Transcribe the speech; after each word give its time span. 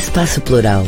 Espaço 0.00 0.40
Plural. 0.40 0.84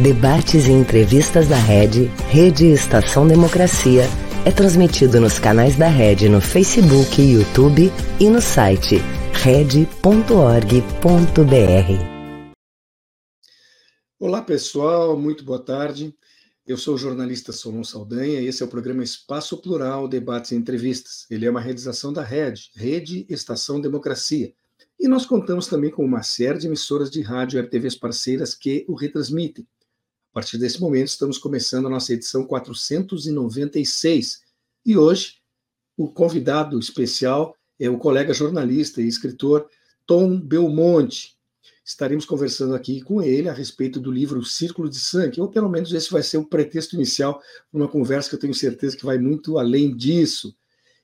Debates 0.00 0.68
e 0.68 0.70
entrevistas 0.70 1.48
da 1.48 1.56
Rede, 1.56 2.04
Rede 2.28 2.66
Estação 2.66 3.26
Democracia, 3.26 4.04
é 4.46 4.52
transmitido 4.52 5.20
nos 5.20 5.36
canais 5.36 5.74
da 5.74 5.88
Rede 5.88 6.28
no 6.28 6.40
Facebook, 6.40 7.20
YouTube 7.20 7.90
e 8.20 8.28
no 8.30 8.40
site 8.40 8.98
rede.org.br. 9.32 9.88
Olá 14.20 14.40
pessoal, 14.40 15.18
muito 15.18 15.44
boa 15.44 15.58
tarde. 15.58 16.14
Eu 16.64 16.76
sou 16.78 16.94
o 16.94 16.98
jornalista 16.98 17.50
Solon 17.50 17.82
Saldanha 17.82 18.40
e 18.40 18.46
esse 18.46 18.62
é 18.62 18.64
o 18.64 18.68
programa 18.68 19.02
Espaço 19.02 19.60
Plural, 19.60 20.06
Debates 20.06 20.52
e 20.52 20.54
Entrevistas. 20.54 21.26
Ele 21.28 21.46
é 21.46 21.50
uma 21.50 21.60
realização 21.60 22.12
da 22.12 22.22
Rede, 22.22 22.70
Rede 22.76 23.26
Estação 23.28 23.80
Democracia. 23.80 24.54
E 25.02 25.08
nós 25.08 25.26
contamos 25.26 25.66
também 25.66 25.90
com 25.90 26.04
uma 26.04 26.22
série 26.22 26.60
de 26.60 26.68
emissoras 26.68 27.10
de 27.10 27.22
rádio 27.22 27.58
e 27.58 27.60
RTVs 27.60 27.96
parceiras 27.96 28.54
que 28.54 28.84
o 28.86 28.94
retransmitem. 28.94 29.66
A 30.30 30.34
partir 30.34 30.58
desse 30.58 30.80
momento, 30.80 31.08
estamos 31.08 31.38
começando 31.38 31.86
a 31.86 31.90
nossa 31.90 32.12
edição 32.12 32.46
496. 32.46 34.42
E 34.86 34.96
hoje, 34.96 35.38
o 35.96 36.08
convidado 36.08 36.78
especial 36.78 37.56
é 37.80 37.90
o 37.90 37.98
colega 37.98 38.32
jornalista 38.32 39.02
e 39.02 39.08
escritor 39.08 39.68
Tom 40.06 40.38
Belmonte. 40.38 41.36
Estaremos 41.84 42.24
conversando 42.24 42.76
aqui 42.76 43.00
com 43.00 43.20
ele 43.20 43.48
a 43.48 43.52
respeito 43.52 43.98
do 43.98 44.12
livro 44.12 44.44
Círculo 44.44 44.88
de 44.88 45.00
Sangue, 45.00 45.40
ou 45.40 45.48
pelo 45.48 45.68
menos 45.68 45.92
esse 45.92 46.12
vai 46.12 46.22
ser 46.22 46.36
o 46.36 46.46
pretexto 46.46 46.94
inicial 46.94 47.42
para 47.72 47.80
uma 47.80 47.88
conversa 47.88 48.28
que 48.28 48.36
eu 48.36 48.40
tenho 48.40 48.54
certeza 48.54 48.96
que 48.96 49.04
vai 49.04 49.18
muito 49.18 49.58
além 49.58 49.96
disso. 49.96 50.54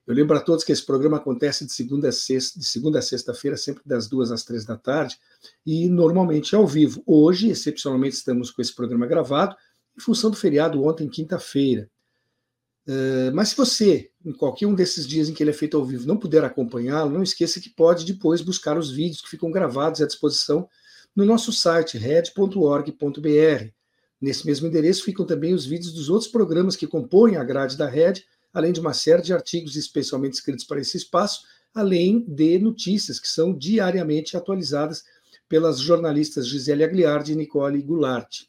Eu 0.09 0.15
lembro 0.15 0.35
a 0.35 0.41
todos 0.41 0.65
que 0.65 0.73
esse 0.73 0.87
programa 0.87 1.19
acontece 1.19 1.67
de 1.67 1.73
segunda 1.73 2.09
a 2.09 2.13
sexta, 2.13 2.59
de 2.59 2.65
segunda 2.65 2.99
a 2.99 3.03
sexta-feira, 3.03 3.59
sempre 3.59 3.83
das 3.85 4.09
duas 4.09 4.33
às 4.33 4.43
três 4.43 4.65
da 4.65 4.75
tarde, 4.75 5.19
e 5.67 5.87
normalmente 5.87 6.57
ao 6.57 6.67
vivo. 6.67 7.03
Hoje, 7.07 7.51
excepcionalmente, 7.51 8.17
estamos 8.17 8.51
com 8.51 8.63
esse 8.63 8.75
programa 8.75 9.07
gravado, 9.07 9.55
em 9.95 10.01
função 10.01 10.31
do 10.31 10.37
feriado 10.37 10.83
ontem, 10.83 11.07
quinta-feira. 11.11 11.91
Uh, 12.87 13.31
mas 13.35 13.51
se 13.51 13.57
você, 13.57 14.11
em 14.25 14.33
qualquer 14.33 14.65
um 14.65 14.75
desses 14.75 15.07
dias 15.07 15.29
em 15.29 15.35
que 15.35 15.43
ele 15.43 15.51
é 15.51 15.53
feito 15.53 15.77
ao 15.77 15.85
vivo, 15.85 16.09
não 16.09 16.17
puder 16.17 16.43
acompanhá-lo, 16.43 17.11
não 17.11 17.23
esqueça 17.23 17.61
que 17.61 17.69
pode 17.69 18.07
depois 18.07 18.41
buscar 18.41 18.79
os 18.79 18.91
vídeos 18.91 19.21
que 19.21 19.29
ficam 19.29 19.51
gravados 19.51 20.01
à 20.01 20.07
disposição 20.07 20.67
no 21.15 21.27
nosso 21.27 21.53
site, 21.53 21.99
red.org.br. 21.99 23.73
Nesse 24.19 24.47
mesmo 24.47 24.69
endereço 24.69 25.05
ficam 25.05 25.27
também 25.27 25.53
os 25.53 25.67
vídeos 25.67 25.93
dos 25.93 26.09
outros 26.09 26.31
programas 26.31 26.77
que 26.77 26.87
compõem 26.87 27.37
a 27.37 27.45
grade 27.45 27.77
da 27.77 27.87
Red, 27.87 28.25
além 28.53 28.73
de 28.73 28.81
uma 28.81 28.93
série 28.93 29.23
de 29.23 29.33
artigos 29.33 29.77
especialmente 29.77 30.35
escritos 30.35 30.65
para 30.65 30.81
esse 30.81 30.97
espaço, 30.97 31.43
além 31.75 32.25
de 32.27 32.59
notícias 32.59 33.21
que 33.21 33.29
são 33.29 33.57
diariamente 33.57 34.37
atualizadas 34.37 35.05
pelas 35.49 35.79
jornalistas 35.79 36.47
Gisele 36.47 36.85
Agliardi 36.85 37.33
e 37.33 37.37
Nicole 37.37 37.83
Goulart. 37.83 38.43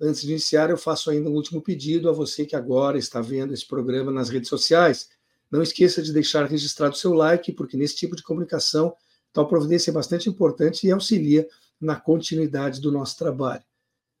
Antes 0.00 0.22
de 0.22 0.30
iniciar, 0.30 0.70
eu 0.70 0.78
faço 0.78 1.10
ainda 1.10 1.28
um 1.28 1.34
último 1.34 1.60
pedido 1.60 2.08
a 2.08 2.12
você 2.12 2.46
que 2.46 2.56
agora 2.56 2.96
está 2.96 3.20
vendo 3.20 3.52
esse 3.52 3.66
programa 3.66 4.10
nas 4.10 4.30
redes 4.30 4.48
sociais. 4.48 5.10
Não 5.50 5.62
esqueça 5.62 6.00
de 6.00 6.12
deixar 6.12 6.46
registrado 6.46 6.96
seu 6.96 7.12
like, 7.12 7.52
porque 7.52 7.76
nesse 7.76 7.96
tipo 7.96 8.16
de 8.16 8.22
comunicação, 8.22 8.94
tal 9.32 9.46
providência 9.46 9.90
é 9.90 9.94
bastante 9.94 10.28
importante 10.28 10.86
e 10.86 10.90
auxilia 10.90 11.46
na 11.80 11.96
continuidade 11.96 12.80
do 12.80 12.90
nosso 12.90 13.18
trabalho. 13.18 13.62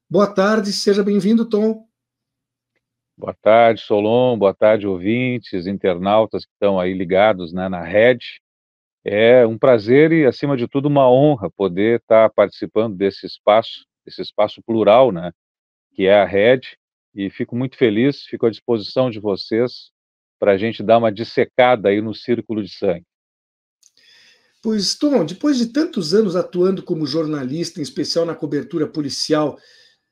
Boa 0.08 0.26
tarde, 0.26 0.72
seja 0.72 1.02
bem-vindo, 1.02 1.44
Tom. 1.44 1.89
Boa 3.20 3.34
tarde, 3.34 3.82
Solon. 3.82 4.38
Boa 4.38 4.54
tarde, 4.54 4.86
ouvintes, 4.86 5.66
internautas 5.66 6.46
que 6.46 6.52
estão 6.52 6.80
aí 6.80 6.94
ligados 6.94 7.52
né, 7.52 7.68
na 7.68 7.84
rede. 7.84 8.40
É 9.04 9.46
um 9.46 9.58
prazer 9.58 10.10
e, 10.10 10.24
acima 10.24 10.56
de 10.56 10.66
tudo, 10.66 10.88
uma 10.88 11.06
honra 11.06 11.50
poder 11.50 12.00
estar 12.00 12.30
participando 12.30 12.96
desse 12.96 13.26
espaço, 13.26 13.84
desse 14.06 14.22
espaço 14.22 14.62
plural, 14.62 15.12
né, 15.12 15.32
que 15.92 16.06
é 16.06 16.18
a 16.18 16.24
rede. 16.24 16.78
E 17.14 17.28
fico 17.28 17.54
muito 17.54 17.76
feliz, 17.76 18.22
fico 18.22 18.46
à 18.46 18.50
disposição 18.50 19.10
de 19.10 19.20
vocês 19.20 19.90
para 20.38 20.52
a 20.52 20.56
gente 20.56 20.82
dar 20.82 20.96
uma 20.96 21.12
dissecada 21.12 21.90
aí 21.90 22.00
no 22.00 22.14
círculo 22.14 22.62
de 22.62 22.70
sangue. 22.70 23.04
Pois, 24.62 24.94
Tom, 24.94 25.26
depois 25.26 25.58
de 25.58 25.66
tantos 25.66 26.14
anos 26.14 26.36
atuando 26.36 26.82
como 26.82 27.06
jornalista, 27.06 27.80
em 27.80 27.82
especial 27.82 28.24
na 28.24 28.34
cobertura 28.34 28.86
policial, 28.86 29.58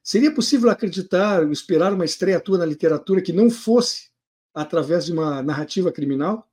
Seria 0.03 0.35
possível 0.35 0.71
acreditar, 0.71 1.43
esperar 1.51 1.93
uma 1.93 2.05
estreia 2.05 2.41
tua 2.41 2.59
na 2.59 2.67
literatura 2.67 3.21
que 3.21 3.33
não 3.33 3.51
fosse 3.51 4.09
através 4.55 5.07
de 5.07 5.13
uma 5.13 5.43
narrativa 5.43 5.93
criminal? 5.93 6.49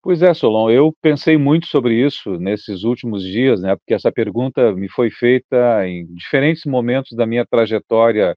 Pois 0.00 0.22
é, 0.22 0.32
Solon, 0.32 0.70
eu 0.70 0.94
pensei 1.02 1.36
muito 1.36 1.66
sobre 1.66 1.94
isso 1.94 2.38
nesses 2.38 2.84
últimos 2.84 3.22
dias, 3.22 3.60
né? 3.60 3.76
Porque 3.76 3.92
essa 3.92 4.12
pergunta 4.12 4.72
me 4.72 4.88
foi 4.88 5.10
feita 5.10 5.86
em 5.86 6.06
diferentes 6.14 6.64
momentos 6.64 7.16
da 7.16 7.26
minha 7.26 7.44
trajetória 7.44 8.36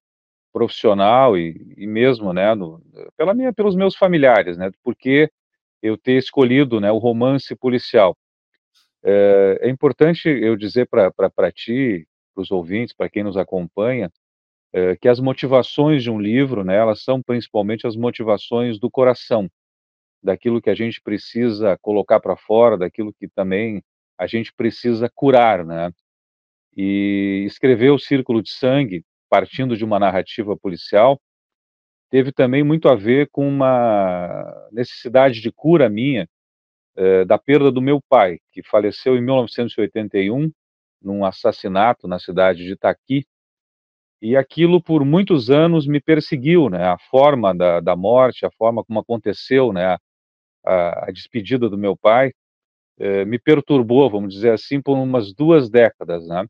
profissional 0.52 1.38
e, 1.38 1.74
e 1.78 1.88
mesmo, 1.88 2.34
né, 2.34 2.54
no, 2.56 2.82
pela 3.16 3.34
minha, 3.34 3.54
pelos 3.54 3.76
meus 3.76 3.96
familiares, 3.96 4.58
né? 4.58 4.72
Porque 4.84 5.30
eu 5.82 5.98
ter 5.98 6.18
escolhido, 6.18 6.80
né, 6.80 6.92
o 6.92 6.98
romance 6.98 7.56
policial. 7.56 8.18
É, 9.04 9.60
é 9.62 9.70
importante 9.70 10.28
eu 10.28 10.56
dizer 10.56 10.88
para 10.88 11.52
ti 11.52 12.08
para 12.34 12.42
os 12.42 12.52
ouvintes, 12.52 12.94
para 12.96 13.10
quem 13.10 13.24
nos 13.24 13.38
acompanha, 13.38 14.12
é, 14.74 14.96
que 14.96 15.08
as 15.08 15.20
motivações 15.20 16.04
de 16.04 16.10
um 16.10 16.20
livro, 16.20 16.64
né, 16.64 16.76
elas 16.76 17.04
são 17.04 17.22
principalmente 17.22 17.86
as 17.86 17.96
motivações 17.96 18.80
do 18.80 18.90
coração, 18.90 19.50
daquilo 20.24 20.62
que 20.62 20.70
a 20.70 20.76
gente 20.76 21.02
precisa 21.02 21.78
colocar 21.82 22.20
para 22.20 22.38
fora, 22.38 22.78
daquilo 22.78 23.14
que 23.14 23.28
também 23.28 23.84
a 24.18 24.28
gente 24.28 24.54
precisa 24.54 25.10
curar, 25.14 25.66
né? 25.66 25.92
E 26.78 27.44
escrever 27.48 27.90
o 27.90 28.00
Círculo 28.00 28.42
de 28.42 28.52
Sangue, 28.52 29.04
partindo 29.30 29.76
de 29.76 29.84
uma 29.84 30.00
narrativa 30.00 30.56
policial, 30.56 31.20
teve 32.10 32.32
também 32.32 32.64
muito 32.64 32.88
a 32.88 32.96
ver 32.96 33.30
com 33.32 33.48
uma 33.48 34.70
necessidade 34.72 35.42
de 35.42 35.52
cura 35.52 35.90
minha 35.90 36.28
é, 36.96 37.26
da 37.26 37.38
perda 37.38 37.72
do 37.72 37.82
meu 37.82 38.00
pai, 38.08 38.40
que 38.52 38.62
faleceu 38.64 39.18
em 39.18 39.22
1981 39.22 40.52
num 41.02 41.26
assassinato 41.26 42.08
na 42.08 42.20
cidade 42.20 42.64
de 42.64 42.74
Itaqui, 42.74 43.26
e 44.22 44.38
aquilo 44.38 44.82
por 44.82 45.04
muitos 45.04 45.50
anos 45.50 45.88
me 45.88 46.00
perseguiu, 46.00 46.70
né? 46.70 46.86
A 46.86 46.98
forma 47.10 47.56
da, 47.56 47.80
da 47.80 47.96
morte, 47.96 48.46
a 48.46 48.52
forma 48.52 48.84
como 48.84 49.00
aconteceu, 49.00 49.74
né? 49.74 49.98
A, 50.66 51.08
a 51.08 51.12
despedida 51.12 51.68
do 51.68 51.78
meu 51.78 51.98
pai 51.98 52.32
eh, 53.00 53.26
me 53.26 53.40
perturbou, 53.40 54.10
vamos 54.10 54.34
dizer 54.34 54.52
assim, 54.54 54.82
por 54.82 54.98
umas 54.98 55.34
duas 55.34 55.70
décadas, 55.70 56.28
né? 56.28 56.46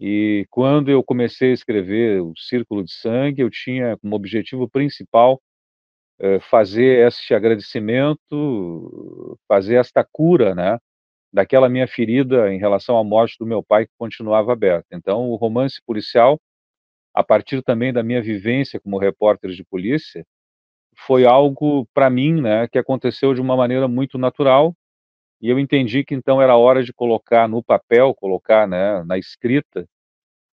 E 0.00 0.46
quando 0.50 0.90
eu 0.90 1.04
comecei 1.04 1.50
a 1.50 1.54
escrever 1.54 2.22
o 2.22 2.32
Círculo 2.36 2.84
de 2.84 2.92
Sangue, 2.92 3.42
eu 3.42 3.50
tinha 3.50 3.96
como 3.98 4.16
objetivo 4.16 4.68
principal 4.68 5.40
eh, 6.20 6.40
fazer 6.40 7.06
este 7.06 7.34
agradecimento, 7.34 9.38
fazer 9.48 9.76
esta 9.76 10.04
cura, 10.04 10.54
né? 10.54 10.78
Daquela 11.32 11.68
minha 11.68 11.86
ferida 11.86 12.52
em 12.52 12.58
relação 12.58 12.98
à 12.98 13.04
morte 13.04 13.36
do 13.38 13.46
meu 13.46 13.62
pai 13.62 13.86
que 13.86 13.92
continuava 13.98 14.52
aberta. 14.52 14.86
Então, 14.92 15.28
o 15.30 15.36
romance 15.36 15.80
policial, 15.86 16.40
a 17.14 17.22
partir 17.22 17.62
também 17.62 17.92
da 17.92 18.02
minha 18.02 18.22
vivência 18.22 18.80
como 18.80 18.98
repórter 18.98 19.50
de 19.50 19.64
polícia, 19.64 20.24
foi 21.06 21.24
algo 21.24 21.86
para 21.94 22.10
mim, 22.10 22.40
né, 22.40 22.68
que 22.68 22.78
aconteceu 22.78 23.34
de 23.34 23.40
uma 23.40 23.56
maneira 23.56 23.88
muito 23.88 24.18
natural. 24.18 24.74
E 25.40 25.48
eu 25.48 25.58
entendi 25.58 26.04
que 26.04 26.14
então 26.14 26.42
era 26.42 26.56
hora 26.56 26.82
de 26.82 26.92
colocar 26.92 27.48
no 27.48 27.62
papel, 27.62 28.14
colocar, 28.14 28.68
né, 28.68 29.02
na 29.04 29.18
escrita, 29.18 29.86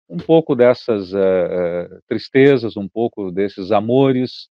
um 0.10 0.18
pouco 0.18 0.56
dessas 0.56 1.12
uh, 1.14 2.02
tristezas, 2.08 2.78
um 2.78 2.88
pouco 2.88 3.32
desses 3.32 3.72
amores, 3.72 4.50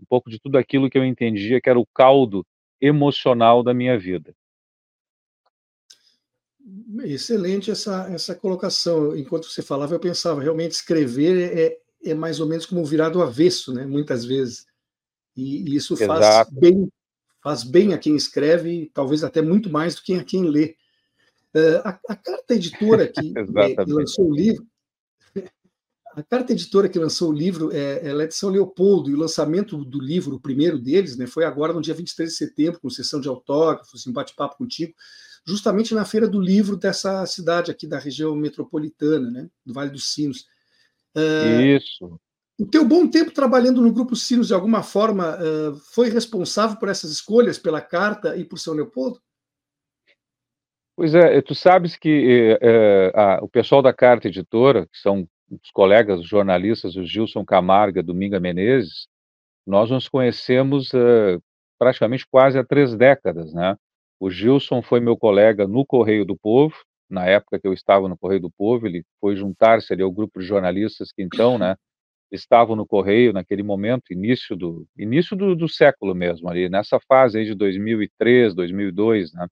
um 0.00 0.04
pouco 0.08 0.30
de 0.30 0.38
tudo 0.38 0.58
aquilo 0.58 0.90
que 0.90 0.98
eu 0.98 1.04
entendia 1.04 1.60
que 1.60 1.70
era 1.70 1.78
o 1.78 1.86
caldo 1.94 2.44
emocional 2.80 3.62
da 3.62 3.72
minha 3.74 3.98
vida. 3.98 4.34
Excelente 7.04 7.70
essa, 7.70 8.08
essa 8.10 8.34
colocação. 8.34 9.16
Enquanto 9.16 9.48
você 9.48 9.62
falava, 9.62 9.94
eu 9.94 10.00
pensava, 10.00 10.42
realmente 10.42 10.72
escrever 10.72 11.56
é, 11.56 12.10
é 12.10 12.14
mais 12.14 12.40
ou 12.40 12.46
menos 12.46 12.66
como 12.66 12.84
virar 12.84 13.08
do 13.08 13.22
avesso, 13.22 13.72
né? 13.72 13.86
muitas 13.86 14.24
vezes. 14.24 14.66
E, 15.36 15.62
e 15.62 15.76
isso 15.76 15.96
faz 15.96 16.48
bem, 16.50 16.90
faz 17.42 17.62
bem 17.62 17.94
a 17.94 17.98
quem 17.98 18.16
escreve, 18.16 18.90
talvez 18.92 19.22
até 19.22 19.40
muito 19.40 19.70
mais 19.70 19.94
do 19.94 20.02
que 20.02 20.14
a 20.14 20.24
quem 20.24 20.44
lê. 20.44 20.76
Uh, 21.54 21.78
a, 21.84 22.00
a, 22.10 22.16
carta 22.16 22.54
editora 22.54 23.08
que, 23.08 23.32
é, 23.56 23.84
que, 23.84 23.92
lançou 23.92 24.28
o 24.28 24.34
livro, 24.34 24.66
a 26.14 26.22
carta 26.22 26.52
editora 26.52 26.88
que 26.88 26.98
lançou 26.98 27.30
o 27.30 27.32
livro 27.32 27.72
é, 27.72 28.06
ela 28.06 28.24
é 28.24 28.26
de 28.26 28.34
São 28.34 28.50
Leopoldo, 28.50 29.08
e 29.08 29.14
o 29.14 29.18
lançamento 29.18 29.82
do 29.84 30.00
livro, 30.00 30.36
o 30.36 30.40
primeiro 30.40 30.78
deles, 30.78 31.16
né, 31.16 31.26
foi 31.26 31.44
agora 31.44 31.72
no 31.72 31.80
dia 31.80 31.94
23 31.94 32.30
de 32.30 32.36
setembro, 32.36 32.80
com 32.80 32.90
sessão 32.90 33.20
de 33.20 33.28
autógrafos, 33.28 34.06
um 34.06 34.12
bate-papo 34.12 34.58
contigo 34.58 34.92
justamente 35.48 35.94
na 35.94 36.04
Feira 36.04 36.28
do 36.28 36.38
Livro 36.38 36.76
dessa 36.76 37.24
cidade 37.24 37.70
aqui 37.70 37.86
da 37.86 37.98
região 37.98 38.36
metropolitana, 38.36 39.30
né, 39.30 39.48
do 39.64 39.72
Vale 39.72 39.90
dos 39.90 40.12
Sinos. 40.12 40.46
Uh, 41.16 41.60
Isso. 41.62 42.20
O 42.60 42.66
teu 42.66 42.84
bom 42.86 43.08
tempo 43.08 43.30
trabalhando 43.30 43.80
no 43.80 43.92
Grupo 43.92 44.14
Sinos, 44.14 44.48
de 44.48 44.54
alguma 44.54 44.82
forma, 44.82 45.36
uh, 45.36 45.74
foi 45.94 46.10
responsável 46.10 46.76
por 46.76 46.90
essas 46.90 47.10
escolhas, 47.10 47.58
pela 47.58 47.80
carta 47.80 48.36
e 48.36 48.44
por 48.44 48.58
São 48.58 48.74
Leopoldo? 48.74 49.18
Pois 50.94 51.14
é, 51.14 51.40
tu 51.40 51.54
sabes 51.54 51.96
que 51.96 52.58
é, 52.60 53.12
a, 53.14 53.38
o 53.42 53.48
pessoal 53.48 53.80
da 53.80 53.92
Carta 53.92 54.26
Editora, 54.26 54.84
que 54.86 54.98
são 54.98 55.26
os 55.48 55.70
colegas 55.70 56.22
jornalistas, 56.24 56.96
o 56.96 57.04
Gilson 57.04 57.44
Camargo 57.44 57.98
e 57.98 58.00
a 58.00 58.02
Dominga 58.02 58.40
Menezes, 58.40 59.06
nós 59.64 59.90
nos 59.90 60.08
conhecemos 60.08 60.92
uh, 60.92 61.40
praticamente 61.78 62.26
quase 62.28 62.58
há 62.58 62.64
três 62.64 62.96
décadas, 62.96 63.54
né? 63.54 63.76
O 64.20 64.30
Gilson 64.30 64.82
foi 64.82 65.00
meu 65.00 65.16
colega 65.16 65.66
no 65.66 65.86
Correio 65.86 66.24
do 66.24 66.36
Povo, 66.36 66.74
na 67.08 67.26
época 67.26 67.58
que 67.58 67.66
eu 67.66 67.72
estava 67.72 68.08
no 68.08 68.18
Correio 68.18 68.40
do 68.40 68.50
Povo, 68.50 68.86
ele 68.86 69.04
foi 69.20 69.36
juntar-se 69.36 69.92
ali 69.92 70.02
ao 70.02 70.12
grupo 70.12 70.40
de 70.40 70.46
jornalistas 70.46 71.10
que 71.12 71.22
então, 71.22 71.58
né, 71.58 71.76
estavam 72.30 72.76
no 72.76 72.86
Correio 72.86 73.32
naquele 73.32 73.62
momento, 73.62 74.12
início 74.12 74.54
do 74.54 74.86
início 74.96 75.36
do, 75.36 75.56
do 75.56 75.68
século 75.68 76.14
mesmo, 76.14 76.48
ali 76.48 76.68
nessa 76.68 76.98
fase 77.00 77.38
aí 77.38 77.44
de 77.46 77.54
2003, 77.54 78.54
2002, 78.54 79.32
né? 79.32 79.46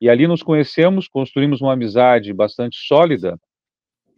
E 0.00 0.08
ali 0.08 0.26
nos 0.28 0.42
conhecemos, 0.42 1.08
construímos 1.08 1.60
uma 1.60 1.72
amizade 1.72 2.32
bastante 2.32 2.78
sólida, 2.78 3.36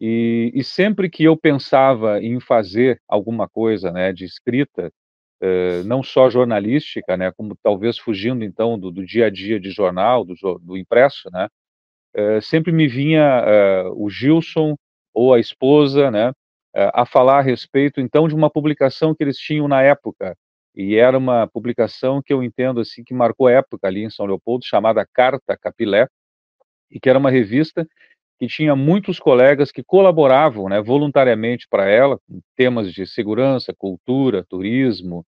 e, 0.01 0.51
e 0.55 0.63
sempre 0.63 1.11
que 1.11 1.25
eu 1.25 1.37
pensava 1.37 2.23
em 2.23 2.39
fazer 2.41 3.01
alguma 3.09 3.49
coisa, 3.49 3.91
né, 3.91 4.13
de 4.13 4.25
escrita, 4.25 4.91
eh, 5.41 5.83
não 5.85 6.03
só 6.03 6.29
jornalística, 6.31 7.17
né, 7.17 7.33
como 7.33 7.57
talvez 7.63 7.99
fugindo 7.99 8.45
então 8.45 8.79
do, 8.79 8.91
do 8.91 9.05
dia 9.05 9.27
a 9.27 9.31
dia 9.31 9.59
de 9.61 9.71
jornal, 9.71 10.25
do, 10.25 10.35
do 10.61 10.77
impresso, 10.77 11.31
né, 11.31 11.49
eh, 12.15 12.41
sempre 12.41 12.73
me 12.73 12.87
vinha 12.89 13.43
eh, 13.47 13.85
o 13.95 14.11
Gilson 14.11 14.77
ou 15.15 15.35
a 15.35 15.41
esposa, 15.41 16.11
né, 16.11 16.33
a 16.95 17.05
falar 17.05 17.39
a 17.39 17.43
respeito 17.43 18.01
então 18.01 18.29
de 18.29 18.35
uma 18.35 18.49
publicação 18.49 19.15
que 19.15 19.25
eles 19.25 19.37
tinham 19.39 19.67
na 19.67 19.83
época, 19.83 20.37
e 20.75 20.95
era 20.95 21.19
uma 21.19 21.49
publicação 21.49 22.23
que 22.23 22.33
eu 22.33 22.43
entendo 22.45 22.81
assim 22.81 23.03
que 23.03 23.13
marcou 23.13 23.49
época 23.49 23.89
ali 23.89 24.05
em 24.05 24.11
São 24.11 24.27
Leopoldo, 24.27 24.65
chamada 24.65 25.05
Carta 25.13 25.57
Capilé, 25.57 26.07
e 26.91 27.01
que 27.01 27.09
era 27.09 27.19
uma 27.19 27.31
revista 27.31 27.87
que 28.41 28.49
tinha 28.49 28.75
muitos 28.77 29.19
colegas 29.21 29.71
que 29.73 29.85
colaboravam, 29.85 30.69
né, 30.69 30.81
voluntariamente 30.83 31.67
para 31.71 31.89
ela, 31.91 32.19
com 32.29 32.41
temas 32.57 32.93
de 32.95 33.07
segurança, 33.07 33.75
cultura, 33.77 34.45
turismo, 34.49 35.27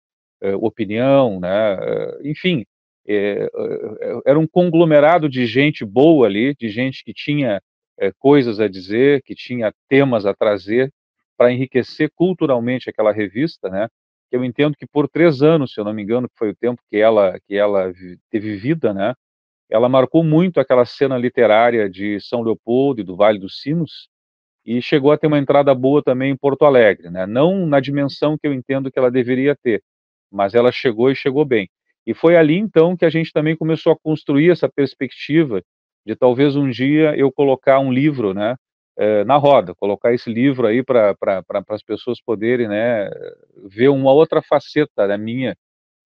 eh, 0.41 0.55
opinião, 0.55 1.39
né, 1.39 1.75
eh, 1.81 2.19
enfim, 2.25 2.65
eh, 3.07 3.49
era 4.25 4.39
um 4.39 4.47
conglomerado 4.47 5.29
de 5.29 5.45
gente 5.47 5.85
boa 5.85 6.27
ali, 6.27 6.55
de 6.55 6.69
gente 6.69 7.03
que 7.03 7.13
tinha 7.13 7.61
coisas 8.19 8.59
a 8.59 8.67
dizer, 8.67 9.21
que 9.23 9.35
tinha 9.35 9.73
temas 9.89 10.25
a 10.25 10.33
trazer 10.33 10.91
para 11.37 11.51
enriquecer 11.53 12.09
culturalmente 12.15 12.89
aquela 12.89 13.11
revista, 13.13 13.69
né, 13.69 13.87
eu 14.31 14.43
entendo 14.45 14.75
que 14.77 14.87
por 14.87 15.07
três 15.09 15.41
anos, 15.43 15.73
se 15.73 15.79
eu 15.81 15.85
não 15.85 15.93
me 15.93 16.03
engano, 16.03 16.29
que 16.29 16.35
foi 16.37 16.49
o 16.51 16.55
tempo 16.55 16.81
que 16.89 16.97
ela, 16.97 17.39
que 17.47 17.55
ela 17.55 17.93
teve 18.31 18.55
vida, 18.57 18.93
né? 18.93 19.13
Ela 19.69 19.89
marcou 19.89 20.23
muito 20.23 20.59
aquela 20.59 20.85
cena 20.85 21.17
literária 21.17 21.89
de 21.89 22.19
São 22.21 22.41
Leopoldo 22.41 23.01
e 23.01 23.03
do 23.03 23.15
Vale 23.15 23.39
dos 23.39 23.61
Sinos, 23.61 24.07
e 24.65 24.81
chegou 24.81 25.11
a 25.11 25.17
ter 25.17 25.27
uma 25.27 25.39
entrada 25.39 25.73
boa 25.75 26.03
também 26.03 26.31
em 26.31 26.37
Porto 26.37 26.65
Alegre, 26.65 27.09
né? 27.11 27.25
Não 27.27 27.65
na 27.67 27.79
dimensão 27.79 28.37
que 28.37 28.47
eu 28.47 28.53
entendo 28.53 28.91
que 28.91 28.99
ela 28.99 29.11
deveria 29.11 29.55
ter, 29.55 29.81
mas 30.31 30.55
ela 30.55 30.71
chegou 30.71 31.11
e 31.11 31.15
chegou 31.15 31.45
bem. 31.45 31.69
E 32.07 32.13
foi 32.13 32.35
ali 32.37 32.55
então 32.57 32.95
que 32.97 33.05
a 33.05 33.09
gente 33.09 33.31
também 33.33 33.55
começou 33.57 33.93
a 33.93 33.97
construir 33.99 34.51
essa 34.51 34.69
perspectiva 34.69 35.61
de 36.05 36.15
talvez 36.15 36.55
um 36.55 36.69
dia 36.69 37.15
eu 37.17 37.31
colocar 37.31 37.79
um 37.79 37.91
livro, 37.93 38.33
né, 38.33 38.55
eh, 38.97 39.23
na 39.25 39.37
roda, 39.37 39.75
colocar 39.75 40.13
esse 40.13 40.31
livro 40.31 40.67
aí 40.67 40.83
para 40.83 41.15
pra, 41.15 41.43
as 41.69 41.83
pessoas 41.83 42.19
poderem 42.21 42.67
né, 42.67 43.09
ver 43.69 43.89
uma 43.89 44.11
outra 44.13 44.41
faceta 44.41 45.07
da 45.07 45.17
minha, 45.17 45.55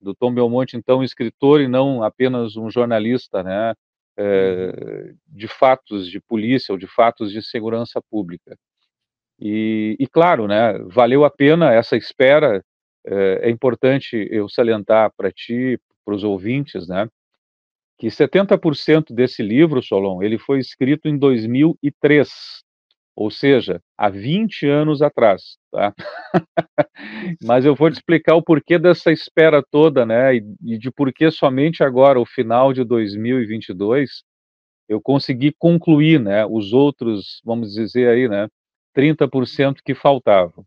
do 0.02 0.14
Tom 0.16 0.34
Belmonte, 0.34 0.78
então 0.78 1.04
escritor 1.04 1.62
e 1.62 1.68
não 1.68 2.04
apenas 2.04 2.56
um 2.56 2.70
jornalista 2.70 3.44
né, 3.44 3.74
eh, 4.18 5.14
de 5.28 5.48
fatos 5.48 6.10
de 6.10 6.20
polícia 6.20 6.72
ou 6.72 6.78
de 6.78 6.88
fatos 6.88 7.32
de 7.32 7.42
segurança 7.42 8.02
pública. 8.10 8.58
E, 9.40 9.96
e 10.00 10.08
claro, 10.08 10.48
né, 10.48 10.78
valeu 10.88 11.24
a 11.24 11.30
pena 11.30 11.74
essa 11.74 11.96
espera, 11.96 12.64
eh, 13.06 13.40
é 13.44 13.50
importante 13.50 14.28
eu 14.32 14.50
salientar 14.50 15.12
para 15.16 15.32
ti, 15.32 15.80
para 16.06 16.16
os 16.16 16.24
ouvintes, 16.24 16.88
né, 16.88 17.08
que 17.98 18.08
70% 18.08 19.14
desse 19.14 19.44
livro, 19.44 19.84
Solon, 19.84 20.24
ele 20.24 20.38
foi 20.38 20.60
escrito 20.60 21.08
em 21.08 21.18
2003, 21.18 22.64
ou 23.20 23.30
seja, 23.30 23.82
há 23.98 24.08
20 24.10 24.66
anos 24.66 25.02
atrás, 25.02 25.58
tá? 25.70 25.94
Mas 27.44 27.66
eu 27.66 27.76
vou 27.76 27.92
te 27.92 27.96
explicar 27.96 28.36
o 28.36 28.42
porquê 28.42 28.80
dessa 28.80 29.12
espera 29.12 29.62
toda, 29.62 30.06
né, 30.06 30.38
e, 30.38 30.78
de 30.78 30.90
por 30.90 31.12
que 31.12 31.30
somente 31.30 31.84
agora, 31.84 32.18
o 32.18 32.26
final 32.26 32.72
de 32.72 32.86
2022, 32.86 34.24
eu 34.88 35.02
consegui 35.02 35.54
concluir, 35.60 36.18
né, 36.18 36.46
os 36.46 36.72
outros, 36.72 37.42
vamos 37.44 37.74
dizer 37.74 38.08
aí, 38.08 38.30
né, 38.30 38.48
30% 38.96 39.82
que 39.84 39.94
faltavam. 39.94 40.66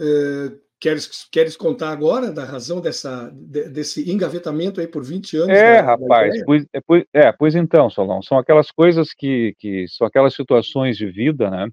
É, 0.00 0.58
Queres, 0.84 1.26
queres 1.32 1.56
contar 1.56 1.88
agora 1.92 2.30
da 2.30 2.44
razão 2.44 2.78
dessa, 2.78 3.30
desse 3.30 4.12
engavetamento 4.12 4.82
aí 4.82 4.86
por 4.86 5.02
20 5.02 5.38
anos? 5.38 5.56
É, 5.56 5.80
da, 5.80 5.82
rapaz, 5.82 6.38
da 6.38 6.44
pois, 6.44 6.66
é, 6.74 6.80
pois, 6.82 7.04
é, 7.10 7.32
pois 7.32 7.54
então, 7.54 7.88
Solon, 7.88 8.20
são 8.20 8.36
aquelas 8.36 8.70
coisas 8.70 9.14
que, 9.14 9.54
que 9.58 9.88
são 9.88 10.06
aquelas 10.06 10.34
situações 10.34 10.98
de 10.98 11.06
vida, 11.06 11.48
né? 11.48 11.70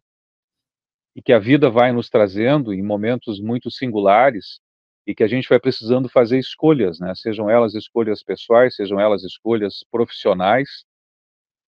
E 1.14 1.22
que 1.22 1.34
a 1.34 1.40
vida 1.40 1.70
vai 1.70 1.92
nos 1.92 2.10
trazendo 2.10 2.74
em 2.74 2.82
momentos 2.82 3.42
muito 3.42 3.70
singulares 3.70 4.62
e 5.06 5.14
que 5.14 5.26
a 5.26 5.28
gente 5.28 5.50
vai 5.50 5.60
precisando 5.60 6.08
fazer 6.08 6.40
escolhas, 6.40 6.98
né? 6.98 7.14
Sejam 7.14 7.50
elas 7.50 7.76
escolhas 7.76 8.24
pessoais, 8.24 8.78
sejam 8.78 8.98
elas 8.98 9.26
escolhas 9.26 9.84
profissionais. 9.92 10.86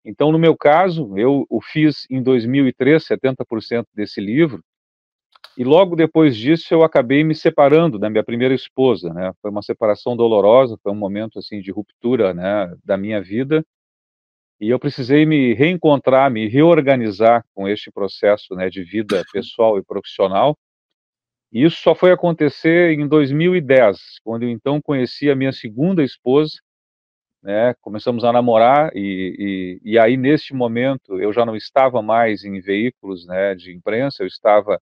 Então, 0.04 0.30
no 0.30 0.38
meu 0.38 0.56
caso, 0.56 1.18
eu 1.18 1.44
o 1.50 1.60
fiz 1.60 2.06
em 2.08 2.22
2003, 2.22 3.04
70% 3.04 3.84
desse 3.92 4.20
livro, 4.20 4.62
e 5.56 5.64
logo 5.64 5.94
depois 5.94 6.36
disso 6.36 6.72
eu 6.72 6.82
acabei 6.82 7.22
me 7.22 7.34
separando 7.34 7.98
da 7.98 8.08
minha 8.08 8.24
primeira 8.24 8.54
esposa, 8.54 9.12
né? 9.12 9.32
Foi 9.42 9.50
uma 9.50 9.62
separação 9.62 10.16
dolorosa, 10.16 10.78
foi 10.82 10.92
um 10.92 10.96
momento 10.96 11.38
assim 11.38 11.60
de 11.60 11.70
ruptura, 11.70 12.32
né, 12.32 12.74
da 12.84 12.96
minha 12.96 13.20
vida. 13.20 13.64
E 14.60 14.70
eu 14.70 14.78
precisei 14.78 15.26
me 15.26 15.54
reencontrar, 15.54 16.30
me 16.30 16.48
reorganizar 16.48 17.44
com 17.54 17.68
este 17.68 17.90
processo, 17.90 18.54
né, 18.54 18.70
de 18.70 18.82
vida 18.82 19.22
pessoal 19.32 19.76
e 19.78 19.84
profissional. 19.84 20.56
E 21.52 21.64
isso 21.64 21.76
só 21.82 21.94
foi 21.94 22.12
acontecer 22.12 22.98
em 22.98 23.06
2010, 23.06 23.98
quando 24.24 24.44
eu 24.44 24.50
então 24.50 24.80
conheci 24.80 25.30
a 25.30 25.36
minha 25.36 25.52
segunda 25.52 26.02
esposa, 26.02 26.54
né? 27.42 27.74
Começamos 27.80 28.24
a 28.24 28.32
namorar 28.32 28.90
e, 28.94 29.80
e, 29.84 29.92
e 29.92 29.98
aí 29.98 30.16
neste 30.16 30.54
momento 30.54 31.20
eu 31.20 31.32
já 31.32 31.44
não 31.44 31.56
estava 31.56 32.00
mais 32.00 32.44
em 32.44 32.60
veículos, 32.60 33.26
né, 33.26 33.54
de 33.54 33.74
imprensa, 33.74 34.22
eu 34.22 34.26
estava 34.26 34.80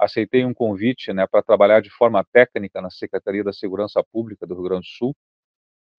aceitei 0.00 0.44
um 0.44 0.54
convite 0.54 1.12
né, 1.12 1.26
para 1.26 1.42
trabalhar 1.42 1.80
de 1.80 1.90
forma 1.90 2.24
técnica 2.32 2.80
na 2.80 2.90
Secretaria 2.90 3.44
da 3.44 3.52
Segurança 3.52 4.02
Pública 4.02 4.46
do 4.46 4.54
Rio 4.54 4.64
Grande 4.64 4.88
do 4.88 4.96
Sul. 4.96 5.16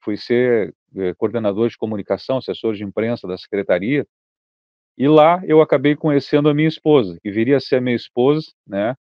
Fui 0.04 0.18
ser 0.18 0.74
eh, 0.96 1.14
coordenador 1.16 1.70
de 1.70 1.78
comunicação, 1.78 2.38
assessor 2.38 2.74
de 2.74 2.84
imprensa 2.84 3.28
da 3.28 3.38
Secretaria. 3.38 4.06
E 4.98 5.08
lá 5.08 5.42
eu 5.46 5.62
acabei 5.62 5.96
conhecendo 5.96 6.50
a 6.50 6.54
minha 6.54 6.68
esposa, 6.68 7.18
que 7.22 7.32
viria 7.32 7.58
a 7.58 7.60
ser 7.60 7.78
a 7.78 7.82
minha 7.82 7.96
esposa, 7.96 8.52
né, 8.68 8.96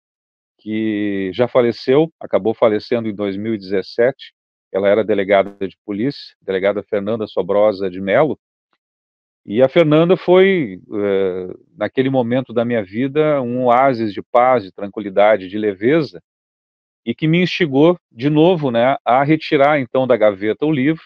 que 0.59 1.31
já 1.33 1.47
faleceu, 1.47 2.12
acabou 2.21 2.52
falecendo 2.52 3.09
em 3.09 3.14
2017. 3.14 4.35
Ela 4.73 4.88
era 4.88 5.05
delegada 5.05 5.67
de 5.67 5.78
polícia, 5.85 6.35
delegada 6.43 6.83
Fernanda 6.83 7.26
Sobrosa 7.26 7.88
de 7.88 8.00
Melo, 8.00 8.38
e 9.50 9.62
a 9.62 9.69
Fernanda 9.69 10.14
foi, 10.14 10.78
eh, 10.93 11.55
naquele 11.75 12.11
momento 12.11 12.52
da 12.52 12.67
minha 12.67 12.85
vida, 12.85 13.40
um 13.40 13.64
oásis 13.64 14.12
de 14.12 14.21
paz, 14.21 14.62
de 14.62 14.71
tranquilidade, 14.71 15.49
de 15.49 15.57
leveza, 15.57 16.23
e 17.02 17.14
que 17.14 17.26
me 17.26 17.43
instigou 17.43 17.99
de 18.12 18.28
novo 18.28 18.71
né, 18.71 18.99
a 19.02 19.25
retirar 19.25 19.81
então 19.81 20.07
da 20.07 20.19
gaveta 20.19 20.67
o 20.67 20.71
livro. 20.71 21.02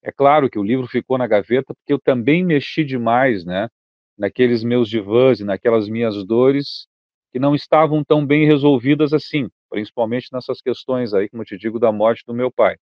É 0.00 0.12
claro 0.12 0.48
que 0.48 0.60
o 0.60 0.62
livro 0.62 0.86
ficou 0.86 1.18
na 1.18 1.26
gaveta 1.26 1.74
porque 1.74 1.92
eu 1.92 1.98
também 1.98 2.44
mexi 2.44 2.84
demais 2.84 3.44
né, 3.44 3.68
naqueles 4.16 4.62
meus 4.62 4.88
divãs 4.88 5.40
e 5.40 5.44
naquelas 5.44 5.88
minhas 5.88 6.24
dores 6.24 6.86
que 7.32 7.40
não 7.40 7.52
estavam 7.52 8.04
tão 8.04 8.24
bem 8.24 8.46
resolvidas 8.46 9.12
assim, 9.12 9.48
principalmente 9.68 10.28
nessas 10.32 10.62
questões 10.62 11.12
aí, 11.12 11.28
como 11.28 11.42
eu 11.42 11.46
te 11.46 11.58
digo, 11.58 11.80
da 11.80 11.90
morte 11.90 12.22
do 12.24 12.32
meu 12.32 12.48
pai. 12.48 12.76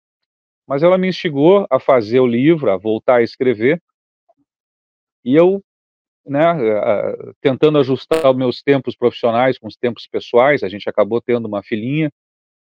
Mas 0.68 0.82
ela 0.82 0.98
me 0.98 1.08
instigou 1.08 1.66
a 1.70 1.80
fazer 1.80 2.20
o 2.20 2.26
livro, 2.26 2.70
a 2.70 2.76
voltar 2.76 3.16
a 3.16 3.22
escrever, 3.22 3.80
e 5.24 5.34
eu, 5.34 5.62
né, 6.26 6.42
tentando 7.40 7.78
ajustar 7.78 8.30
os 8.30 8.36
meus 8.36 8.62
tempos 8.62 8.96
profissionais 8.96 9.58
com 9.58 9.66
os 9.66 9.76
tempos 9.76 10.06
pessoais, 10.06 10.62
a 10.62 10.68
gente 10.68 10.88
acabou 10.88 11.20
tendo 11.20 11.46
uma 11.46 11.62
filhinha, 11.62 12.10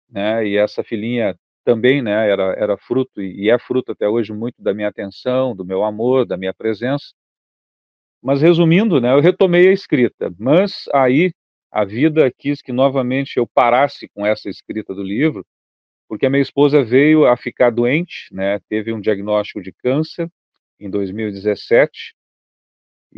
né, 0.08 0.46
e 0.46 0.56
essa 0.56 0.84
filhinha 0.84 1.36
também, 1.64 2.00
né, 2.00 2.30
era, 2.30 2.54
era 2.56 2.76
fruto, 2.76 3.20
e 3.20 3.50
é 3.50 3.58
fruto 3.58 3.92
até 3.92 4.08
hoje 4.08 4.32
muito 4.32 4.62
da 4.62 4.72
minha 4.72 4.88
atenção, 4.88 5.54
do 5.54 5.64
meu 5.64 5.82
amor, 5.84 6.24
da 6.24 6.36
minha 6.36 6.54
presença. 6.54 7.06
Mas 8.22 8.40
resumindo, 8.40 9.00
né, 9.00 9.12
eu 9.12 9.20
retomei 9.20 9.68
a 9.68 9.72
escrita, 9.72 10.32
mas 10.38 10.84
aí 10.94 11.32
a 11.70 11.84
vida 11.84 12.32
quis 12.38 12.62
que 12.62 12.72
novamente 12.72 13.36
eu 13.36 13.46
parasse 13.46 14.08
com 14.08 14.24
essa 14.24 14.48
escrita 14.48 14.94
do 14.94 15.02
livro, 15.02 15.44
porque 16.08 16.24
a 16.24 16.30
minha 16.30 16.42
esposa 16.42 16.84
veio 16.84 17.26
a 17.26 17.36
ficar 17.36 17.70
doente, 17.70 18.32
né, 18.32 18.60
teve 18.68 18.92
um 18.92 19.00
diagnóstico 19.00 19.60
de 19.60 19.72
câncer 19.72 20.30
em 20.78 20.88
2017, 20.88 22.14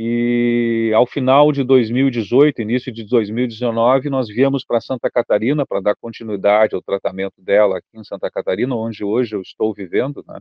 e 0.01 0.93
ao 0.95 1.05
final 1.05 1.51
de 1.51 1.65
2018, 1.65 2.63
início 2.63 2.93
de 2.93 3.03
2019, 3.05 4.09
nós 4.09 4.29
viemos 4.29 4.65
para 4.65 4.81
Santa 4.81 5.11
Catarina 5.11 5.67
para 5.67 5.81
dar 5.81 5.97
continuidade 5.97 6.77
ao 6.77 6.81
tratamento 6.81 7.43
dela 7.43 7.79
aqui 7.79 7.99
em 7.99 8.05
Santa 8.05 8.31
Catarina, 8.31 8.77
onde 8.77 9.03
hoje 9.03 9.35
eu 9.35 9.43
estou 9.43 9.75
vivendo, 9.75 10.25
né? 10.29 10.39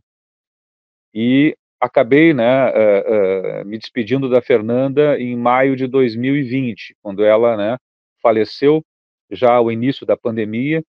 E 1.12 1.58
acabei, 1.82 2.36
né, 2.36 2.70
uh, 2.70 3.62
uh, 3.64 3.66
me 3.66 3.80
despedindo 3.80 4.30
da 4.30 4.44
Fernanda 4.44 5.20
em 5.20 5.36
maio 5.36 5.76
de 5.76 5.88
2020, 5.88 6.96
quando 7.02 7.24
ela, 7.26 7.58
né, 7.58 7.78
faleceu 8.22 8.84
já 9.32 9.56
ao 9.56 9.72
início 9.72 10.06
da 10.06 10.16
pandemia 10.16 10.84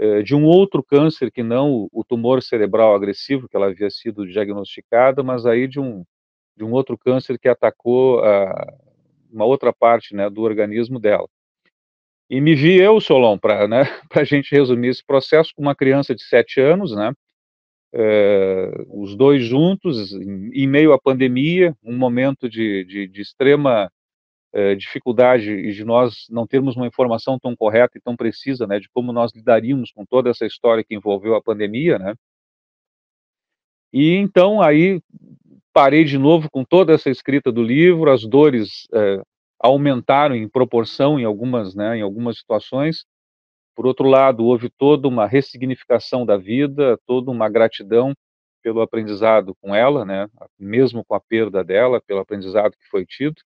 uh, 0.00 0.22
de 0.22 0.34
um 0.34 0.44
outro 0.44 0.82
câncer 0.82 1.30
que 1.30 1.42
não 1.42 1.86
o 1.92 2.02
tumor 2.02 2.42
cerebral 2.42 2.94
agressivo 2.94 3.46
que 3.46 3.56
ela 3.56 3.66
havia 3.66 3.90
sido 3.90 4.26
diagnosticada, 4.26 5.22
mas 5.22 5.44
aí 5.44 5.68
de 5.68 5.78
um 5.78 6.02
de 6.56 6.64
um 6.64 6.72
outro 6.72 6.96
câncer 6.96 7.38
que 7.38 7.48
atacou 7.48 8.22
uma 9.30 9.44
outra 9.44 9.72
parte, 9.72 10.14
né, 10.14 10.30
do 10.30 10.42
organismo 10.42 10.98
dela. 10.98 11.28
E 12.28 12.40
me 12.40 12.54
vi 12.54 12.76
eu, 12.76 13.00
Solon, 13.00 13.38
para 13.38 13.68
né, 13.68 13.82
a 14.14 14.24
gente 14.24 14.54
resumir 14.54 14.88
esse 14.88 15.04
processo, 15.04 15.52
com 15.54 15.62
uma 15.62 15.76
criança 15.76 16.14
de 16.14 16.22
sete 16.22 16.60
anos, 16.60 16.94
né, 16.94 17.12
é, 17.94 18.70
os 18.88 19.14
dois 19.14 19.44
juntos, 19.44 20.12
em, 20.12 20.50
em, 20.52 20.66
meio 20.66 20.92
à 20.92 20.98
pandemia, 20.98 21.74
um 21.82 21.96
momento 21.96 22.48
de, 22.48 22.84
de, 22.84 23.06
de 23.06 23.22
extrema 23.22 23.90
é, 24.52 24.74
dificuldade 24.74 25.50
e 25.50 25.72
de 25.72 25.84
nós 25.84 26.26
não 26.28 26.46
termos 26.46 26.76
uma 26.76 26.86
informação 26.86 27.38
tão 27.38 27.54
correta 27.54 27.96
e 27.96 28.00
tão 28.00 28.16
precisa, 28.16 28.66
né, 28.66 28.80
de 28.80 28.88
como 28.88 29.12
nós 29.12 29.32
lidaríamos 29.34 29.92
com 29.92 30.04
toda 30.04 30.30
essa 30.30 30.44
história 30.44 30.82
que 30.82 30.94
envolveu 30.94 31.34
a 31.36 31.42
pandemia, 31.42 31.98
né. 31.98 32.14
E 33.92 34.14
então 34.14 34.60
aí 34.60 35.00
parei 35.76 36.04
de 36.04 36.16
novo 36.16 36.48
com 36.50 36.64
toda 36.64 36.94
essa 36.94 37.10
escrita 37.10 37.52
do 37.52 37.62
livro, 37.62 38.10
as 38.10 38.24
dores 38.24 38.88
é, 38.94 39.20
aumentaram 39.60 40.34
em 40.34 40.48
proporção 40.48 41.20
em 41.20 41.24
algumas, 41.24 41.74
né, 41.74 41.98
em 41.98 42.00
algumas 42.00 42.38
situações, 42.38 43.04
por 43.74 43.86
outro 43.86 44.08
lado, 44.08 44.42
houve 44.42 44.70
toda 44.70 45.06
uma 45.06 45.26
ressignificação 45.26 46.24
da 46.24 46.38
vida, 46.38 46.98
toda 47.06 47.30
uma 47.30 47.46
gratidão 47.50 48.14
pelo 48.62 48.80
aprendizado 48.80 49.54
com 49.60 49.74
ela, 49.74 50.02
né, 50.02 50.26
mesmo 50.58 51.04
com 51.04 51.14
a 51.14 51.20
perda 51.20 51.62
dela, 51.62 52.00
pelo 52.06 52.20
aprendizado 52.20 52.72
que 52.72 52.88
foi 52.88 53.04
tido. 53.04 53.36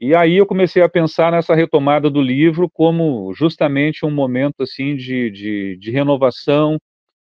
E 0.00 0.16
aí 0.16 0.38
eu 0.38 0.44
comecei 0.44 0.82
a 0.82 0.88
pensar 0.88 1.30
nessa 1.30 1.54
retomada 1.54 2.10
do 2.10 2.20
livro 2.20 2.68
como 2.68 3.32
justamente 3.32 4.04
um 4.04 4.10
momento 4.10 4.64
assim 4.64 4.96
de, 4.96 5.30
de, 5.30 5.76
de 5.76 5.90
renovação, 5.92 6.78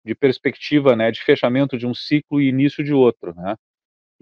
de 0.06 0.16
perspectiva, 0.16 0.96
né, 0.96 1.12
de 1.12 1.22
fechamento 1.22 1.78
de 1.78 1.86
um 1.86 1.94
ciclo 1.94 2.40
e 2.40 2.48
início 2.48 2.82
de 2.82 2.94
outro, 2.94 3.36
né. 3.36 3.58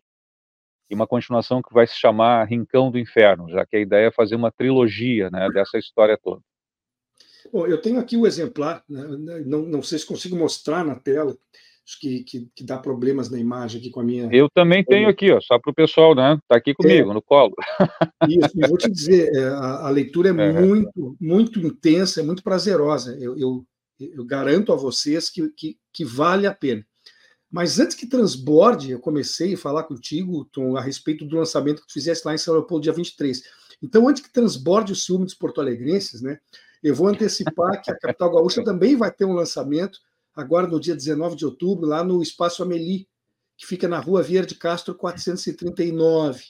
e 0.90 0.96
uma 0.96 1.08
continuação 1.08 1.62
que 1.62 1.74
vai 1.74 1.86
se 1.86 1.96
chamar 1.96 2.46
Rincão 2.46 2.90
do 2.90 2.98
Inferno, 2.98 3.50
já 3.50 3.66
que 3.66 3.76
a 3.76 3.80
ideia 3.80 4.08
é 4.08 4.12
fazer 4.12 4.36
uma 4.36 4.52
trilogia, 4.52 5.30
né, 5.30 5.50
dessa 5.50 5.78
história 5.78 6.18
toda. 6.18 6.42
Bom, 7.52 7.66
eu 7.66 7.82
tenho 7.82 8.00
aqui 8.00 8.18
o 8.18 8.28
exemplar, 8.28 8.84
né, 8.88 9.08
né, 9.18 9.44
não, 9.46 9.62
não 9.64 9.82
sei 9.82 9.98
se 9.98 10.06
consigo 10.06 10.36
mostrar 10.36 10.84
na 10.84 10.96
tela, 10.96 11.36
acho 11.90 12.00
que, 12.00 12.24
que, 12.24 12.48
que, 12.56 12.64
dá 12.64 12.78
problemas 12.78 13.30
na 13.30 13.40
imagem 13.40 13.80
aqui 13.80 13.90
com 13.90 14.02
a 14.02 14.04
minha. 14.04 14.30
Eu 14.32 14.48
também 14.54 14.84
tenho 14.84 15.10
aqui, 15.10 15.32
ó, 15.32 15.42
só 15.42 15.58
para 15.58 15.72
o 15.72 15.74
pessoal, 15.74 16.14
né? 16.14 16.34
Está 16.36 16.56
aqui 16.56 16.74
comigo, 16.74 17.10
é, 17.10 17.14
no 17.14 17.22
colo. 17.22 17.56
Isso, 18.30 18.52
e 18.56 18.68
vou 18.68 18.78
te 18.78 18.92
dizer, 18.92 19.36
é, 19.36 19.46
a, 19.48 19.88
a 19.88 19.90
leitura 19.90 20.30
é, 20.30 20.32
é, 20.32 20.62
muito, 20.62 21.18
muito 21.20 21.60
intensa, 21.60 22.20
é 22.20 22.24
muito 22.24 22.44
prazerosa. 22.44 23.18
Eu, 23.20 23.36
eu, 23.38 23.66
eu 24.00 24.24
garanto 24.24 24.72
a 24.72 24.76
vocês 24.76 25.30
que, 25.30 25.50
que, 25.50 25.78
que, 25.92 26.06
vale 26.06 26.46
a 26.46 26.54
pena. 26.54 26.86
Mas 27.52 27.80
antes 27.80 27.96
que 27.96 28.06
transborde, 28.06 28.92
eu 28.92 29.00
comecei 29.00 29.56
a 29.56 29.58
falar 29.58 29.84
contigo, 29.84 30.46
Tom, 30.52 30.78
a 30.78 30.82
respeito 30.82 31.26
do 31.26 31.38
lançamento 31.38 31.82
que 31.82 31.88
tu 31.88 31.94
fizesse 31.94 32.22
lá 32.24 32.36
em 32.36 32.38
São 32.38 32.62
Paulo, 32.64 32.84
dia 32.84 32.94
23. 32.94 33.42
Então, 33.82 34.08
antes 34.08 34.22
que 34.22 34.32
transborde 34.32 34.94
o 34.94 34.96
ciúme 34.96 35.26
dos 35.26 35.34
porto-alegrenses, 35.34 36.22
né? 36.22 36.38
Eu 36.82 36.96
vou 36.96 37.08
antecipar 37.08 37.82
que 37.82 37.92
a 37.92 37.98
Capital 37.98 38.32
Gaúcha 38.32 38.64
também 38.64 38.96
vai 38.96 39.12
ter 39.12 39.26
um 39.26 39.34
lançamento 39.34 40.00
agora 40.36 40.68
no 40.68 40.80
dia 40.80 40.96
19 40.96 41.36
de 41.36 41.46
outubro, 41.46 41.86
lá 41.88 42.04
no 42.04 42.22
Espaço 42.22 42.64
Ameli, 42.64 43.08
que 43.58 43.68
fica 43.68 43.88
na 43.88 44.00
rua 44.00 44.24
Vieira 44.24 44.48
de 44.48 44.56
Castro 44.56 44.96
439. 44.96 46.44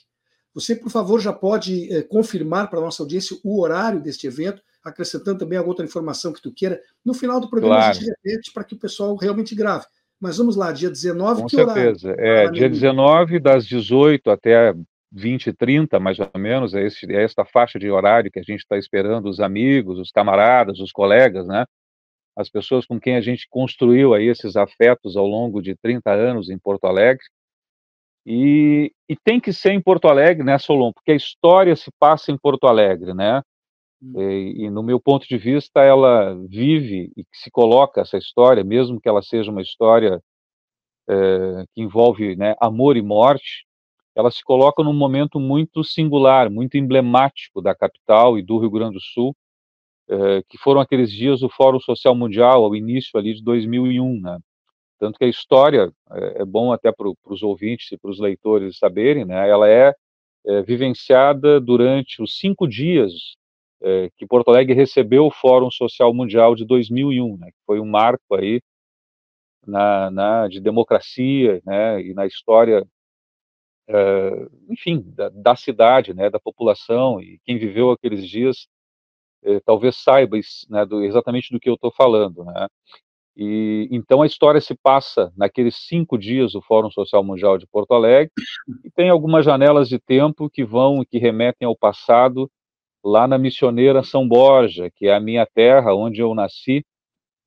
Você, 0.54 0.76
por 0.76 0.90
favor, 0.90 1.20
já 1.20 1.32
pode 1.32 1.92
é, 1.92 2.02
confirmar 2.02 2.70
para 2.70 2.78
a 2.78 2.82
nossa 2.82 3.02
audiência 3.02 3.36
o 3.44 3.60
horário 3.60 4.00
deste 4.00 4.26
evento, 4.26 4.62
acrescentando 4.82 5.40
também 5.40 5.58
alguma 5.58 5.72
outra 5.72 5.84
informação 5.84 6.32
que 6.32 6.40
tu 6.40 6.52
queira. 6.52 6.80
No 7.04 7.14
final 7.14 7.40
do 7.40 7.50
programa 7.50 7.76
claro. 7.76 7.90
a 7.90 7.92
gente 7.94 8.08
repete 8.08 8.52
para 8.52 8.64
que 8.64 8.74
o 8.74 8.78
pessoal 8.78 9.14
realmente 9.16 9.54
grave. 9.54 9.86
Mas 10.20 10.36
vamos 10.36 10.54
lá, 10.54 10.70
dia 10.70 10.90
19, 10.90 11.42
Com 11.42 11.48
que 11.48 11.56
certeza. 11.56 12.10
horário? 12.10 12.24
É, 12.24 12.50
dia 12.50 12.68
19, 12.68 13.40
das 13.40 13.66
18 13.66 14.30
até 14.30 14.74
20 15.12 15.48
e 15.48 15.52
30, 15.52 15.98
mais 15.98 16.18
ou 16.18 16.30
menos, 16.36 16.74
é, 16.74 16.84
esse, 16.86 17.10
é 17.12 17.22
esta 17.22 17.44
faixa 17.44 17.78
de 17.78 17.90
horário 17.90 18.30
que 18.30 18.38
a 18.38 18.42
gente 18.42 18.60
está 18.60 18.76
esperando 18.78 19.28
os 19.28 19.40
amigos, 19.40 19.98
os 19.98 20.10
camaradas, 20.10 20.78
os 20.80 20.92
colegas, 20.92 21.46
né? 21.46 21.64
As 22.36 22.48
pessoas 22.48 22.86
com 22.86 23.00
quem 23.00 23.16
a 23.16 23.20
gente 23.20 23.46
construiu 23.50 24.14
aí 24.14 24.26
esses 24.26 24.56
afetos 24.56 25.16
ao 25.16 25.26
longo 25.26 25.60
de 25.60 25.76
30 25.76 26.10
anos 26.12 26.48
em 26.48 26.58
Porto 26.58 26.86
Alegre. 26.86 27.24
E, 28.24 28.92
e 29.08 29.16
tem 29.16 29.40
que 29.40 29.52
ser 29.52 29.72
em 29.72 29.82
Porto 29.82 30.06
Alegre, 30.06 30.44
né, 30.44 30.58
Solon? 30.58 30.92
Porque 30.92 31.12
a 31.12 31.16
história 31.16 31.74
se 31.74 31.90
passa 31.98 32.30
em 32.30 32.38
Porto 32.38 32.66
Alegre, 32.66 33.12
né? 33.14 33.42
Hum. 34.02 34.20
E, 34.20 34.64
e, 34.66 34.70
no 34.70 34.82
meu 34.82 35.00
ponto 35.00 35.26
de 35.26 35.36
vista, 35.36 35.80
ela 35.82 36.34
vive 36.48 37.10
e 37.16 37.24
se 37.34 37.50
coloca 37.50 38.00
essa 38.00 38.16
história, 38.16 38.62
mesmo 38.62 39.00
que 39.00 39.08
ela 39.08 39.22
seja 39.22 39.50
uma 39.50 39.62
história 39.62 40.22
é, 41.08 41.64
que 41.74 41.82
envolve 41.82 42.36
né, 42.36 42.54
amor 42.60 42.96
e 42.96 43.02
morte, 43.02 43.66
ela 44.14 44.30
se 44.30 44.42
coloca 44.44 44.82
num 44.82 44.92
momento 44.92 45.38
muito 45.38 45.84
singular, 45.84 46.50
muito 46.50 46.76
emblemático 46.76 47.62
da 47.62 47.74
capital 47.74 48.38
e 48.38 48.42
do 48.42 48.58
Rio 48.58 48.70
Grande 48.70 48.94
do 48.94 49.00
Sul, 49.00 49.34
eh, 50.08 50.42
que 50.48 50.58
foram 50.58 50.80
aqueles 50.80 51.12
dias 51.12 51.40
do 51.40 51.48
Fórum 51.48 51.80
Social 51.80 52.14
Mundial, 52.14 52.64
ao 52.64 52.74
início 52.74 53.18
ali 53.18 53.34
de 53.34 53.42
2001, 53.42 54.20
né? 54.20 54.38
Tanto 54.98 55.18
que 55.18 55.24
a 55.24 55.28
história, 55.28 55.90
é, 56.12 56.42
é 56.42 56.44
bom 56.44 56.72
até 56.72 56.92
para 56.92 57.08
os 57.26 57.42
ouvintes 57.42 57.90
e 57.92 57.98
para 57.98 58.10
os 58.10 58.20
leitores 58.20 58.76
saberem, 58.78 59.24
né? 59.24 59.48
Ela 59.48 59.68
é, 59.68 59.94
é 60.46 60.62
vivenciada 60.62 61.60
durante 61.60 62.22
os 62.22 62.38
cinco 62.38 62.68
dias 62.68 63.36
é, 63.82 64.10
que 64.16 64.26
Porto 64.26 64.48
Alegre 64.50 64.74
recebeu 64.74 65.26
o 65.26 65.30
Fórum 65.30 65.70
Social 65.70 66.12
Mundial 66.12 66.54
de 66.54 66.64
2001, 66.66 67.38
né? 67.38 67.46
Que 67.50 67.58
foi 67.66 67.80
um 67.80 67.86
marco 67.86 68.34
aí 68.34 68.60
na, 69.66 70.10
na, 70.10 70.48
de 70.48 70.60
democracia, 70.60 71.60
né? 71.64 72.02
E 72.02 72.12
na 72.14 72.26
história 72.26 72.84
uh, 73.90 74.50
enfim, 74.70 75.02
da, 75.14 75.28
da, 75.28 75.56
cidade, 75.56 76.14
né, 76.14 76.30
da 76.30 76.40
população, 76.40 77.20
e 77.20 77.38
quem 77.44 77.58
viveu 77.58 77.90
aqueles 77.90 78.26
dias 78.28 78.68
eh, 79.42 79.60
talvez 79.64 79.96
saiba 79.96 80.36
né, 80.68 80.84
do, 80.86 81.02
exatamente 81.02 81.52
do 81.52 81.58
que 81.58 81.68
eu 81.68 81.74
estou 81.74 81.90
falando, 81.90 82.44
né? 82.44 82.68
E 83.36 83.88
então 83.90 84.22
a 84.22 84.26
história 84.26 84.60
se 84.60 84.74
passa 84.74 85.32
naqueles 85.36 85.76
cinco 85.76 86.18
dias 86.18 86.52
do 86.52 86.60
Fórum 86.60 86.90
Social 86.90 87.24
Mundial 87.24 87.56
de 87.56 87.66
Porto 87.66 87.94
Alegre 87.94 88.30
e 88.84 88.90
tem 88.90 89.08
algumas 89.08 89.44
janelas 89.44 89.88
de 89.88 89.98
tempo 89.98 90.50
que 90.50 90.64
vão 90.64 91.04
que 91.08 91.16
remetem 91.18 91.66
ao 91.66 91.76
passado 91.76 92.50
lá 93.02 93.26
na 93.26 93.38
missioneira 93.38 94.02
São 94.02 94.28
Borja, 94.28 94.90
que 94.90 95.06
é 95.06 95.14
a 95.14 95.20
minha 95.20 95.46
terra, 95.46 95.94
onde 95.94 96.20
eu 96.20 96.34
nasci 96.34 96.84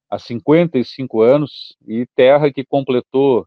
há 0.10 0.18
55 0.18 1.22
anos 1.22 1.76
e 1.88 2.08
terra 2.16 2.52
que 2.52 2.66
completou 2.66 3.46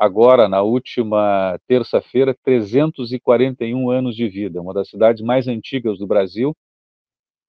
agora 0.00 0.48
na 0.48 0.62
última 0.62 1.60
terça-feira 1.68 2.34
341 2.42 3.90
anos 3.90 4.16
de 4.16 4.26
vida, 4.26 4.58
uma 4.58 4.72
das 4.72 4.88
cidades 4.88 5.22
mais 5.22 5.46
antigas 5.46 5.98
do 5.98 6.06
Brasil 6.06 6.56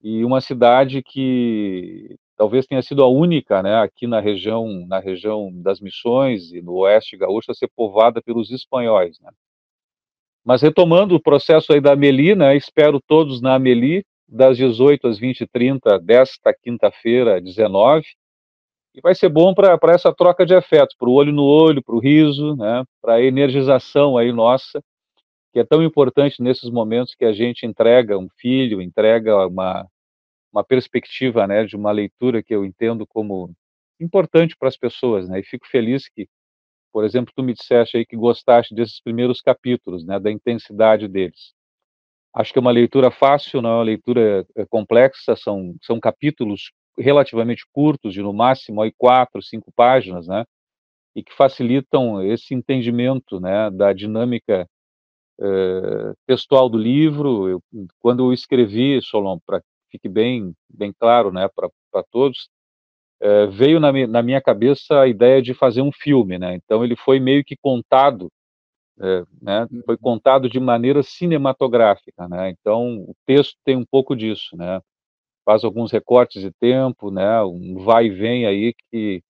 e 0.04 0.26
uma 0.26 0.42
cidade 0.42 1.02
que 1.02 2.18
talvez 2.36 2.66
tenha 2.66 2.82
sido 2.82 3.04
a 3.04 3.08
única, 3.08 3.64
né, 3.64 3.76
aqui 3.76 4.06
na 4.06 4.20
região, 4.20 4.86
na 4.86 5.00
região 5.00 5.50
das 5.62 5.80
Missões 5.80 6.52
e 6.52 6.62
no 6.62 6.74
Oeste 6.80 7.16
Gaúcho 7.16 7.52
a 7.52 7.54
ser 7.54 7.70
povoada 7.74 8.22
pelos 8.22 8.52
espanhóis, 8.52 9.18
né. 9.22 9.32
Mas 10.44 10.62
retomando 10.62 11.16
o 11.16 11.22
processo 11.22 11.72
aí 11.72 11.80
da 11.80 11.94
Ameli, 11.94 12.36
né, 12.36 12.54
espero 12.58 13.00
todos 13.00 13.42
na 13.42 13.56
Ameli, 13.56 14.04
das 14.28 14.58
18 14.58 15.08
às 15.08 15.18
20h30 15.18 16.00
desta 16.00 16.54
quinta-feira, 16.54 17.40
19 17.40 18.06
e 18.94 19.02
vai 19.02 19.16
ser 19.16 19.30
bom 19.30 19.54
para 19.54 19.78
essa 19.94 20.14
troca 20.14 20.46
de 20.46 20.54
afetos, 20.54 20.96
para 20.96 21.08
o 21.08 21.14
olho 21.14 21.32
no 21.32 21.44
olho, 21.44 21.84
para 21.84 21.96
o 21.96 22.00
riso, 22.00 22.56
né, 22.56 22.84
para 23.02 23.16
a 23.16 23.22
energização 23.22 24.18
aí 24.18 24.32
nossa, 24.32 24.84
que 25.54 25.60
é 25.60 25.66
tão 25.66 25.84
importante 25.84 26.42
nesses 26.42 26.70
momentos 26.70 27.16
que 27.16 27.26
a 27.26 27.34
gente 27.34 27.66
entrega 27.66 28.18
um 28.18 28.28
filho, 28.38 28.82
entrega 28.82 29.48
uma, 29.48 29.86
uma 30.52 30.64
perspectiva 30.64 31.48
né, 31.48 31.66
de 31.66 31.76
uma 31.76 31.92
leitura 31.92 32.44
que 32.44 32.54
eu 32.54 32.66
entendo 32.66 33.06
como 33.06 33.52
importante 34.00 34.56
para 34.58 34.68
as 34.68 34.78
pessoas, 34.78 35.30
né? 35.30 35.40
E 35.40 35.44
fico 35.44 35.68
feliz 35.68 36.10
que, 36.10 36.28
por 36.92 37.04
exemplo, 37.06 37.34
tu 37.36 37.44
me 37.44 37.54
disseste 37.54 37.98
aí 37.98 38.06
que 38.06 38.16
gostaste 38.16 38.74
desses 38.74 39.00
primeiros 39.02 39.42
capítulos, 39.42 40.06
né, 40.06 40.20
da 40.20 40.32
intensidade 40.32 41.08
deles. 41.08 41.54
Acho 42.34 42.54
que 42.54 42.60
é 42.60 42.62
uma 42.62 42.72
leitura 42.72 43.12
fácil, 43.12 43.62
não 43.62 43.70
é 43.72 43.74
uma 43.76 43.84
leitura 43.84 44.46
é, 44.56 44.66
complexa, 44.66 45.36
são, 45.36 45.76
são 45.82 46.00
capítulos 46.00 46.72
relativamente 46.98 47.66
curtos, 47.72 48.14
de 48.14 48.22
no 48.22 48.34
máximo 48.34 48.82
aí 48.82 48.92
quatro, 48.98 49.42
cinco 49.42 49.72
páginas, 49.76 50.28
né, 50.28 50.46
e 51.16 51.24
que 51.24 51.34
facilitam 51.34 52.22
esse 52.24 52.54
entendimento, 52.54 53.40
né, 53.40 53.70
da 53.70 53.94
dinâmica 53.94 54.68
uh, 55.40 56.16
textual 56.26 56.70
do 56.70 56.78
livro. 56.78 57.50
Eu, 57.50 57.62
quando 58.00 58.26
eu 58.26 58.34
escrevi, 58.34 59.02
Solon, 59.02 59.40
para 59.46 59.62
fique 59.92 60.08
bem, 60.08 60.54
bem 60.70 60.94
claro, 60.98 61.32
né, 61.34 61.50
para 61.54 62.04
todos, 62.10 62.50
é, 63.22 63.46
veio 63.48 63.80
na, 63.80 63.92
na, 64.08 64.24
minha 64.24 64.42
cabeça 64.42 65.02
a 65.02 65.08
ideia 65.08 65.42
de 65.42 65.54
fazer 65.54 65.82
um 65.82 65.92
filme, 65.92 66.40
né? 66.40 66.56
Então 66.56 66.84
ele 66.84 66.96
foi 66.96 67.20
meio 67.20 67.44
que 67.44 67.56
contado, 67.56 68.32
é, 69.00 69.24
né? 69.40 69.68
Foi 69.86 69.96
uhum. 69.96 70.02
contado 70.02 70.50
de 70.50 70.60
maneira 70.60 71.04
cinematográfica, 71.04 72.28
né? 72.28 72.50
Então 72.50 72.98
o 73.02 73.16
texto 73.26 73.56
tem 73.64 73.76
um 73.76 73.86
pouco 73.86 74.16
disso, 74.16 74.58
né? 74.58 74.82
Faz 75.46 75.64
alguns 75.64 75.92
recortes 75.92 76.42
de 76.42 76.52
tempo, 76.52 77.12
né? 77.12 77.42
Um 77.44 77.84
vai 77.84 78.06
e 78.06 78.10
vem 78.10 78.46
aí 78.46 78.74
que, 78.74 79.24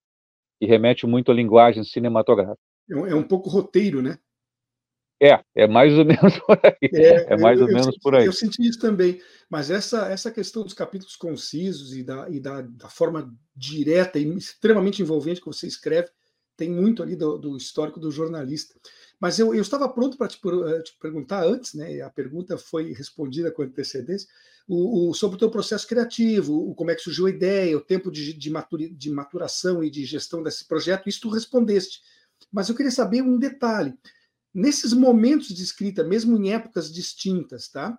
que 0.59 0.65
remete 0.65 1.07
muito 1.07 1.31
à 1.31 1.33
linguagem 1.33 1.83
cinematográfica. 1.83 2.59
É 2.89 2.95
um, 2.95 3.05
é 3.05 3.23
pouco 3.23 3.49
roteiro, 3.49 4.01
né? 4.01 4.17
É, 5.21 5.39
é 5.55 5.67
mais 5.67 5.93
ou 5.97 6.03
menos 6.05 6.39
por 6.39 6.59
aí. 6.63 6.89
É, 6.93 7.33
é 7.33 7.37
mais 7.37 7.59
eu, 7.59 7.65
ou 7.65 7.71
eu, 7.71 7.75
menos 7.75 7.95
eu, 7.95 8.01
por 8.01 8.15
aí. 8.15 8.25
Eu 8.25 8.33
senti 8.33 8.67
isso 8.67 8.79
também. 8.79 9.21
Mas 9.49 9.69
essa, 9.69 10.07
essa 10.07 10.31
questão 10.31 10.63
dos 10.63 10.73
capítulos 10.73 11.15
concisos 11.15 11.95
e, 11.95 12.03
da, 12.03 12.27
e 12.29 12.39
da, 12.39 12.61
da 12.61 12.89
forma 12.89 13.31
direta 13.55 14.17
e 14.17 14.27
extremamente 14.35 15.01
envolvente 15.01 15.39
que 15.39 15.45
você 15.45 15.67
escreve, 15.67 16.09
tem 16.57 16.69
muito 16.69 17.03
ali 17.03 17.15
do, 17.15 17.37
do 17.37 17.55
histórico 17.55 17.99
do 17.99 18.11
jornalista. 18.11 18.73
Mas 19.21 19.37
eu, 19.37 19.53
eu 19.53 19.61
estava 19.61 19.87
pronto 19.87 20.17
para 20.17 20.27
te, 20.27 20.39
eh, 20.43 20.81
te, 20.81 20.97
perguntar 20.99 21.45
antes, 21.45 21.75
né? 21.75 22.01
A 22.01 22.09
pergunta 22.09 22.57
foi 22.57 22.91
respondida 22.91 23.51
com 23.51 23.61
antecedência, 23.61 24.27
o, 24.67 25.09
o, 25.09 25.13
sobre 25.13 25.35
o 25.35 25.39
teu 25.39 25.51
processo 25.51 25.87
criativo, 25.87 26.55
o, 26.55 26.73
como 26.73 26.89
é 26.89 26.95
que 26.95 27.03
surgiu 27.03 27.27
a 27.27 27.29
ideia, 27.29 27.77
o 27.77 27.81
tempo 27.81 28.09
de, 28.09 28.33
de, 28.33 28.49
maturi, 28.49 28.89
de 28.89 29.11
maturação 29.11 29.83
e 29.83 29.91
de 29.91 30.03
gestão 30.05 30.41
desse 30.41 30.67
projeto, 30.67 31.07
isso 31.07 31.21
tu 31.21 31.29
respondeste. 31.29 32.01
Mas 32.51 32.67
eu 32.67 32.75
queria 32.75 32.91
saber 32.91 33.21
um 33.21 33.37
detalhe 33.37 33.93
nesses 34.51 34.91
momentos 34.91 35.49
de 35.49 35.63
escrita, 35.63 36.03
mesmo 36.03 36.35
em 36.35 36.51
épocas 36.53 36.91
distintas, 36.91 37.67
tá? 37.67 37.97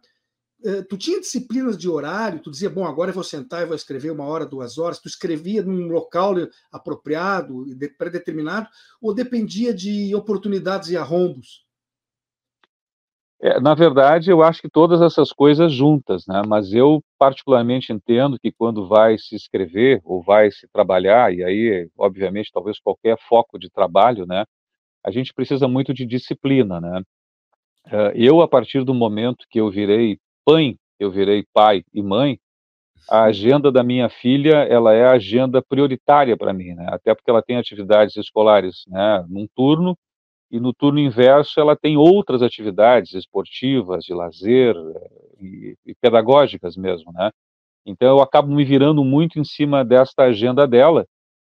Eh, 0.64 0.83
tu 0.83 0.96
tinha 0.96 1.20
disciplinas 1.20 1.77
de 1.77 1.88
horário, 1.88 2.40
tu 2.40 2.51
dizia, 2.51 2.70
bom, 2.70 2.85
agora 2.85 3.11
eu 3.11 3.14
vou 3.14 3.25
sentar 3.25 3.62
e 3.62 3.66
vou 3.66 3.75
escrever 3.75 4.11
uma 4.11 4.25
hora, 4.25 4.46
duas 4.46 4.79
horas, 4.79 4.98
tu 4.98 5.09
escrevia 5.09 5.62
num 5.62 5.88
local 5.88 6.35
apropriado, 6.70 7.64
pré-determinado, 7.98 8.68
ou 9.01 9.14
dependia 9.14 9.75
de 9.75 10.14
oportunidades 10.14 10.90
e 10.90 10.96
arrombos? 10.96 11.64
É, 13.40 13.61
na 13.61 13.75
verdade, 13.75 14.31
eu 14.31 14.40
acho 14.40 14.62
que 14.62 14.70
todas 14.70 15.03
essas 15.03 15.33
coisas 15.33 15.72
juntas, 15.72 16.25
né? 16.29 16.42
Mas 16.46 16.72
eu 16.72 17.03
particularmente 17.18 17.92
entendo 17.92 18.38
que 18.38 18.53
quando 18.53 18.87
vai 18.87 19.18
se 19.18 19.35
escrever 19.35 20.01
ou 20.05 20.22
vai 20.22 20.51
se 20.53 20.68
trabalhar, 20.68 21.35
e 21.35 21.42
aí, 21.42 21.90
obviamente, 21.98 22.53
talvez 22.53 22.79
qualquer 22.79 23.18
foco 23.29 23.59
de 23.59 23.68
trabalho, 23.68 24.27
né? 24.27 24.44
a 25.05 25.11
gente 25.11 25.35
precisa 25.35 25.66
muito 25.66 25.92
de 25.92 26.07
disciplina, 26.07 26.81
né? 26.81 27.03
Eh, 27.87 28.12
eu, 28.14 28.40
a 28.40 28.48
partir 28.48 28.85
do 28.85 28.94
momento 28.94 29.46
que 29.51 29.61
eu 29.61 29.70
virei 29.70 30.18
pai, 30.44 30.76
eu 30.98 31.11
virei 31.11 31.44
pai 31.52 31.85
e 31.92 32.02
mãe, 32.02 32.38
a 33.11 33.24
agenda 33.24 33.70
da 33.70 33.83
minha 33.83 34.09
filha, 34.09 34.64
ela 34.68 34.92
é 34.94 35.05
a 35.05 35.12
agenda 35.12 35.61
prioritária 35.62 36.37
para 36.37 36.52
mim, 36.52 36.74
né? 36.74 36.87
Até 36.90 37.14
porque 37.14 37.31
ela 37.31 37.42
tem 37.42 37.57
atividades 37.57 38.16
escolares, 38.16 38.85
né, 38.88 39.24
num 39.28 39.46
turno, 39.55 39.96
e 40.50 40.61
no 40.61 40.72
turno 40.72 41.00
inverso 41.00 41.59
ela 41.59 41.74
tem 41.74 41.96
outras 41.96 42.42
atividades 42.42 43.14
esportivas, 43.14 44.05
de 44.05 44.14
lazer 44.14 44.76
eh, 44.76 45.11
e, 45.40 45.76
e 45.87 45.94
pedagógicas 45.94 46.76
mesmo, 46.76 47.12
né? 47.12 47.31
Então 47.85 48.09
eu 48.09 48.22
acabo 48.22 48.55
me 48.55 48.64
virando 48.64 49.02
muito 49.02 49.38
em 49.38 49.44
cima 49.44 49.85
desta 49.85 50.24
agenda 50.24 50.66
dela, 50.66 51.07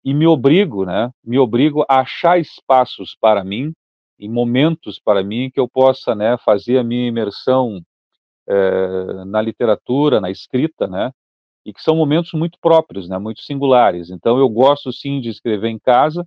e 0.05 0.13
me 0.13 0.27
obrigo, 0.27 0.85
né, 0.85 1.11
me 1.25 1.39
obrigo 1.39 1.85
a 1.89 2.01
achar 2.01 2.39
espaços 2.39 3.17
para 3.21 3.43
mim, 3.45 3.73
e 4.19 4.29
momentos 4.29 5.01
para 5.01 5.23
mim 5.23 5.51
que 5.51 5.59
eu 5.59 5.69
possa, 5.69 6.15
né, 6.15 6.37
fazer 6.45 6.79
a 6.79 6.85
minha 6.85 7.07
imersão 7.09 7.81
é, 8.53 9.25
na 9.25 9.41
literatura, 9.41 10.21
na 10.21 10.31
escrita, 10.31 10.87
né, 10.87 11.11
e 11.65 11.73
que 11.73 11.83
são 11.83 11.97
momentos 11.97 12.33
muito 12.33 12.59
próprios, 12.61 13.09
né, 13.09 13.19
muito 13.19 13.43
singulares. 13.43 14.11
Então 14.11 14.39
eu 14.39 14.49
gosto 14.49 14.93
sim 14.93 15.21
de 15.21 15.31
escrever 15.31 15.69
em 15.69 15.79
casa, 15.79 16.27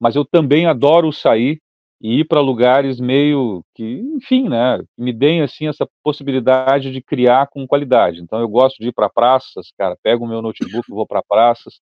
mas 0.00 0.14
eu 0.16 0.24
também 0.24 0.66
adoro 0.66 1.12
sair 1.12 1.60
e 2.00 2.20
ir 2.20 2.24
para 2.24 2.40
lugares 2.40 3.00
meio 3.00 3.64
que, 3.74 3.84
enfim, 4.16 4.48
né, 4.48 4.80
me 4.96 5.12
deem 5.12 5.42
assim 5.42 5.66
essa 5.66 5.88
possibilidade 6.02 6.92
de 6.92 7.02
criar 7.02 7.48
com 7.48 7.66
qualidade. 7.66 8.20
Então 8.20 8.38
eu 8.38 8.48
gosto 8.48 8.78
de 8.78 8.88
ir 8.88 8.92
para 8.92 9.08
praças, 9.08 9.72
cara, 9.78 9.96
pego 10.02 10.24
o 10.24 10.28
meu 10.28 10.42
notebook, 10.42 10.88
vou 10.90 11.06
para 11.06 11.22
praças, 11.22 11.80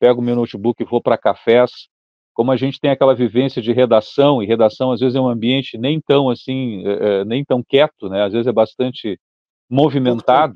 pego 0.00 0.20
o 0.20 0.24
meu 0.24 0.36
notebook 0.36 0.82
e 0.82 0.86
vou 0.86 1.02
para 1.02 1.18
cafés. 1.18 1.88
Como 2.32 2.52
a 2.52 2.56
gente 2.56 2.78
tem 2.78 2.92
aquela 2.92 3.16
vivência 3.16 3.60
de 3.60 3.72
redação, 3.72 4.40
e 4.40 4.46
redação 4.46 4.92
às 4.92 5.00
vezes 5.00 5.16
é 5.16 5.20
um 5.20 5.28
ambiente 5.28 5.76
nem 5.76 6.00
tão 6.00 6.30
assim, 6.30 6.84
é, 6.86 7.24
nem 7.24 7.44
tão 7.44 7.64
quieto, 7.64 8.08
né? 8.08 8.22
Às 8.22 8.32
vezes 8.32 8.46
é 8.46 8.52
bastante 8.52 9.18
movimentado. 9.68 10.54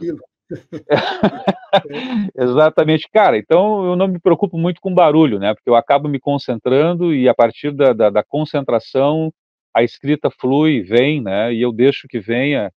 Exatamente, 2.36 3.08
cara. 3.10 3.38
Então 3.38 3.86
eu 3.86 3.96
não 3.96 4.08
me 4.08 4.18
preocupo 4.18 4.58
muito 4.58 4.80
com 4.80 4.94
barulho, 4.94 5.38
né? 5.38 5.54
Porque 5.54 5.68
eu 5.68 5.74
acabo 5.74 6.08
me 6.08 6.20
concentrando 6.20 7.14
e 7.14 7.28
a 7.28 7.34
partir 7.34 7.72
da, 7.72 7.92
da, 7.92 8.10
da 8.10 8.22
concentração 8.22 9.32
a 9.74 9.82
escrita 9.82 10.30
flui, 10.30 10.82
vem, 10.82 11.22
né? 11.22 11.52
E 11.54 11.62
eu 11.62 11.72
deixo 11.72 12.06
que 12.06 12.20
venha, 12.20 12.70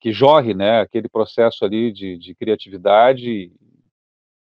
que 0.00 0.12
jorre, 0.12 0.54
né? 0.54 0.80
Aquele 0.80 1.08
processo 1.08 1.64
ali 1.64 1.92
de, 1.92 2.16
de 2.18 2.34
criatividade 2.34 3.50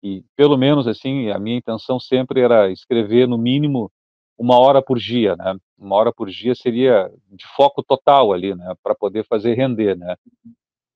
e 0.04 0.24
pelo 0.36 0.58
menos 0.58 0.86
assim 0.86 1.30
a 1.30 1.40
minha 1.40 1.58
intenção 1.58 2.00
sempre 2.00 2.42
era 2.42 2.70
escrever 2.70 3.28
no 3.28 3.38
mínimo 3.38 3.90
uma 4.38 4.60
hora 4.60 4.82
por 4.82 4.98
dia, 5.00 5.36
né? 5.38 5.56
Uma 5.78 5.96
hora 5.96 6.12
por 6.12 6.30
dia 6.30 6.54
seria 6.56 7.10
de 7.32 7.46
foco 7.56 7.82
total 7.82 8.34
ali, 8.34 8.54
né? 8.54 8.74
Para 8.84 8.96
poder 8.96 9.26
fazer 9.26 9.54
render, 9.54 9.96
né? 9.98 10.16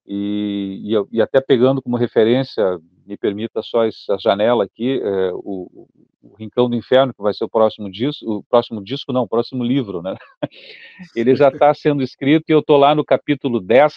E, 0.07 0.81
e, 0.85 1.17
e, 1.17 1.21
até 1.21 1.41
pegando 1.41 1.81
como 1.81 1.97
referência, 1.97 2.79
me 3.05 3.17
permita 3.17 3.61
só 3.61 3.83
essa 3.85 4.17
janela 4.17 4.63
aqui, 4.63 5.01
é, 5.03 5.31
o, 5.33 5.87
o, 6.23 6.35
Rincão 6.37 6.69
do 6.69 6.75
Inferno, 6.75 7.13
que 7.13 7.21
vai 7.21 7.33
ser 7.33 7.43
o 7.43 7.49
próximo 7.49 7.91
disco, 7.91 8.25
o 8.25 8.43
próximo 8.43 8.81
disco 8.83 9.11
não, 9.11 9.23
o 9.23 9.27
próximo 9.27 9.63
livro, 9.63 10.01
né? 10.01 10.15
Ele 11.15 11.35
já 11.35 11.49
está 11.49 11.73
sendo 11.73 12.01
escrito 12.01 12.45
e 12.47 12.53
eu 12.53 12.59
estou 12.59 12.77
lá 12.77 12.95
no 12.95 13.03
capítulo 13.03 13.59
10, 13.59 13.93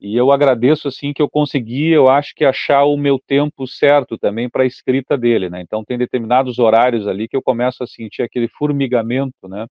e 0.00 0.16
eu 0.16 0.30
agradeço 0.30 0.86
assim 0.86 1.12
que 1.12 1.22
eu 1.22 1.30
consegui, 1.30 1.88
eu 1.88 2.08
acho 2.08 2.34
que 2.34 2.44
achar 2.44 2.84
o 2.84 2.96
meu 2.96 3.18
tempo 3.18 3.66
certo 3.66 4.18
também 4.18 4.50
para 4.50 4.64
a 4.64 4.66
escrita 4.66 5.16
dele, 5.16 5.48
né? 5.48 5.62
Então 5.62 5.84
tem 5.84 5.96
determinados 5.96 6.58
horários 6.58 7.08
ali 7.08 7.26
que 7.26 7.36
eu 7.36 7.42
começo 7.42 7.82
a 7.82 7.86
sentir 7.86 8.22
aquele 8.22 8.46
formigamento, 8.46 9.48
né? 9.48 9.66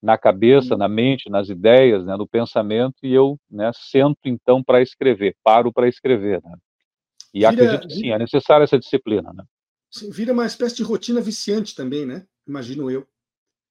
Na 0.00 0.16
cabeça, 0.16 0.76
na 0.76 0.88
mente, 0.88 1.28
nas 1.28 1.48
ideias, 1.48 2.04
né? 2.04 2.16
No 2.16 2.26
pensamento 2.26 2.96
e 3.02 3.12
eu, 3.12 3.38
né? 3.50 3.70
Sento 3.74 4.20
então 4.26 4.62
para 4.62 4.80
escrever, 4.80 5.36
paro 5.42 5.72
para 5.72 5.88
escrever, 5.88 6.40
né? 6.42 6.54
E 7.34 7.40
vira, 7.40 7.50
acredito 7.50 7.88
que 7.88 7.94
sim, 7.94 8.10
é 8.10 8.18
necessária 8.18 8.64
essa 8.64 8.78
disciplina, 8.78 9.32
né? 9.32 9.44
Sim, 9.90 10.10
vira 10.10 10.32
uma 10.32 10.46
espécie 10.46 10.76
de 10.76 10.82
rotina 10.82 11.20
viciante 11.20 11.74
também, 11.74 12.06
né? 12.06 12.24
Imagino 12.46 12.90
eu. 12.90 13.06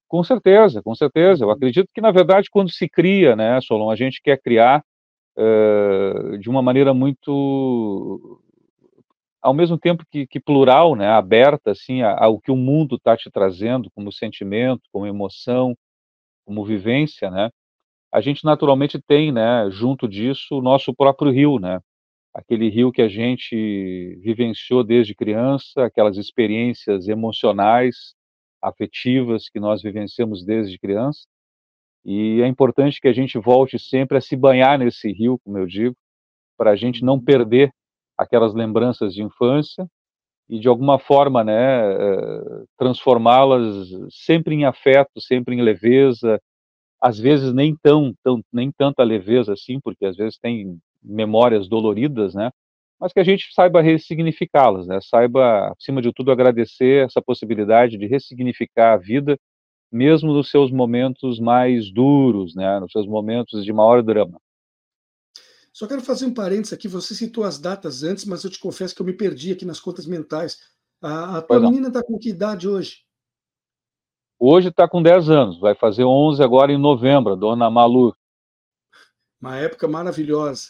Com 0.08 0.24
certeza, 0.24 0.82
com 0.82 0.96
certeza. 0.96 1.44
Eu 1.44 1.50
uhum. 1.50 1.54
acredito 1.54 1.90
que, 1.94 2.02
na 2.02 2.12
verdade, 2.12 2.50
quando 2.50 2.72
se 2.72 2.88
cria, 2.88 3.36
né, 3.36 3.60
Solon, 3.62 3.90
a 3.92 3.96
gente 3.96 4.22
quer 4.22 4.42
criar 4.42 4.84
uh, 5.38 6.38
de 6.38 6.50
uma 6.50 6.62
maneira 6.62 6.94
muito, 6.94 8.42
ao 9.42 9.54
mesmo 9.54 9.78
tempo 9.78 10.06
que, 10.10 10.26
que 10.26 10.40
plural, 10.40 10.96
né, 10.96 11.08
aberta, 11.08 11.72
assim, 11.72 12.02
ao 12.02 12.40
que 12.40 12.52
o 12.52 12.56
mundo 12.56 12.96
está 12.96 13.18
te 13.18 13.30
trazendo 13.30 13.92
como 13.92 14.12
sentimento, 14.12 14.84
como 14.92 15.06
emoção, 15.06 15.76
como 16.48 16.66
vivência, 16.66 17.30
né? 17.30 17.50
A 18.12 18.22
gente 18.22 18.46
naturalmente 18.46 19.00
tem, 19.02 19.32
né, 19.34 19.70
junto 19.70 20.08
disso, 20.08 20.58
o 20.58 20.62
nosso 20.62 20.96
próprio 20.96 21.30
rio, 21.30 21.60
né? 21.60 21.82
Aquele 22.34 22.70
rio 22.70 22.92
que 22.92 23.02
a 23.02 23.10
gente 23.10 24.18
vivenciou 24.24 24.84
desde 24.84 25.14
criança, 25.14 25.86
aquelas 25.86 26.18
experiências 26.18 27.10
emocionais, 27.10 28.16
afetivas 28.62 29.50
que 29.50 29.60
nós 29.60 29.82
vivenciamos 29.82 30.46
desde 30.46 30.80
criança. 30.80 31.26
E 32.06 32.42
é 32.42 32.48
importante 32.48 33.02
que 33.02 33.10
a 33.10 33.14
gente 33.14 33.38
volte 33.38 33.78
sempre 33.78 34.18
a 34.18 34.22
se 34.22 34.36
banhar 34.38 34.80
nesse 34.80 35.12
rio, 35.12 35.40
como 35.44 35.58
eu 35.58 35.66
digo, 35.66 35.96
para 36.58 36.72
a 36.72 36.76
gente 36.76 37.04
não 37.04 37.20
perder 37.22 37.72
aquelas 38.18 38.54
lembranças 38.54 39.14
de 39.14 39.22
infância 39.22 39.86
e 40.50 40.60
de 40.60 40.68
alguma 40.68 41.00
forma, 41.00 41.44
né, 41.44 41.94
eh, 41.94 42.64
transformá-las 42.78 43.90
sempre 44.10 44.56
em 44.56 44.66
afeto, 44.66 45.22
sempre 45.22 45.56
em 45.56 45.62
leveza, 45.62 46.40
às 47.02 47.20
vezes 47.20 47.54
nem 47.54 47.76
tão, 47.76 48.14
tão 48.24 48.42
nem 48.52 48.72
tanta 48.72 49.04
leveza 49.04 49.54
assim, 49.54 49.80
porque 49.80 50.06
às 50.06 50.16
vezes 50.18 50.40
tem 50.40 50.80
memórias 51.04 51.68
doloridas, 51.68 52.34
né? 52.36 52.52
mas 53.00 53.14
que 53.14 53.20
a 53.20 53.24
gente 53.24 53.54
saiba 53.54 53.82
ressignificá-las, 53.82 54.88
né? 54.88 55.00
Saiba, 55.02 55.72
acima 55.78 56.02
de 56.02 56.12
tudo, 56.12 56.32
agradecer 56.32 57.06
essa 57.06 57.22
possibilidade 57.22 57.98
de 57.98 58.08
ressignificar 58.08 58.94
a 58.94 58.98
vida, 58.98 59.38
mesmo 59.92 60.34
nos 60.34 60.50
seus 60.50 60.72
momentos 60.72 61.40
mais 61.40 61.92
duros, 61.92 62.56
né? 62.56 62.80
Nos 62.80 62.92
seus 62.92 63.08
momentos 63.08 63.64
de 63.64 63.72
maior 63.74 64.02
drama. 64.04 64.40
Só 65.78 65.86
quero 65.86 66.02
fazer 66.02 66.26
um 66.26 66.34
parênteses 66.34 66.74
aqui. 66.74 66.88
Você 66.88 67.14
citou 67.14 67.44
as 67.44 67.60
datas 67.60 68.02
antes, 68.02 68.26
mas 68.26 68.44
eu 68.44 68.50
te 68.50 68.60
confesso 68.60 68.96
que 68.96 69.02
eu 69.04 69.06
me 69.06 69.14
perdi 69.14 69.52
aqui 69.52 69.64
nas 69.64 69.80
contas 69.80 70.08
mentais. 70.08 70.58
A, 71.00 71.38
a 71.38 71.42
tua 71.44 71.60
menina 71.60 71.90
está 71.90 72.02
com 72.02 72.18
que 72.18 72.30
idade 72.30 72.68
hoje? 72.68 73.04
Hoje 74.40 74.70
está 74.70 74.90
com 74.90 75.04
10 75.04 75.30
anos, 75.30 75.60
vai 75.60 75.76
fazer 75.76 76.04
11 76.04 76.42
agora 76.42 76.72
em 76.72 76.80
novembro, 76.80 77.36
dona 77.36 77.70
Malu. 77.70 78.16
Uma 79.40 79.58
época 79.58 79.88
maravilhosa. 79.88 80.70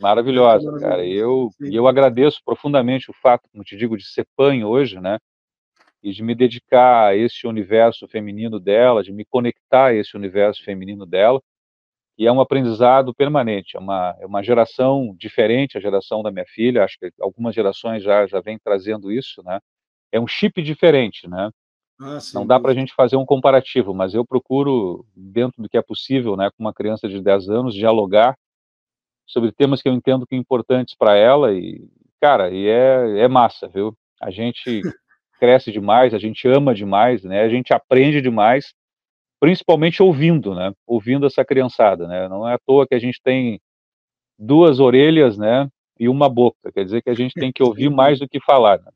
Maravilhosa, 0.00 0.76
cara. 0.80 1.06
E 1.06 1.14
eu, 1.14 1.48
e 1.60 1.76
eu 1.76 1.86
agradeço 1.86 2.40
profundamente 2.44 3.12
o 3.12 3.14
fato, 3.22 3.48
como 3.52 3.62
te 3.62 3.76
digo, 3.76 3.96
de 3.96 4.04
ser 4.04 4.26
pai 4.36 4.64
hoje, 4.64 4.98
né? 4.98 5.20
E 6.02 6.10
de 6.10 6.20
me 6.20 6.34
dedicar 6.34 7.10
a 7.10 7.16
esse 7.16 7.46
universo 7.46 8.08
feminino 8.08 8.58
dela, 8.58 9.04
de 9.04 9.12
me 9.12 9.24
conectar 9.24 9.90
a 9.90 9.94
esse 9.94 10.16
universo 10.16 10.64
feminino 10.64 11.06
dela. 11.06 11.40
E 12.22 12.26
é 12.28 12.30
um 12.30 12.40
aprendizado 12.40 13.12
permanente, 13.12 13.76
é 13.76 13.80
uma, 13.80 14.16
é 14.20 14.24
uma 14.24 14.44
geração 14.44 15.12
diferente, 15.18 15.76
a 15.76 15.80
geração 15.80 16.22
da 16.22 16.30
minha 16.30 16.44
filha, 16.46 16.84
acho 16.84 16.96
que 16.96 17.10
algumas 17.20 17.52
gerações 17.52 18.00
já, 18.00 18.28
já 18.28 18.40
vem 18.40 18.60
trazendo 18.62 19.10
isso, 19.10 19.42
né? 19.42 19.58
É 20.12 20.20
um 20.20 20.26
chip 20.28 20.62
diferente, 20.62 21.28
né? 21.28 21.50
Ah, 22.00 22.20
sim, 22.20 22.36
Não 22.36 22.46
dá 22.46 22.60
para 22.60 22.70
a 22.70 22.74
gente 22.76 22.94
fazer 22.94 23.16
um 23.16 23.26
comparativo, 23.26 23.92
mas 23.92 24.14
eu 24.14 24.24
procuro, 24.24 25.04
dentro 25.16 25.60
do 25.60 25.68
que 25.68 25.76
é 25.76 25.82
possível, 25.82 26.36
né, 26.36 26.48
com 26.56 26.62
uma 26.62 26.72
criança 26.72 27.08
de 27.08 27.20
10 27.20 27.48
anos, 27.48 27.74
dialogar 27.74 28.36
sobre 29.26 29.50
temas 29.50 29.82
que 29.82 29.88
eu 29.88 29.92
entendo 29.92 30.24
que 30.24 30.36
são 30.36 30.40
importantes 30.40 30.94
para 30.94 31.16
ela 31.16 31.52
e, 31.52 31.84
cara, 32.20 32.50
e 32.52 32.68
é, 32.68 33.22
é 33.22 33.26
massa, 33.26 33.66
viu? 33.66 33.98
A 34.20 34.30
gente 34.30 34.62
cresce 35.40 35.72
demais, 35.72 36.14
a 36.14 36.18
gente 36.18 36.46
ama 36.46 36.72
demais, 36.72 37.24
né? 37.24 37.40
A 37.42 37.48
gente 37.48 37.74
aprende 37.74 38.20
demais, 38.20 38.72
principalmente 39.42 40.00
ouvindo, 40.00 40.54
né? 40.54 40.72
Ouvindo 40.86 41.26
essa 41.26 41.44
criançada, 41.44 42.06
né? 42.06 42.28
Não 42.28 42.48
é 42.48 42.54
à 42.54 42.58
toa 42.64 42.86
que 42.86 42.94
a 42.94 42.98
gente 43.00 43.20
tem 43.20 43.60
duas 44.38 44.78
orelhas, 44.78 45.36
né? 45.36 45.68
E 45.98 46.08
uma 46.08 46.28
boca, 46.28 46.70
quer 46.72 46.84
dizer 46.84 47.02
que 47.02 47.10
a 47.10 47.14
gente 47.14 47.34
tem 47.34 47.50
que 47.52 47.60
ouvir 47.64 47.90
mais 47.90 48.20
do 48.20 48.28
que 48.28 48.38
falar. 48.40 48.78
Né? 48.78 48.92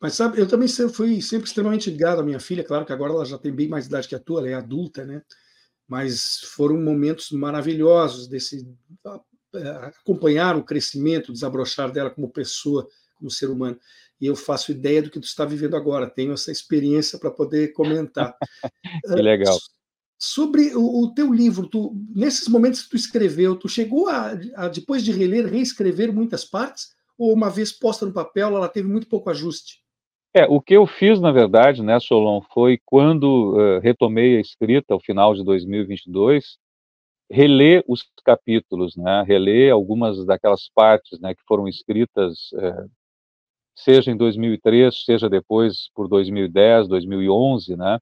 Mas 0.00 0.14
sabe, 0.14 0.38
eu 0.38 0.46
também 0.46 0.68
fui 0.68 1.20
sempre 1.20 1.48
extremamente 1.48 1.90
ligado 1.90 2.20
à 2.20 2.22
minha 2.22 2.38
filha, 2.38 2.62
claro 2.62 2.86
que 2.86 2.92
agora 2.92 3.12
ela 3.12 3.24
já 3.24 3.36
tem 3.36 3.50
bem 3.52 3.66
mais 3.66 3.86
idade 3.86 4.06
que 4.06 4.14
a 4.14 4.20
tua, 4.20 4.38
ela 4.38 4.50
é 4.50 4.54
adulta, 4.54 5.04
né? 5.04 5.20
mas 5.88 6.38
foram 6.54 6.80
momentos 6.80 7.32
maravilhosos 7.32 8.28
desse 8.28 8.72
é, 9.52 9.68
acompanhar 10.00 10.56
o 10.56 10.62
crescimento, 10.62 11.30
o 11.30 11.32
desabrochar 11.32 11.90
dela 11.90 12.08
como 12.08 12.30
pessoa, 12.30 12.86
como 13.16 13.28
ser 13.28 13.50
humano. 13.50 13.76
E 14.22 14.26
eu 14.26 14.36
faço 14.36 14.70
ideia 14.70 15.02
do 15.02 15.10
que 15.10 15.18
tu 15.18 15.24
está 15.24 15.44
vivendo 15.44 15.74
agora, 15.74 16.08
tenho 16.08 16.32
essa 16.32 16.52
experiência 16.52 17.18
para 17.18 17.28
poder 17.28 17.72
comentar. 17.72 18.32
que 19.04 19.20
legal. 19.20 19.58
Sobre 20.16 20.76
o, 20.76 21.02
o, 21.02 21.12
teu 21.12 21.32
livro, 21.34 21.68
tu, 21.68 21.92
nesses 22.14 22.46
momentos 22.46 22.82
que 22.82 22.90
tu 22.90 22.96
escreveu, 22.96 23.56
tu 23.56 23.68
chegou 23.68 24.08
a, 24.08 24.38
a, 24.54 24.68
depois 24.68 25.02
de 25.02 25.10
reler, 25.10 25.46
reescrever 25.46 26.12
muitas 26.12 26.44
partes? 26.44 26.90
Ou 27.18 27.32
uma 27.32 27.50
vez 27.50 27.72
posta 27.72 28.06
no 28.06 28.12
papel, 28.12 28.54
ela 28.54 28.68
teve 28.68 28.86
muito 28.86 29.08
pouco 29.08 29.28
ajuste? 29.28 29.82
É, 30.32 30.44
o 30.44 30.60
que 30.60 30.76
eu 30.76 30.86
fiz, 30.86 31.20
na 31.20 31.32
verdade, 31.32 31.82
né, 31.82 31.98
Solon, 31.98 32.40
foi 32.54 32.78
quando 32.86 33.56
uh, 33.56 33.80
retomei 33.80 34.36
a 34.36 34.40
escrita, 34.40 34.94
ao 34.94 35.00
final 35.00 35.34
de 35.34 35.42
2022, 35.42 36.58
reler 37.28 37.82
os 37.88 38.04
capítulos, 38.24 38.96
né, 38.96 39.24
reler 39.26 39.72
algumas 39.72 40.24
daquelas 40.24 40.70
partes 40.72 41.18
né, 41.18 41.34
que 41.34 41.42
foram 41.44 41.66
escritas, 41.66 42.52
uh, 42.52 42.88
seja 43.74 44.10
em 44.10 44.16
2003, 44.16 45.04
seja 45.04 45.28
depois 45.28 45.90
por 45.94 46.08
2010, 46.08 46.88
2011, 46.88 47.76
né, 47.76 47.98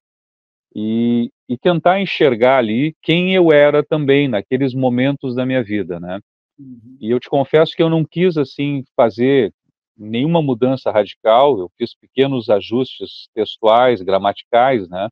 e, 0.75 1.31
e 1.49 1.59
tentar 1.59 2.01
enxergar 2.01 2.59
ali 2.59 2.95
quem 3.03 3.35
eu 3.35 3.53
era 3.53 3.83
também 3.85 4.29
naqueles 4.29 4.75
momentos 4.75 5.35
da 5.35 5.45
minha 5.47 5.63
vida, 5.63 5.99
né. 5.99 6.21
Uhum. 6.59 6.97
E 7.01 7.11
eu 7.11 7.19
te 7.19 7.29
confesso 7.29 7.75
que 7.75 7.83
eu 7.83 7.89
não 7.89 8.05
quis, 8.05 8.37
assim, 8.37 8.85
fazer 8.95 9.53
nenhuma 9.97 10.41
mudança 10.43 10.91
radical, 10.91 11.59
eu 11.59 11.71
fiz 11.77 11.95
pequenos 11.95 12.49
ajustes 12.49 13.29
textuais, 13.35 14.01
gramaticais, 14.03 14.89
né, 14.89 15.09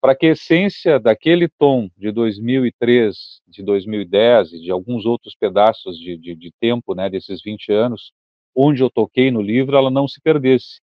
para 0.00 0.14
que 0.14 0.26
a 0.26 0.32
essência 0.32 1.00
daquele 1.00 1.48
tom 1.48 1.88
de 1.96 2.12
2003, 2.12 3.40
de 3.48 3.62
2010 3.62 4.52
e 4.52 4.60
de 4.60 4.70
alguns 4.70 5.06
outros 5.06 5.34
pedaços 5.34 5.98
de, 5.98 6.18
de, 6.18 6.34
de 6.34 6.52
tempo, 6.60 6.94
né, 6.94 7.08
desses 7.08 7.40
20 7.42 7.72
anos, 7.72 8.12
onde 8.54 8.82
eu 8.82 8.90
toquei 8.90 9.30
no 9.30 9.40
livro, 9.42 9.76
ela 9.76 9.90
não 9.90 10.06
se 10.06 10.20
perdesse, 10.20 10.80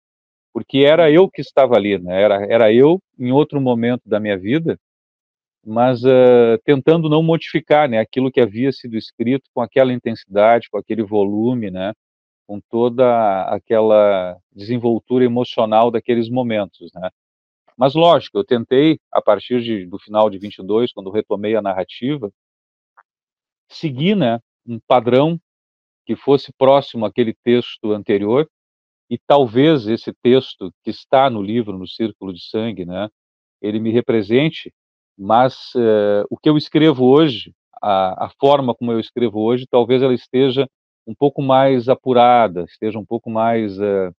porque 0.53 0.79
era 0.79 1.11
eu 1.11 1.29
que 1.29 1.41
estava 1.41 1.75
ali, 1.75 1.97
né, 1.97 2.21
era, 2.21 2.45
era 2.51 2.73
eu 2.73 3.01
em 3.17 3.31
outro 3.31 3.61
momento 3.61 4.01
da 4.05 4.19
minha 4.19 4.37
vida, 4.37 4.77
mas 5.65 6.03
uh, 6.03 6.57
tentando 6.65 7.07
não 7.07 7.21
modificar, 7.21 7.87
né, 7.87 7.99
aquilo 7.99 8.31
que 8.31 8.41
havia 8.41 8.71
sido 8.71 8.97
escrito 8.97 9.49
com 9.53 9.61
aquela 9.61 9.93
intensidade, 9.93 10.69
com 10.69 10.77
aquele 10.77 11.03
volume, 11.03 11.69
né, 11.69 11.93
com 12.47 12.59
toda 12.69 13.43
aquela 13.45 14.37
desenvoltura 14.51 15.23
emocional 15.23 15.89
daqueles 15.91 16.29
momentos, 16.29 16.91
né? 16.93 17.09
Mas 17.77 17.95
lógico, 17.95 18.37
eu 18.37 18.43
tentei 18.43 18.99
a 19.11 19.21
partir 19.21 19.61
de, 19.61 19.85
do 19.85 19.97
final 19.97 20.29
de 20.29 20.37
22, 20.37 20.91
quando 20.91 21.09
retomei 21.09 21.55
a 21.55 21.61
narrativa, 21.61 22.29
seguir, 23.69 24.15
né, 24.15 24.39
um 24.67 24.79
padrão 24.85 25.39
que 26.05 26.15
fosse 26.15 26.51
próximo 26.57 27.05
àquele 27.05 27.33
texto 27.43 27.91
anterior 27.93 28.47
e 29.11 29.17
talvez 29.17 29.87
esse 29.87 30.13
texto 30.23 30.73
que 30.83 30.89
está 30.89 31.29
no 31.29 31.41
livro 31.41 31.77
no 31.77 31.85
Círculo 31.85 32.33
de 32.33 32.41
Sangue, 32.49 32.85
né, 32.85 33.09
ele 33.61 33.77
me 33.77 33.91
represente, 33.91 34.73
mas 35.17 35.75
uh, 35.75 36.25
o 36.29 36.37
que 36.37 36.47
eu 36.47 36.57
escrevo 36.57 37.05
hoje, 37.05 37.53
a, 37.81 38.27
a 38.27 38.29
forma 38.39 38.73
como 38.73 38.91
eu 38.91 39.01
escrevo 39.01 39.41
hoje, 39.41 39.67
talvez 39.69 40.01
ela 40.01 40.13
esteja 40.13 40.65
um 41.05 41.13
pouco 41.13 41.41
mais 41.41 41.89
apurada, 41.89 42.63
esteja 42.63 42.97
um 42.97 43.05
pouco 43.05 43.29
mais 43.29 43.77
é, 43.79 44.11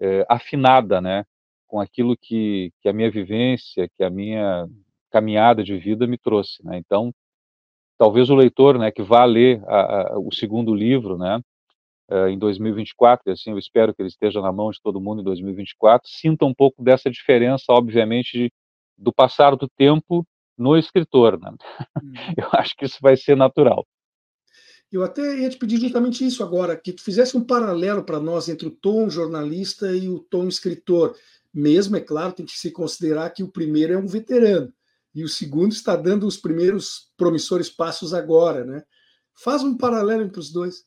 é, 0.00 0.26
afinada, 0.28 1.00
né, 1.00 1.24
com 1.66 1.80
aquilo 1.80 2.16
que, 2.16 2.70
que 2.80 2.88
a 2.88 2.92
minha 2.92 3.10
vivência, 3.10 3.88
que 3.96 4.04
a 4.04 4.10
minha 4.10 4.68
caminhada 5.10 5.64
de 5.64 5.76
vida 5.76 6.06
me 6.06 6.16
trouxe, 6.16 6.64
né. 6.64 6.78
Então, 6.78 7.12
talvez 7.98 8.30
o 8.30 8.34
leitor, 8.34 8.78
né, 8.78 8.90
que 8.90 9.02
vá 9.02 9.24
ler 9.24 9.60
a, 9.66 10.14
a, 10.14 10.18
o 10.18 10.32
segundo 10.32 10.72
livro, 10.72 11.18
né, 11.18 11.40
é, 12.10 12.30
em 12.30 12.38
2024, 12.38 13.28
e 13.28 13.32
assim 13.32 13.50
eu 13.50 13.58
espero 13.58 13.92
que 13.92 14.00
ele 14.00 14.08
esteja 14.08 14.40
na 14.40 14.52
mão 14.52 14.70
de 14.70 14.80
todo 14.80 15.00
mundo 15.00 15.20
em 15.20 15.24
2024, 15.24 16.08
sinta 16.08 16.46
um 16.46 16.54
pouco 16.54 16.82
dessa 16.82 17.10
diferença, 17.10 17.64
obviamente, 17.70 18.38
de, 18.38 18.52
do 18.96 19.12
passar 19.12 19.56
do 19.56 19.68
tempo 19.68 20.24
no 20.56 20.76
escritor, 20.76 21.38
né. 21.38 21.50
Hum. 22.02 22.12
Eu 22.38 22.48
acho 22.52 22.74
que 22.76 22.86
isso 22.86 22.98
vai 23.02 23.16
ser 23.16 23.36
natural. 23.36 23.86
Eu 24.90 25.04
até 25.04 25.40
ia 25.40 25.50
te 25.50 25.58
pedir 25.58 25.78
justamente 25.78 26.26
isso 26.26 26.42
agora, 26.42 26.74
que 26.74 26.94
tu 26.94 27.02
fizesse 27.02 27.36
um 27.36 27.44
paralelo 27.44 28.02
para 28.02 28.18
nós 28.18 28.48
entre 28.48 28.66
o 28.66 28.70
tom 28.70 29.10
jornalista 29.10 29.92
e 29.92 30.08
o 30.08 30.18
tom 30.18 30.48
escritor. 30.48 31.14
Mesmo, 31.52 31.96
é 31.96 32.00
claro, 32.00 32.32
tem 32.32 32.46
que 32.46 32.52
se 32.52 32.70
considerar 32.70 33.28
que 33.30 33.42
o 33.42 33.48
primeiro 33.48 33.92
é 33.92 33.98
um 33.98 34.06
veterano 34.06 34.72
e 35.18 35.24
o 35.24 35.28
segundo 35.28 35.72
está 35.72 35.96
dando 35.96 36.26
os 36.26 36.36
primeiros 36.36 37.12
promissores 37.16 37.68
passos 37.68 38.14
agora, 38.14 38.64
né? 38.64 38.82
Faz 39.42 39.64
um 39.64 39.76
paralelo 39.76 40.22
entre 40.22 40.38
os 40.38 40.52
dois. 40.52 40.84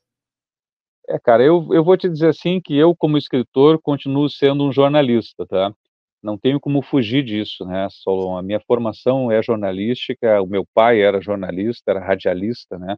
É, 1.10 1.20
cara, 1.20 1.44
eu, 1.44 1.68
eu 1.74 1.84
vou 1.84 1.98
te 1.98 2.08
dizer 2.08 2.30
assim 2.30 2.62
que 2.62 2.78
eu, 2.78 2.96
como 2.96 3.18
escritor, 3.18 3.82
continuo 3.82 4.30
sendo 4.30 4.64
um 4.64 4.72
jornalista, 4.72 5.46
tá? 5.46 5.74
Não 6.24 6.38
tenho 6.38 6.62
como 6.62 6.82
fugir 6.82 7.26
disso, 7.26 7.66
né, 7.66 7.88
Solon? 7.90 8.38
A 8.38 8.42
minha 8.42 8.60
formação 8.62 9.30
é 9.30 9.44
jornalística, 9.44 10.42
o 10.42 10.48
meu 10.48 10.66
pai 10.74 11.02
era 11.02 11.20
jornalista, 11.20 11.92
era 11.92 12.00
radialista, 12.00 12.78
né? 12.78 12.96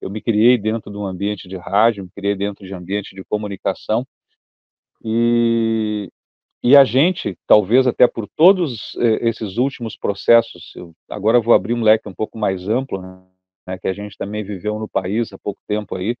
Eu 0.00 0.10
me 0.10 0.20
criei 0.20 0.58
dentro 0.58 0.90
de 0.90 0.96
um 0.96 1.06
ambiente 1.06 1.46
de 1.46 1.56
rádio, 1.56 2.02
me 2.02 2.10
criei 2.10 2.34
dentro 2.34 2.66
de 2.66 2.74
um 2.74 2.78
ambiente 2.78 3.14
de 3.14 3.22
comunicação, 3.22 4.04
e, 5.04 6.10
e 6.62 6.76
a 6.76 6.84
gente, 6.84 7.36
talvez 7.46 7.86
até 7.88 8.06
por 8.06 8.28
todos 8.36 8.94
eh, 8.96 9.28
esses 9.28 9.56
últimos 9.56 9.96
processos, 9.96 10.72
agora 11.10 11.40
vou 11.40 11.54
abrir 11.54 11.74
um 11.74 11.82
leque 11.82 12.08
um 12.08 12.14
pouco 12.14 12.38
mais 12.38 12.68
amplo, 12.68 13.02
né, 13.66 13.78
que 13.78 13.88
a 13.88 13.92
gente 13.92 14.16
também 14.16 14.44
viveu 14.44 14.78
no 14.78 14.88
país 14.88 15.32
há 15.32 15.38
pouco 15.38 15.60
tempo 15.66 15.96
aí, 15.96 16.14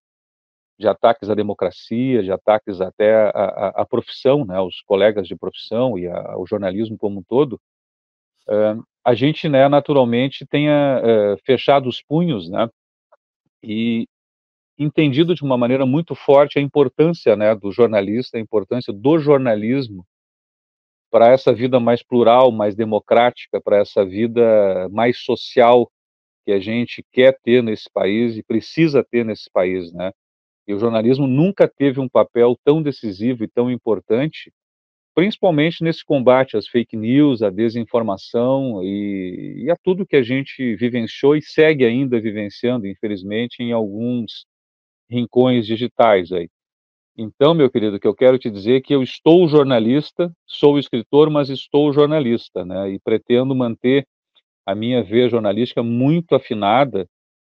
de 0.78 0.88
ataques 0.88 1.30
à 1.30 1.34
democracia, 1.34 2.24
de 2.24 2.32
ataques 2.32 2.80
até 2.80 3.14
à, 3.14 3.28
à, 3.28 3.82
à 3.82 3.86
profissão, 3.86 4.44
né, 4.44 4.60
os 4.60 4.80
colegas 4.82 5.28
de 5.28 5.36
profissão 5.36 5.96
e 5.96 6.08
ao 6.08 6.44
jornalismo 6.44 6.98
como 6.98 7.20
um 7.20 7.22
todo, 7.22 7.60
uh, 8.48 8.82
a 9.04 9.14
gente, 9.14 9.48
né, 9.48 9.68
naturalmente 9.68 10.44
tenha 10.44 11.00
uh, 11.00 11.38
fechado 11.44 11.88
os 11.88 12.02
punhos, 12.02 12.50
né, 12.50 12.68
e 13.62 14.08
entendido 14.76 15.36
de 15.36 15.44
uma 15.44 15.56
maneira 15.56 15.86
muito 15.86 16.16
forte 16.16 16.58
a 16.58 16.62
importância, 16.62 17.36
né, 17.36 17.54
do 17.54 17.70
jornalista, 17.70 18.38
a 18.38 18.40
importância 18.40 18.92
do 18.92 19.18
jornalismo 19.20 20.04
para 21.12 21.28
essa 21.30 21.52
vida 21.52 21.78
mais 21.78 22.02
plural, 22.02 22.50
mais 22.50 22.74
democrática, 22.74 23.60
para 23.60 23.78
essa 23.78 24.04
vida 24.04 24.88
mais 24.90 25.18
social 25.18 25.92
que 26.46 26.52
a 26.52 26.58
gente 26.58 27.04
quer 27.12 27.38
ter 27.44 27.62
nesse 27.62 27.90
país 27.92 28.36
e 28.36 28.42
precisa 28.42 29.04
ter 29.04 29.24
nesse 29.24 29.50
país, 29.52 29.92
né? 29.92 30.10
E 30.66 30.74
o 30.74 30.78
jornalismo 30.78 31.26
nunca 31.26 31.68
teve 31.68 32.00
um 32.00 32.08
papel 32.08 32.56
tão 32.64 32.82
decisivo 32.82 33.44
e 33.44 33.48
tão 33.48 33.70
importante, 33.70 34.50
principalmente 35.14 35.84
nesse 35.84 36.04
combate 36.04 36.56
às 36.56 36.68
fake 36.68 36.96
news, 36.96 37.42
à 37.42 37.50
desinformação 37.50 38.82
e, 38.82 39.64
e 39.66 39.70
a 39.70 39.76
tudo 39.76 40.06
que 40.06 40.16
a 40.16 40.22
gente 40.22 40.76
vivenciou 40.76 41.36
e 41.36 41.42
segue 41.42 41.84
ainda 41.84 42.20
vivenciando, 42.20 42.86
infelizmente, 42.86 43.62
em 43.62 43.72
alguns 43.72 44.46
rincões 45.10 45.66
digitais 45.66 46.32
aí. 46.32 46.48
Então, 47.16 47.54
meu 47.54 47.70
querido, 47.70 48.00
que 48.00 48.06
eu 48.06 48.14
quero 48.14 48.38
te 48.38 48.50
dizer 48.50 48.76
é 48.76 48.80
que 48.80 48.94
eu 48.94 49.02
estou 49.02 49.46
jornalista, 49.46 50.32
sou 50.46 50.78
escritor, 50.78 51.28
mas 51.30 51.50
estou 51.50 51.92
jornalista, 51.92 52.64
né? 52.64 52.90
E 52.90 52.98
pretendo 52.98 53.54
manter 53.54 54.06
a 54.64 54.74
minha 54.74 55.02
veia 55.02 55.28
jornalística 55.28 55.82
muito 55.82 56.34
afinada 56.34 57.06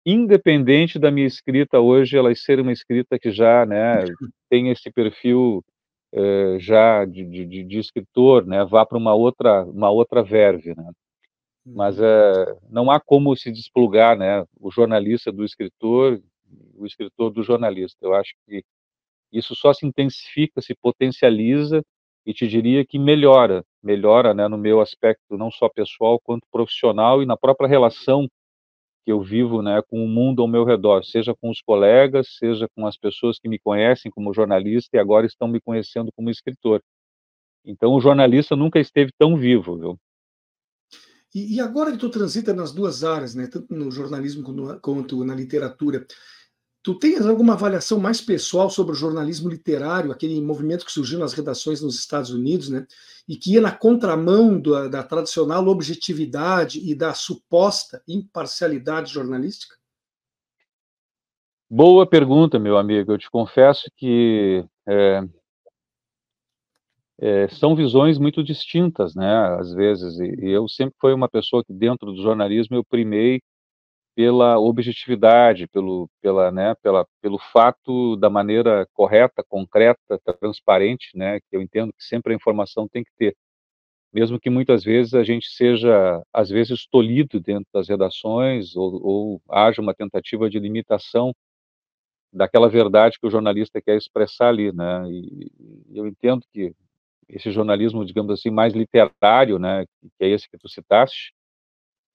independente 0.06 1.00
da 1.00 1.10
minha 1.10 1.26
escrita 1.26 1.80
hoje, 1.80 2.16
ela 2.16 2.34
ser 2.36 2.60
uma 2.60 2.72
escrita 2.72 3.18
que 3.18 3.32
já, 3.32 3.66
né, 3.66 4.04
tem 4.50 4.70
esse 4.70 4.92
perfil 4.92 5.66
eh, 6.14 6.58
já 6.60 7.04
de, 7.06 7.26
de, 7.26 7.64
de, 7.64 7.80
escritor, 7.80 8.46
né, 8.46 8.64
vá 8.66 8.86
para 8.86 8.98
uma 8.98 9.16
outra, 9.16 9.66
uma 9.66 9.90
outra 9.90 10.22
verve, 10.24 10.76
né. 10.76 10.92
Mas 11.66 12.00
é, 12.00 12.58
não 12.70 12.92
há 12.92 13.00
como 13.00 13.36
se 13.36 13.52
desplugar, 13.52 14.16
né, 14.16 14.46
o 14.60 14.70
jornalista 14.70 15.32
do 15.32 15.44
escritor, 15.44 16.22
o 16.76 16.86
escritor 16.86 17.32
do 17.32 17.42
jornalista. 17.42 17.98
Eu 18.04 18.14
acho 18.14 18.36
que 18.46 18.64
isso 19.32 19.56
só 19.56 19.74
se 19.74 19.86
intensifica, 19.86 20.62
se 20.62 20.74
potencializa 20.76 21.84
e 22.26 22.34
te 22.34 22.48
diria 22.48 22.86
que 22.86 22.98
melhora, 22.98 23.64
melhora, 23.84 24.34
né, 24.34 24.48
no 24.48 24.58
meu 24.58 24.82
aspecto 24.82 25.38
não 25.38 25.52
só 25.52 25.70
pessoal 25.70 26.20
quanto 26.20 26.48
profissional 26.52 27.22
e 27.22 27.26
na 27.26 27.38
própria 27.38 27.68
relação 27.68 28.28
que 29.06 29.12
eu 29.12 29.22
vivo 29.22 29.62
né, 29.62 29.82
com 29.88 30.04
o 30.04 30.08
mundo 30.08 30.42
ao 30.42 30.48
meu 30.48 30.64
redor, 30.64 31.06
seja 31.06 31.36
com 31.36 31.52
os 31.52 31.62
colegas, 31.62 32.38
seja 32.40 32.68
com 32.76 32.88
as 32.88 32.98
pessoas 32.98 33.38
que 33.38 33.48
me 33.48 33.60
conhecem 33.60 34.12
como 34.12 34.34
jornalista 34.34 34.98
e 34.98 35.00
agora 35.00 35.28
estão 35.28 35.48
me 35.48 35.62
conhecendo 35.62 36.12
como 36.16 36.32
escritor. 36.32 36.82
Então, 37.64 37.94
o 37.94 38.02
jornalista 38.02 38.56
nunca 38.56 38.80
esteve 38.80 39.12
tão 39.18 39.38
vivo, 39.38 39.78
viu? 39.78 40.00
E, 41.34 41.56
e 41.56 41.60
agora 41.60 41.92
que 41.92 41.98
tu 41.98 42.10
transita 42.10 42.54
nas 42.54 42.72
duas 42.72 43.04
áreas, 43.04 43.36
né, 43.36 43.46
tanto 43.46 43.76
no 43.76 43.92
jornalismo 43.92 44.44
quanto, 44.82 45.24
na 45.24 45.36
literatura, 45.36 46.08
Tu 46.86 46.94
tens 46.94 47.26
alguma 47.26 47.54
avaliação 47.54 48.00
mais 48.00 48.22
pessoal 48.22 48.70
sobre 48.70 48.92
o 48.92 48.96
jornalismo 48.96 49.50
literário, 49.50 50.12
aquele 50.12 50.40
movimento 50.40 50.86
que 50.86 50.92
surgiu 50.92 51.18
nas 51.18 51.34
redações 51.34 51.82
nos 51.82 51.98
Estados 51.98 52.30
Unidos, 52.30 52.70
né, 52.70 52.86
e 53.28 53.36
que 53.36 53.54
ia 53.54 53.60
na 53.60 53.76
contramão 53.76 54.62
da, 54.62 54.88
da 54.88 55.02
tradicional 55.02 55.66
objetividade 55.68 56.80
e 56.88 56.94
da 56.94 57.12
suposta 57.16 58.04
imparcialidade 58.08 59.12
jornalística? 59.12 59.76
Boa 61.68 62.06
pergunta, 62.06 62.60
meu 62.60 62.78
amigo. 62.78 63.14
Eu 63.14 63.18
te 63.18 63.32
confesso 63.32 63.90
que 63.98 64.64
é, 64.88 65.24
é, 67.18 67.48
são 67.48 67.76
visões 67.76 68.20
muito 68.20 68.44
distintas, 68.44 69.16
né? 69.16 69.58
Às 69.60 69.74
vezes, 69.74 70.20
e, 70.20 70.46
e 70.46 70.52
eu 70.52 70.70
sempre 70.70 70.94
fui 71.02 71.14
uma 71.14 71.28
pessoa 71.28 71.66
que 71.66 71.74
dentro 71.74 72.12
do 72.12 72.22
jornalismo 72.22 72.76
eu 72.76 72.86
primei 72.86 73.42
pela 74.16 74.58
objetividade, 74.58 75.68
pelo, 75.68 76.10
pela, 76.22 76.52
né, 76.52 76.74
pela, 76.82 77.06
pelo 77.22 77.38
fato 77.38 78.16
da 78.16 78.30
maneira 78.30 78.88
correta, 78.94 79.44
concreta, 79.48 80.20
transparente, 80.40 81.18
né, 81.18 81.40
que 81.42 81.56
eu 81.58 81.62
entendo 81.62 81.94
que 81.94 82.04
sempre 82.04 82.34
a 82.34 82.36
informação 82.36 82.88
tem 82.88 83.04
que 83.04 83.12
ter, 83.18 83.36
mesmo 84.14 84.40
que 84.40 84.50
muitas 84.50 84.84
vezes 84.84 85.14
a 85.14 85.24
gente 85.24 85.48
seja, 85.50 86.24
às 86.34 86.50
vezes, 86.50 86.88
tolhido 86.88 87.40
dentro 87.42 87.68
das 87.74 87.90
redações 87.90 88.76
ou, 88.76 89.02
ou 89.06 89.42
haja 89.50 89.82
uma 89.82 89.94
tentativa 89.94 90.50
de 90.50 90.60
limitação 90.60 91.34
daquela 92.34 92.70
verdade 92.70 93.18
que 93.20 93.28
o 93.28 93.32
jornalista 93.32 93.82
quer 93.82 93.98
expressar 93.98 94.50
ali, 94.50 94.72
né, 94.72 95.04
e 95.10 95.52
eu 95.94 96.08
entendo 96.08 96.44
que 96.54 96.74
esse 97.30 97.52
jornalismo, 97.52 98.06
digamos 98.06 98.32
assim, 98.32 98.50
mais 98.52 98.74
literário, 98.74 99.60
né, 99.60 99.86
que 100.18 100.26
é 100.26 100.30
esse 100.30 100.50
que 100.50 100.58
tu 100.58 100.70
citaste, 100.70 101.34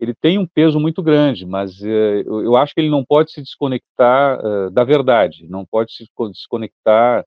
ele 0.01 0.15
tem 0.15 0.39
um 0.39 0.47
peso 0.47 0.81
muito 0.81 1.03
grande, 1.03 1.45
mas 1.45 1.79
uh, 1.83 1.87
eu 1.87 2.57
acho 2.57 2.75
que 2.75 2.81
ele 2.81 2.89
não 2.89 3.05
pode 3.05 3.31
se 3.33 3.43
desconectar 3.43 4.41
uh, 4.45 4.71
da 4.71 4.83
verdade, 4.83 5.47
não 5.47 5.67
pode 5.67 5.93
se 5.93 6.07
desconectar, 6.33 7.23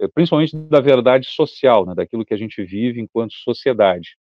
uh, 0.00 0.08
principalmente 0.14 0.56
da 0.56 0.80
verdade 0.80 1.26
social, 1.28 1.84
né, 1.84 1.94
daquilo 1.94 2.24
que 2.24 2.32
a 2.32 2.36
gente 2.38 2.64
vive 2.64 3.00
enquanto 3.00 3.34
sociedade. 3.34 4.16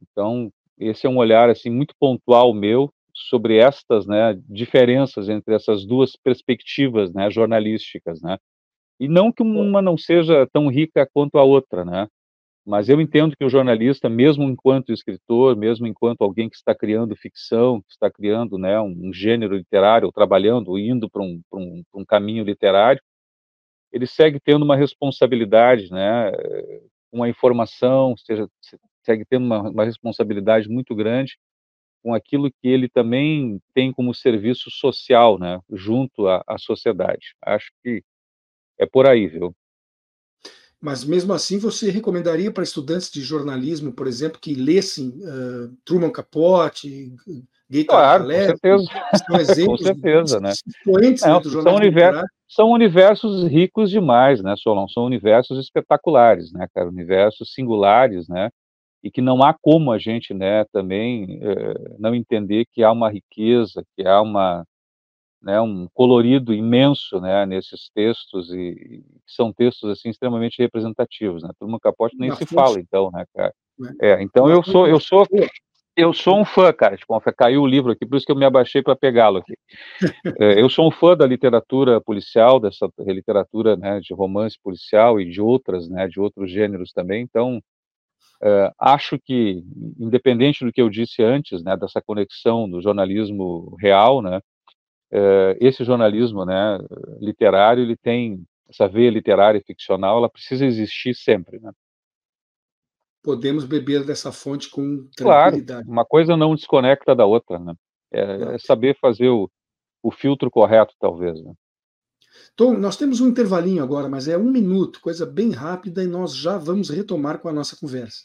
Então, 0.00 0.50
esse 0.78 1.06
é 1.06 1.10
um 1.10 1.18
olhar 1.18 1.50
assim 1.50 1.68
muito 1.70 1.94
pontual 2.00 2.54
meu 2.54 2.90
sobre 3.14 3.58
estas, 3.58 4.06
né, 4.06 4.38
diferenças 4.48 5.28
entre 5.28 5.54
essas 5.54 5.84
duas 5.86 6.16
perspectivas, 6.16 7.12
né, 7.12 7.30
jornalísticas, 7.30 8.22
né. 8.22 8.38
E 8.98 9.08
não 9.08 9.30
que 9.30 9.42
uma 9.42 9.82
não 9.82 9.98
seja 9.98 10.46
tão 10.52 10.68
rica 10.68 11.06
quanto 11.12 11.36
a 11.36 11.44
outra, 11.44 11.84
né. 11.84 12.08
Mas 12.66 12.88
eu 12.88 13.00
entendo 13.00 13.36
que 13.36 13.44
o 13.44 13.48
jornalista, 13.48 14.08
mesmo 14.08 14.42
enquanto 14.42 14.92
escritor, 14.92 15.54
mesmo 15.56 15.86
enquanto 15.86 16.22
alguém 16.22 16.50
que 16.50 16.56
está 16.56 16.74
criando 16.74 17.14
ficção, 17.14 17.80
que 17.80 17.92
está 17.92 18.10
criando 18.10 18.58
né, 18.58 18.80
um, 18.80 19.12
gênero 19.12 19.56
literário, 19.56 20.06
ou 20.06 20.12
trabalhando, 20.12 20.76
indo 20.76 21.08
para 21.08 21.22
um, 21.22 21.40
um, 21.52 21.84
um, 21.94 22.04
caminho 22.04 22.42
literário, 22.42 23.00
ele 23.92 24.04
segue 24.04 24.40
tendo 24.40 24.64
uma 24.64 24.74
responsabilidade 24.74 25.92
né, 25.92 26.32
com 27.12 27.22
a 27.22 27.28
informação, 27.28 28.16
seja, 28.16 28.48
segue 29.04 29.24
tendo 29.24 29.46
uma, 29.46 29.70
uma 29.70 29.84
responsabilidade 29.84 30.68
muito 30.68 30.92
grande 30.92 31.38
com 32.02 32.14
aquilo 32.14 32.50
que 32.50 32.66
ele 32.68 32.88
também 32.88 33.60
tem 33.74 33.92
como 33.92 34.12
serviço 34.12 34.72
social, 34.72 35.38
né, 35.38 35.60
junto 35.70 36.26
à, 36.26 36.42
à 36.48 36.58
sociedade. 36.58 37.36
Acho 37.42 37.70
que 37.84 38.02
é 38.76 38.86
por 38.86 39.06
aí, 39.08 39.28
viu? 39.28 39.54
Mas 40.86 41.04
mesmo 41.04 41.32
assim, 41.32 41.58
você 41.58 41.90
recomendaria 41.90 42.48
para 42.48 42.62
estudantes 42.62 43.10
de 43.10 43.20
jornalismo, 43.20 43.90
por 43.92 44.06
exemplo, 44.06 44.38
que 44.40 44.54
lessem 44.54 45.08
uh, 45.08 45.76
Truman 45.84 46.12
Capote, 46.12 47.12
Gator 47.68 47.86
claro, 47.88 48.24
com 48.24 48.30
certeza. 48.30 48.84
São 49.26 49.34
exemplos 49.40 49.80
com 49.80 49.84
certeza, 49.84 50.38
né? 50.38 50.52
É, 50.52 51.40
do 51.40 51.50
são, 51.50 51.74
universos, 51.74 52.22
são 52.48 52.70
universos 52.70 53.48
ricos 53.48 53.90
demais, 53.90 54.40
né, 54.40 54.54
Solon? 54.56 54.86
São 54.86 55.04
universos 55.04 55.58
espetaculares, 55.58 56.52
né, 56.52 56.68
cara? 56.72 56.88
Universos 56.88 57.52
singulares, 57.52 58.28
né? 58.28 58.48
E 59.02 59.10
que 59.10 59.20
não 59.20 59.42
há 59.42 59.52
como 59.60 59.90
a 59.90 59.98
gente, 59.98 60.32
né, 60.32 60.64
também 60.72 61.40
eh, 61.42 61.96
não 61.98 62.14
entender 62.14 62.64
que 62.70 62.84
há 62.84 62.92
uma 62.92 63.10
riqueza, 63.10 63.82
que 63.96 64.06
há 64.06 64.22
uma, 64.22 64.64
né, 65.42 65.60
um 65.60 65.88
colorido 65.92 66.52
imenso, 66.52 67.20
né, 67.20 67.46
nesses 67.46 67.88
textos 67.94 68.50
e, 68.52 68.56
e 68.56 69.04
são 69.26 69.52
textos 69.52 69.90
assim 69.90 70.08
extremamente 70.08 70.58
representativos, 70.58 71.42
né? 71.42 71.50
Turma 71.58 71.78
Capote 71.80 72.16
nem 72.18 72.30
Na 72.30 72.36
se 72.36 72.46
fonte. 72.46 72.54
fala 72.54 72.80
então, 72.80 73.10
né, 73.10 73.24
cara? 73.34 73.52
É, 74.00 74.10
é 74.10 74.22
então 74.22 74.48
eu 74.48 74.62
sou 74.62 74.86
eu 74.86 74.98
sou 74.98 75.26
eu 75.96 76.12
sou 76.12 76.38
um 76.38 76.44
fã, 76.44 76.70
cara, 76.74 76.94
tipo, 76.94 77.18
caiu 77.34 77.62
o 77.62 77.66
livro 77.66 77.90
aqui, 77.90 78.04
por 78.04 78.16
isso 78.16 78.26
que 78.26 78.30
eu 78.30 78.36
me 78.36 78.44
abaixei 78.44 78.82
para 78.82 78.94
pegá-lo 78.94 79.38
aqui. 79.38 79.54
é, 80.38 80.60
eu 80.60 80.68
sou 80.68 80.86
um 80.86 80.90
fã 80.90 81.16
da 81.16 81.26
literatura 81.26 82.00
policial, 82.02 82.60
dessa 82.60 82.86
literatura, 82.98 83.76
né, 83.76 83.98
de 84.00 84.12
romance 84.12 84.58
policial 84.62 85.18
e 85.18 85.30
de 85.30 85.40
outras, 85.40 85.88
né, 85.88 86.06
de 86.06 86.20
outros 86.20 86.50
gêneros 86.50 86.92
também. 86.92 87.22
Então, 87.22 87.62
é, 88.42 88.70
acho 88.78 89.18
que, 89.18 89.64
independente 89.98 90.62
do 90.66 90.70
que 90.70 90.82
eu 90.82 90.90
disse 90.90 91.22
antes, 91.22 91.64
né, 91.64 91.74
dessa 91.78 92.02
conexão 92.02 92.68
do 92.68 92.82
jornalismo 92.82 93.74
real, 93.80 94.20
né, 94.20 94.42
esse 95.60 95.84
jornalismo 95.84 96.44
né, 96.44 96.78
literário 97.20 97.82
ele 97.82 97.96
tem 97.96 98.44
essa 98.68 98.88
veia 98.88 99.10
literária 99.10 99.58
e 99.58 99.64
ficcional, 99.64 100.18
ela 100.18 100.28
precisa 100.28 100.66
existir 100.66 101.14
sempre, 101.14 101.58
né? 101.60 101.70
Podemos 103.22 103.64
beber 103.64 104.04
dessa 104.04 104.30
fonte 104.30 104.70
com 104.70 105.08
tranquilidade. 105.16 105.84
Claro, 105.84 105.90
uma 105.90 106.04
coisa 106.04 106.36
não 106.36 106.54
desconecta 106.54 107.14
da 107.14 107.26
outra, 107.26 107.58
né? 107.58 107.74
É, 108.12 108.54
é 108.54 108.58
saber 108.58 108.96
fazer 109.00 109.28
o, 109.28 109.50
o 110.02 110.10
filtro 110.10 110.50
correto, 110.50 110.94
talvez, 110.98 111.42
né? 111.42 111.52
Tom, 112.54 112.74
nós 112.74 112.96
temos 112.96 113.20
um 113.20 113.28
intervalinho 113.28 113.82
agora, 113.82 114.08
mas 114.08 114.28
é 114.28 114.36
um 114.36 114.50
minuto, 114.50 115.00
coisa 115.00 115.24
bem 115.24 115.50
rápida, 115.50 116.04
e 116.04 116.06
nós 116.06 116.36
já 116.36 116.58
vamos 116.58 116.90
retomar 116.90 117.38
com 117.38 117.48
a 117.48 117.52
nossa 117.52 117.76
conversa. 117.76 118.24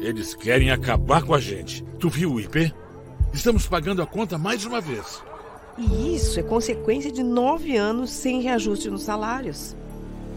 Eles 0.00 0.34
querem 0.34 0.70
acabar 0.70 1.22
com 1.22 1.34
a 1.34 1.40
gente. 1.40 1.82
Tu 1.98 2.08
viu 2.08 2.34
o 2.34 2.40
IP? 2.40 2.72
Estamos 3.32 3.66
pagando 3.66 4.02
a 4.02 4.06
conta 4.06 4.38
mais 4.38 4.64
uma 4.64 4.80
vez. 4.80 5.22
E 5.78 6.14
isso 6.14 6.38
é 6.38 6.42
consequência 6.42 7.10
de 7.10 7.22
nove 7.22 7.76
anos 7.76 8.10
sem 8.10 8.40
reajuste 8.40 8.90
nos 8.90 9.02
salários. 9.02 9.76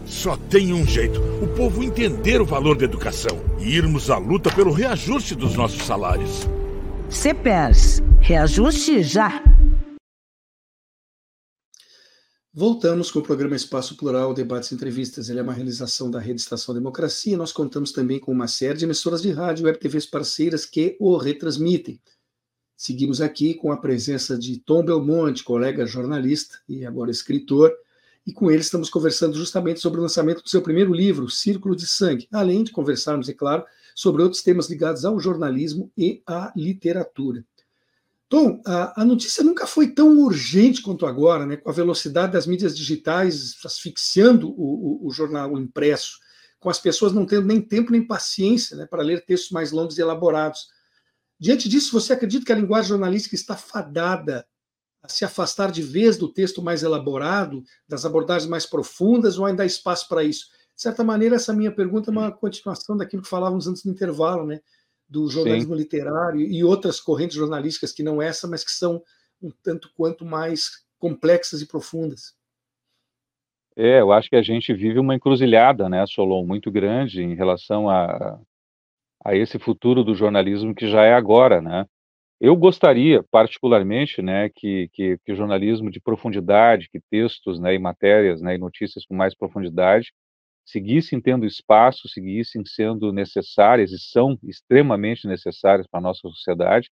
Só 0.06 0.36
tem 0.36 0.72
um 0.72 0.86
jeito: 0.86 1.20
o 1.42 1.48
povo 1.48 1.82
entender 1.82 2.40
o 2.40 2.46
valor 2.46 2.76
da 2.76 2.84
educação 2.84 3.40
e 3.58 3.76
irmos 3.76 4.10
à 4.10 4.18
luta 4.18 4.50
pelo 4.50 4.72
reajuste 4.72 5.34
dos 5.34 5.54
nossos 5.54 5.82
salários. 5.84 6.48
CPERS, 7.10 8.02
reajuste 8.20 9.02
já! 9.02 9.42
Voltamos 12.56 13.10
com 13.10 13.18
o 13.18 13.22
programa 13.22 13.56
Espaço 13.56 13.96
Plural, 13.96 14.32
debates 14.32 14.70
e 14.70 14.76
entrevistas. 14.76 15.28
Ele 15.28 15.40
é 15.40 15.42
uma 15.42 15.52
realização 15.52 16.08
da 16.08 16.20
Rede 16.20 16.40
Estação 16.40 16.72
Democracia. 16.72 17.36
Nós 17.36 17.50
contamos 17.50 17.90
também 17.90 18.20
com 18.20 18.30
uma 18.30 18.46
série 18.46 18.78
de 18.78 18.84
emissoras 18.84 19.20
de 19.20 19.32
rádio 19.32 19.66
e 19.66 19.72
TVs 19.72 20.06
parceiras 20.06 20.64
que 20.64 20.96
o 21.00 21.16
retransmitem. 21.16 22.00
Seguimos 22.76 23.20
aqui 23.20 23.54
com 23.54 23.72
a 23.72 23.76
presença 23.76 24.38
de 24.38 24.56
Tom 24.60 24.84
Belmonte, 24.84 25.42
colega 25.42 25.84
jornalista 25.84 26.60
e 26.68 26.86
agora 26.86 27.10
escritor, 27.10 27.74
e 28.24 28.32
com 28.32 28.48
ele 28.48 28.60
estamos 28.60 28.88
conversando 28.88 29.36
justamente 29.36 29.80
sobre 29.80 29.98
o 29.98 30.02
lançamento 30.04 30.40
do 30.40 30.48
seu 30.48 30.62
primeiro 30.62 30.94
livro, 30.94 31.28
Círculo 31.28 31.74
de 31.74 31.88
Sangue, 31.88 32.28
além 32.32 32.62
de 32.62 32.70
conversarmos, 32.70 33.28
é 33.28 33.32
claro, 33.32 33.64
sobre 33.96 34.22
outros 34.22 34.44
temas 34.44 34.70
ligados 34.70 35.04
ao 35.04 35.18
jornalismo 35.18 35.90
e 35.98 36.22
à 36.24 36.52
literatura. 36.54 37.44
Tom, 38.34 38.60
a, 38.66 39.02
a, 39.02 39.04
notícia 39.04 39.44
nunca 39.44 39.64
foi 39.64 39.92
tão 39.92 40.18
urgente 40.18 40.82
quanto 40.82 41.06
agora, 41.06 41.46
né, 41.46 41.56
com 41.56 41.70
a 41.70 41.72
velocidade 41.72 42.32
das 42.32 42.48
mídias 42.48 42.76
digitais 42.76 43.54
asfixiando 43.64 44.50
o, 44.50 45.04
o, 45.04 45.06
o 45.06 45.10
jornal 45.12 45.56
impresso, 45.56 46.18
com 46.58 46.68
as 46.68 46.80
pessoas 46.80 47.12
não 47.12 47.24
tendo 47.24 47.46
nem 47.46 47.62
tempo 47.62 47.92
nem 47.92 48.04
paciência 48.04 48.76
né, 48.76 48.86
para 48.86 49.04
ler 49.04 49.24
textos 49.24 49.52
mais 49.52 49.70
longos 49.70 49.98
e 49.98 50.00
elaborados. 50.00 50.66
Diante 51.38 51.68
disso, 51.68 51.92
você 51.92 52.12
acredita 52.12 52.44
que 52.44 52.52
a 52.52 52.56
linguagem 52.56 52.88
jornalística 52.88 53.36
está 53.36 53.56
fadada 53.56 54.44
a 55.00 55.08
se 55.08 55.24
afastar 55.24 55.70
de 55.70 55.82
vez 55.82 56.16
do 56.16 56.26
texto 56.26 56.60
mais 56.60 56.82
elaborado, 56.82 57.62
das 57.86 58.04
abordagens 58.04 58.50
mais 58.50 58.66
profundas, 58.66 59.38
ou 59.38 59.46
ainda 59.46 59.62
há 59.62 59.66
espaço 59.66 60.08
para 60.08 60.24
isso? 60.24 60.46
De 60.74 60.82
certa 60.82 61.04
maneira, 61.04 61.36
essa 61.36 61.52
minha 61.52 61.70
pergunta 61.70 62.10
é 62.10 62.12
uma 62.12 62.32
continuação 62.32 62.96
daquilo 62.96 63.22
que 63.22 63.28
falávamos 63.28 63.68
antes 63.68 63.84
do 63.84 63.90
intervalo, 63.92 64.44
né? 64.44 64.58
Do 65.08 65.28
jornalismo 65.28 65.74
Sim. 65.74 65.82
literário 65.82 66.40
e 66.40 66.64
outras 66.64 67.00
correntes 67.00 67.36
jornalísticas 67.36 67.92
que 67.92 68.02
não 68.02 68.20
essa, 68.20 68.48
mas 68.48 68.64
que 68.64 68.70
são 68.70 69.02
um 69.42 69.50
tanto 69.62 69.90
quanto 69.94 70.24
mais 70.24 70.84
complexas 70.98 71.60
e 71.60 71.66
profundas. 71.66 72.34
É, 73.76 74.00
eu 74.00 74.12
acho 74.12 74.30
que 74.30 74.36
a 74.36 74.42
gente 74.42 74.72
vive 74.72 74.98
uma 74.98 75.14
encruzilhada, 75.14 75.88
né, 75.88 76.06
Solon, 76.06 76.46
muito 76.46 76.70
grande 76.70 77.22
em 77.22 77.34
relação 77.34 77.88
a, 77.88 78.40
a 79.24 79.34
esse 79.34 79.58
futuro 79.58 80.04
do 80.04 80.14
jornalismo 80.14 80.74
que 80.74 80.88
já 80.88 81.02
é 81.02 81.12
agora, 81.12 81.60
né? 81.60 81.84
Eu 82.40 82.56
gostaria, 82.56 83.22
particularmente, 83.30 84.20
né, 84.20 84.48
que, 84.48 84.88
que, 84.92 85.18
que 85.24 85.32
o 85.32 85.36
jornalismo 85.36 85.90
de 85.90 86.00
profundidade, 86.00 86.88
que 86.90 87.00
textos, 87.10 87.58
né, 87.58 87.74
e 87.74 87.78
matérias, 87.78 88.40
né, 88.42 88.54
e 88.54 88.58
notícias 88.58 89.06
com 89.06 89.14
mais 89.14 89.34
profundidade, 89.34 90.12
seguissem 90.64 91.20
tendo 91.20 91.46
espaço, 91.46 92.08
seguissem 92.08 92.64
sendo 92.64 93.12
necessárias 93.12 93.92
e 93.92 93.98
são 93.98 94.38
extremamente 94.42 95.26
necessárias 95.26 95.86
para 95.86 96.00
a 96.00 96.02
nossa 96.02 96.20
sociedade. 96.22 96.90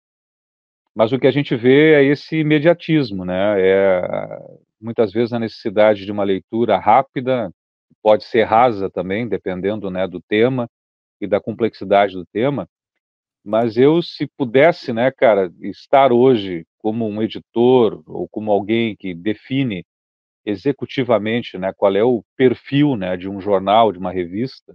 Mas 0.95 1.12
o 1.12 1.19
que 1.19 1.27
a 1.27 1.32
gente 1.32 1.56
vê 1.56 1.93
é 1.93 2.03
esse 2.03 2.38
imediatismo, 2.38 3.23
né? 3.25 3.56
É 3.60 4.01
muitas 4.80 5.12
vezes 5.12 5.34
a 5.34 5.39
necessidade 5.39 6.06
de 6.06 6.12
uma 6.12 6.23
leitura 6.23 6.77
rápida, 6.77 7.51
pode 8.01 8.23
ser 8.23 8.43
rasa 8.43 8.89
também, 8.89 9.27
dependendo, 9.27 9.89
né, 9.89 10.08
do 10.08 10.21
tema 10.21 10.69
e 11.19 11.27
da 11.27 11.39
complexidade 11.39 12.13
do 12.13 12.25
tema. 12.25 12.67
Mas 13.43 13.77
eu, 13.77 14.01
se 14.01 14.27
pudesse, 14.38 14.93
né, 14.93 15.12
cara, 15.12 15.51
estar 15.62 16.12
hoje 16.12 16.65
como 16.80 17.08
um 17.08 17.21
editor 17.21 18.03
ou 18.06 18.27
como 18.30 18.51
alguém 18.51 18.95
que 18.95 19.13
define 19.13 19.86
executivamente, 20.47 21.57
né, 21.57 21.73
qual 21.75 21.95
é 21.95 22.03
o 22.03 22.23
perfil, 22.38 22.95
né, 22.95 23.17
de 23.17 23.29
um 23.29 23.41
jornal, 23.41 23.91
de 23.91 23.99
uma 23.99 24.12
revista, 24.12 24.73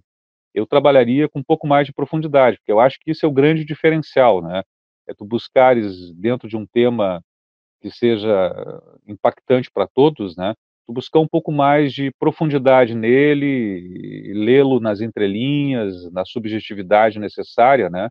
eu 0.54 0.66
trabalharia 0.66 1.28
com 1.28 1.38
um 1.40 1.42
pouco 1.44 1.66
mais 1.66 1.86
de 1.86 1.94
profundidade, 1.94 2.58
porque 2.58 2.72
eu 2.72 2.80
acho 2.80 2.98
que 3.00 3.10
isso 3.10 3.24
é 3.24 3.28
o 3.28 3.32
grande 3.32 3.64
diferencial, 3.64 4.42
né? 4.42 4.62
É 5.08 5.14
tu 5.14 5.24
buscares 5.24 6.12
dentro 6.14 6.48
de 6.48 6.56
um 6.56 6.66
tema 6.66 7.22
que 7.80 7.90
seja 7.90 8.52
impactante 9.06 9.70
para 9.72 9.86
todos, 9.88 10.36
né? 10.36 10.54
Tu 10.86 10.92
buscar 10.92 11.20
um 11.20 11.28
pouco 11.28 11.52
mais 11.52 11.92
de 11.92 12.10
profundidade 12.18 12.94
nele, 12.94 14.32
lê-lo 14.34 14.80
nas 14.80 15.00
entrelinhas, 15.00 16.10
na 16.12 16.24
subjetividade 16.24 17.18
necessária, 17.18 17.88
né? 17.90 18.08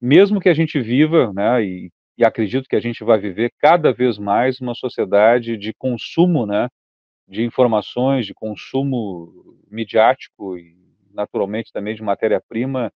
Mesmo 0.00 0.40
que 0.40 0.48
a 0.48 0.54
gente 0.54 0.80
viva, 0.80 1.32
né, 1.32 1.64
e, 1.64 1.90
e 2.18 2.24
acredito 2.24 2.68
que 2.68 2.76
a 2.76 2.80
gente 2.80 3.04
vai 3.04 3.18
viver 3.18 3.52
cada 3.58 3.92
vez 3.92 4.18
mais 4.18 4.60
uma 4.60 4.74
sociedade 4.74 5.56
de 5.56 5.72
consumo, 5.74 6.44
né, 6.46 6.68
de 7.32 7.42
informações, 7.42 8.26
de 8.26 8.34
consumo 8.34 9.56
midiático 9.70 10.58
e, 10.58 10.76
naturalmente, 11.14 11.72
também 11.72 11.94
de 11.94 12.02
matéria-prima 12.02 12.92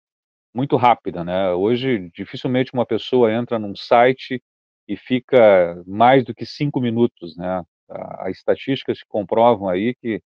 muito 0.54 0.76
rápida, 0.76 1.22
né? 1.24 1.52
Hoje, 1.52 2.10
dificilmente 2.14 2.72
uma 2.72 2.86
pessoa 2.86 3.32
entra 3.32 3.58
num 3.58 3.76
site 3.76 4.42
e 4.88 4.96
fica 4.96 5.82
mais 5.86 6.24
do 6.24 6.34
que 6.34 6.46
cinco 6.46 6.80
minutos, 6.80 7.36
né? 7.36 7.62
Há 7.90 8.30
estatísticas 8.30 9.02
comprovam 9.06 9.68
aí 9.68 9.94
que 9.96 10.22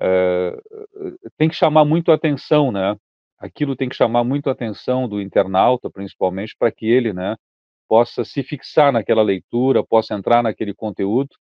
é, 0.00 0.56
tem 1.36 1.48
que 1.48 1.56
chamar 1.56 1.84
muito 1.84 2.12
a 2.12 2.14
atenção, 2.14 2.70
né? 2.72 2.96
Aquilo 3.38 3.76
tem 3.76 3.88
que 3.88 3.96
chamar 3.96 4.24
muito 4.24 4.48
a 4.48 4.52
atenção 4.52 5.08
do 5.08 5.20
internauta, 5.20 5.90
principalmente, 5.90 6.54
para 6.58 6.70
que 6.72 6.86
ele, 6.86 7.12
né, 7.12 7.36
possa 7.88 8.24
se 8.24 8.42
fixar 8.44 8.92
naquela 8.92 9.22
leitura, 9.22 9.84
possa 9.84 10.14
entrar 10.14 10.42
naquele 10.42 10.74
conteúdo 10.74 11.36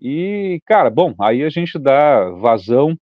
e, 0.00 0.60
cara, 0.66 0.90
bom, 0.90 1.14
aí 1.20 1.42
a 1.44 1.50
gente 1.50 1.78
dá 1.78 2.30
vazão 2.30 2.96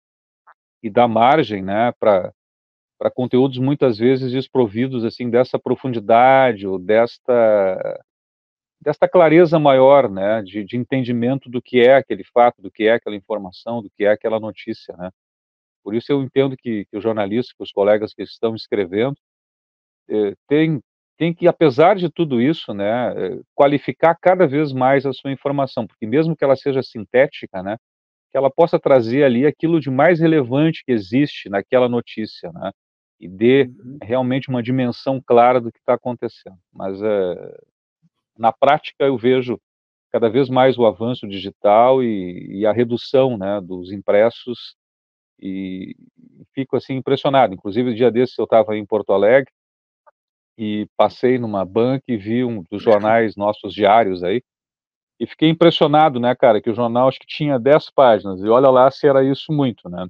e 0.82 0.90
dá 0.90 1.08
margem, 1.08 1.62
né, 1.62 1.92
para 1.98 2.32
para 2.98 3.10
conteúdos 3.10 3.58
muitas 3.58 3.98
vezes 3.98 4.32
desprovidos 4.32 5.04
assim 5.04 5.30
dessa 5.30 5.58
profundidade 5.58 6.66
ou 6.66 6.78
desta 6.78 8.00
desta 8.80 9.08
clareza 9.08 9.58
maior, 9.58 10.10
né, 10.10 10.42
de, 10.42 10.64
de 10.64 10.76
entendimento 10.76 11.48
do 11.50 11.62
que 11.62 11.80
é 11.80 11.96
aquele 11.96 12.24
fato, 12.24 12.60
do 12.62 12.70
que 12.70 12.84
é 12.84 12.94
aquela 12.94 13.16
informação, 13.16 13.82
do 13.82 13.90
que 13.90 14.04
é 14.04 14.10
aquela 14.10 14.38
notícia, 14.40 14.96
né. 14.96 15.10
Por 15.84 15.94
isso 15.94 16.12
eu 16.12 16.22
entendo 16.22 16.56
que, 16.56 16.86
que 16.86 16.96
os 16.96 17.02
jornalistas, 17.02 17.54
que 17.56 17.62
os 17.62 17.72
colegas 17.72 18.14
que 18.14 18.22
estão 18.22 18.54
escrevendo, 18.54 19.16
eh, 20.10 20.34
têm 20.48 20.80
tem 21.16 21.32
que, 21.32 21.46
apesar 21.46 21.96
de 21.96 22.10
tudo 22.10 22.40
isso, 22.40 22.74
né, 22.74 23.12
eh, 23.16 23.40
qualificar 23.54 24.16
cada 24.20 24.46
vez 24.46 24.72
mais 24.72 25.06
a 25.06 25.12
sua 25.12 25.30
informação, 25.32 25.86
porque 25.86 26.06
mesmo 26.06 26.36
que 26.36 26.44
ela 26.44 26.56
seja 26.56 26.82
sintética, 26.82 27.62
né, 27.62 27.76
que 28.30 28.36
ela 28.36 28.50
possa 28.50 28.78
trazer 28.80 29.24
ali 29.24 29.46
aquilo 29.46 29.80
de 29.80 29.90
mais 29.90 30.20
relevante 30.20 30.82
que 30.84 30.92
existe 30.92 31.48
naquela 31.48 31.88
notícia, 31.88 32.50
né, 32.52 32.72
e 33.20 33.28
dê 33.28 33.64
uhum. 33.64 33.98
realmente 34.02 34.48
uma 34.48 34.62
dimensão 34.62 35.20
clara 35.24 35.60
do 35.60 35.70
que 35.72 35.78
está 35.78 35.94
acontecendo. 35.94 36.58
Mas 36.72 37.00
é, 37.00 37.56
na 38.36 38.52
prática 38.52 39.04
eu 39.04 39.16
vejo 39.16 39.60
cada 40.10 40.28
vez 40.28 40.48
mais 40.48 40.78
o 40.78 40.86
avanço 40.86 41.26
digital 41.28 42.02
e, 42.02 42.60
e 42.60 42.66
a 42.66 42.72
redução, 42.72 43.38
né, 43.38 43.60
dos 43.60 43.92
impressos 43.92 44.76
e 45.40 45.96
fico 46.54 46.76
assim 46.76 46.94
impressionado. 46.94 47.54
Inclusive, 47.54 47.90
o 47.90 47.94
dia 47.94 48.10
desses 48.10 48.38
eu 48.38 48.44
estava 48.44 48.76
em 48.76 48.86
Porto 48.86 49.12
Alegre 49.12 49.50
e 50.56 50.86
passei 50.96 51.38
numa 51.38 51.64
banca 51.64 52.04
e 52.08 52.16
vi 52.16 52.44
um 52.44 52.62
dos 52.70 52.82
jornais 52.82 53.36
nossos 53.36 53.72
diários 53.74 54.22
aí, 54.22 54.42
E 55.20 55.26
fiquei 55.26 55.48
impressionado, 55.48 56.18
né, 56.20 56.34
cara, 56.34 56.60
que 56.60 56.70
o 56.70 56.74
jornal 56.74 57.08
acho 57.08 57.20
que 57.20 57.26
tinha 57.26 57.58
10 57.58 57.90
páginas, 57.90 58.40
e 58.42 58.48
olha 58.48 58.70
lá 58.70 58.90
se 58.90 59.06
era 59.06 59.22
isso 59.24 59.52
muito, 59.52 59.88
né? 59.88 60.06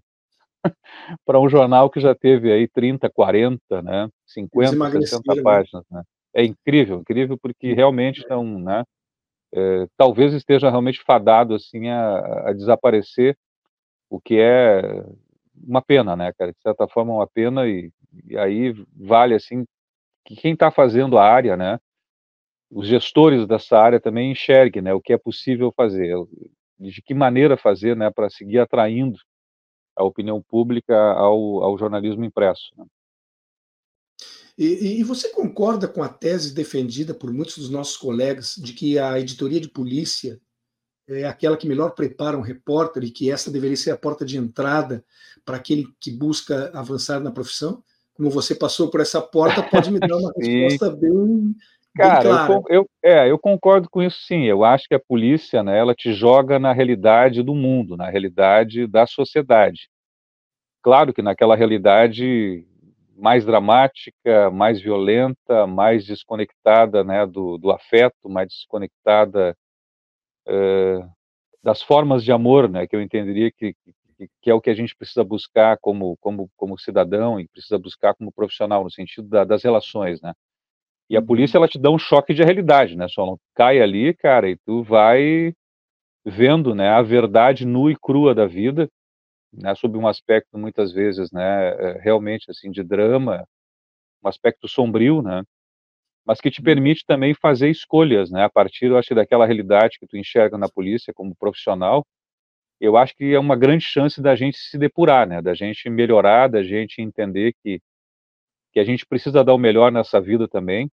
Para 1.26 1.40
um 1.40 1.48
jornal 1.48 1.90
que 1.90 2.00
já 2.00 2.14
teve 2.14 2.52
aí 2.52 2.68
30, 2.68 3.10
40, 3.10 3.82
né, 3.82 4.08
50, 4.26 4.90
60 5.00 5.42
páginas, 5.42 5.84
né? 5.90 6.02
É 6.34 6.44
incrível, 6.44 7.00
incrível, 7.00 7.38
porque 7.38 7.68
é. 7.68 7.74
realmente 7.74 8.20
estão, 8.20 8.44
né, 8.58 8.84
é, 9.54 9.86
talvez 9.96 10.32
esteja 10.34 10.70
realmente 10.70 11.02
fadado, 11.04 11.54
assim, 11.54 11.88
a, 11.88 12.50
a 12.50 12.52
desaparecer, 12.52 13.36
o 14.10 14.20
que 14.20 14.38
é 14.38 15.04
uma 15.66 15.82
pena, 15.82 16.16
né, 16.16 16.32
cara, 16.38 16.52
de 16.52 16.60
certa 16.60 16.88
forma 16.88 17.14
uma 17.14 17.26
pena, 17.26 17.66
e, 17.68 17.90
e 18.28 18.36
aí 18.36 18.74
vale, 18.96 19.34
assim, 19.34 19.64
que 20.24 20.36
quem 20.36 20.54
está 20.54 20.70
fazendo 20.70 21.18
a 21.18 21.24
área, 21.24 21.56
né, 21.56 21.78
os 22.70 22.88
gestores 22.88 23.46
dessa 23.46 23.78
área 23.78 24.00
também 24.00 24.32
enxerguem, 24.32 24.82
né, 24.82 24.94
o 24.94 25.00
que 25.00 25.12
é 25.12 25.18
possível 25.18 25.72
fazer, 25.76 26.14
de 26.78 27.02
que 27.02 27.14
maneira 27.14 27.56
fazer, 27.56 27.96
né, 27.96 28.10
para 28.10 28.30
seguir 28.30 28.58
atraindo 28.58 29.18
a 29.96 30.02
opinião 30.02 30.42
pública 30.42 30.96
ao, 30.96 31.62
ao 31.62 31.78
jornalismo 31.78 32.24
impresso. 32.24 32.72
Né. 32.76 32.84
E, 34.56 35.00
e, 35.00 35.02
você 35.02 35.30
concorda 35.30 35.88
com 35.88 36.02
a 36.02 36.08
tese 36.08 36.54
defendida 36.54 37.12
por 37.12 37.32
muitos 37.32 37.58
dos 37.58 37.70
nossos 37.70 37.96
colegas 37.96 38.54
de 38.56 38.72
que 38.72 38.98
a 38.98 39.18
editoria 39.18 39.60
de 39.60 39.68
polícia 39.68 40.40
é 41.08 41.24
aquela 41.24 41.56
que 41.56 41.68
melhor 41.68 41.90
prepara 41.90 42.38
um 42.38 42.40
repórter 42.40 43.04
e 43.04 43.10
que 43.10 43.30
essa 43.30 43.50
deveria 43.50 43.76
ser 43.76 43.90
a 43.90 43.96
porta 43.96 44.24
de 44.24 44.38
entrada 44.38 45.04
para 45.44 45.56
aquele 45.56 45.86
que 46.00 46.10
busca 46.10 46.70
avançar 46.72 47.20
na 47.20 47.32
profissão? 47.32 47.82
Como 48.14 48.30
você 48.30 48.54
passou 48.54 48.90
por 48.90 49.00
essa 49.00 49.20
porta, 49.20 49.62
pode 49.62 49.90
me 49.90 49.98
dar 49.98 50.16
uma 50.16 50.32
resposta 50.38 50.90
bem, 50.90 51.54
Cara, 51.96 52.48
eu, 52.48 52.64
eu, 52.68 52.90
é, 53.04 53.30
eu 53.30 53.38
concordo 53.38 53.88
com 53.88 54.02
isso 54.02 54.20
sim. 54.26 54.42
Eu 54.42 54.64
acho 54.64 54.88
que 54.88 54.94
a 54.96 55.00
polícia, 55.00 55.62
né, 55.62 55.78
ela 55.78 55.94
te 55.94 56.12
joga 56.12 56.58
na 56.58 56.72
realidade 56.72 57.40
do 57.40 57.54
mundo, 57.54 57.96
na 57.96 58.10
realidade 58.10 58.86
da 58.88 59.06
sociedade. 59.06 59.88
Claro 60.82 61.14
que 61.14 61.22
naquela 61.22 61.54
realidade 61.54 62.66
mais 63.16 63.44
dramática, 63.46 64.50
mais 64.50 64.80
violenta, 64.80 65.68
mais 65.68 66.04
desconectada, 66.04 67.04
né, 67.04 67.24
do, 67.24 67.58
do 67.58 67.70
afeto, 67.70 68.28
mais 68.28 68.48
desconectada 68.48 69.56
uh, 70.48 71.08
das 71.62 71.80
formas 71.80 72.24
de 72.24 72.32
amor, 72.32 72.68
né, 72.68 72.88
que 72.88 72.96
eu 72.96 73.00
entenderia 73.00 73.52
que, 73.52 73.76
que, 74.42 74.50
é 74.50 74.54
o 74.54 74.60
que 74.60 74.70
a 74.70 74.74
gente 74.74 74.94
precisa 74.96 75.24
buscar 75.24 75.78
como, 75.80 76.16
como, 76.18 76.50
como 76.56 76.78
cidadão 76.78 77.38
e 77.40 77.48
precisa 77.48 77.78
buscar 77.78 78.14
como 78.14 78.32
profissional, 78.32 78.84
no 78.84 78.90
sentido 78.90 79.28
da, 79.28 79.44
das 79.44 79.62
relações, 79.62 80.20
né. 80.20 80.32
E 81.08 81.16
a 81.16 81.20
uhum. 81.20 81.26
polícia, 81.26 81.58
ela 81.58 81.68
te 81.68 81.78
dá 81.78 81.90
um 81.90 81.98
choque 81.98 82.32
de 82.32 82.42
realidade, 82.42 82.96
né? 82.96 83.06
Só 83.08 83.26
não 83.26 83.38
cai 83.54 83.80
ali, 83.80 84.14
cara, 84.14 84.48
e 84.48 84.56
tu 84.56 84.82
vai 84.82 85.52
vendo, 86.24 86.74
né, 86.74 86.88
a 86.88 87.02
verdade 87.02 87.66
nua 87.66 87.92
e 87.92 87.96
crua 87.96 88.34
da 88.34 88.46
vida, 88.46 88.88
né, 89.52 89.74
sob 89.74 89.98
um 89.98 90.08
aspecto 90.08 90.56
muitas 90.58 90.92
vezes, 90.92 91.30
né, 91.30 91.68
é, 91.68 91.98
realmente 92.00 92.50
assim 92.50 92.70
de 92.70 92.82
drama, 92.82 93.46
um 94.24 94.28
aspecto 94.28 94.66
sombrio, 94.66 95.20
né, 95.22 95.42
mas 96.26 96.40
que 96.40 96.50
te 96.50 96.60
uhum. 96.60 96.64
permite 96.64 97.04
também 97.06 97.34
fazer 97.34 97.68
escolhas, 97.68 98.30
né, 98.30 98.44
a 98.44 98.50
partir, 98.50 98.86
eu 98.86 98.96
acho, 98.96 99.14
daquela 99.14 99.44
realidade 99.46 99.98
que 99.98 100.06
tu 100.06 100.16
enxerga 100.16 100.56
na 100.56 100.68
polícia 100.68 101.12
como 101.12 101.36
profissional, 101.36 102.04
eu 102.80 102.96
acho 102.96 103.16
que 103.16 103.34
é 103.34 103.38
uma 103.38 103.56
grande 103.56 103.84
chance 103.84 104.20
da 104.20 104.34
gente 104.34 104.58
se 104.58 104.78
depurar, 104.78 105.26
né, 105.26 105.40
da 105.42 105.54
gente 105.54 105.88
melhorar, 105.90 106.48
da 106.48 106.62
gente 106.62 107.00
entender 107.00 107.54
que 107.62 107.80
que 108.72 108.80
a 108.80 108.84
gente 108.84 109.06
precisa 109.06 109.44
dar 109.44 109.54
o 109.54 109.58
melhor 109.58 109.92
nessa 109.92 110.20
vida 110.20 110.48
também, 110.48 110.90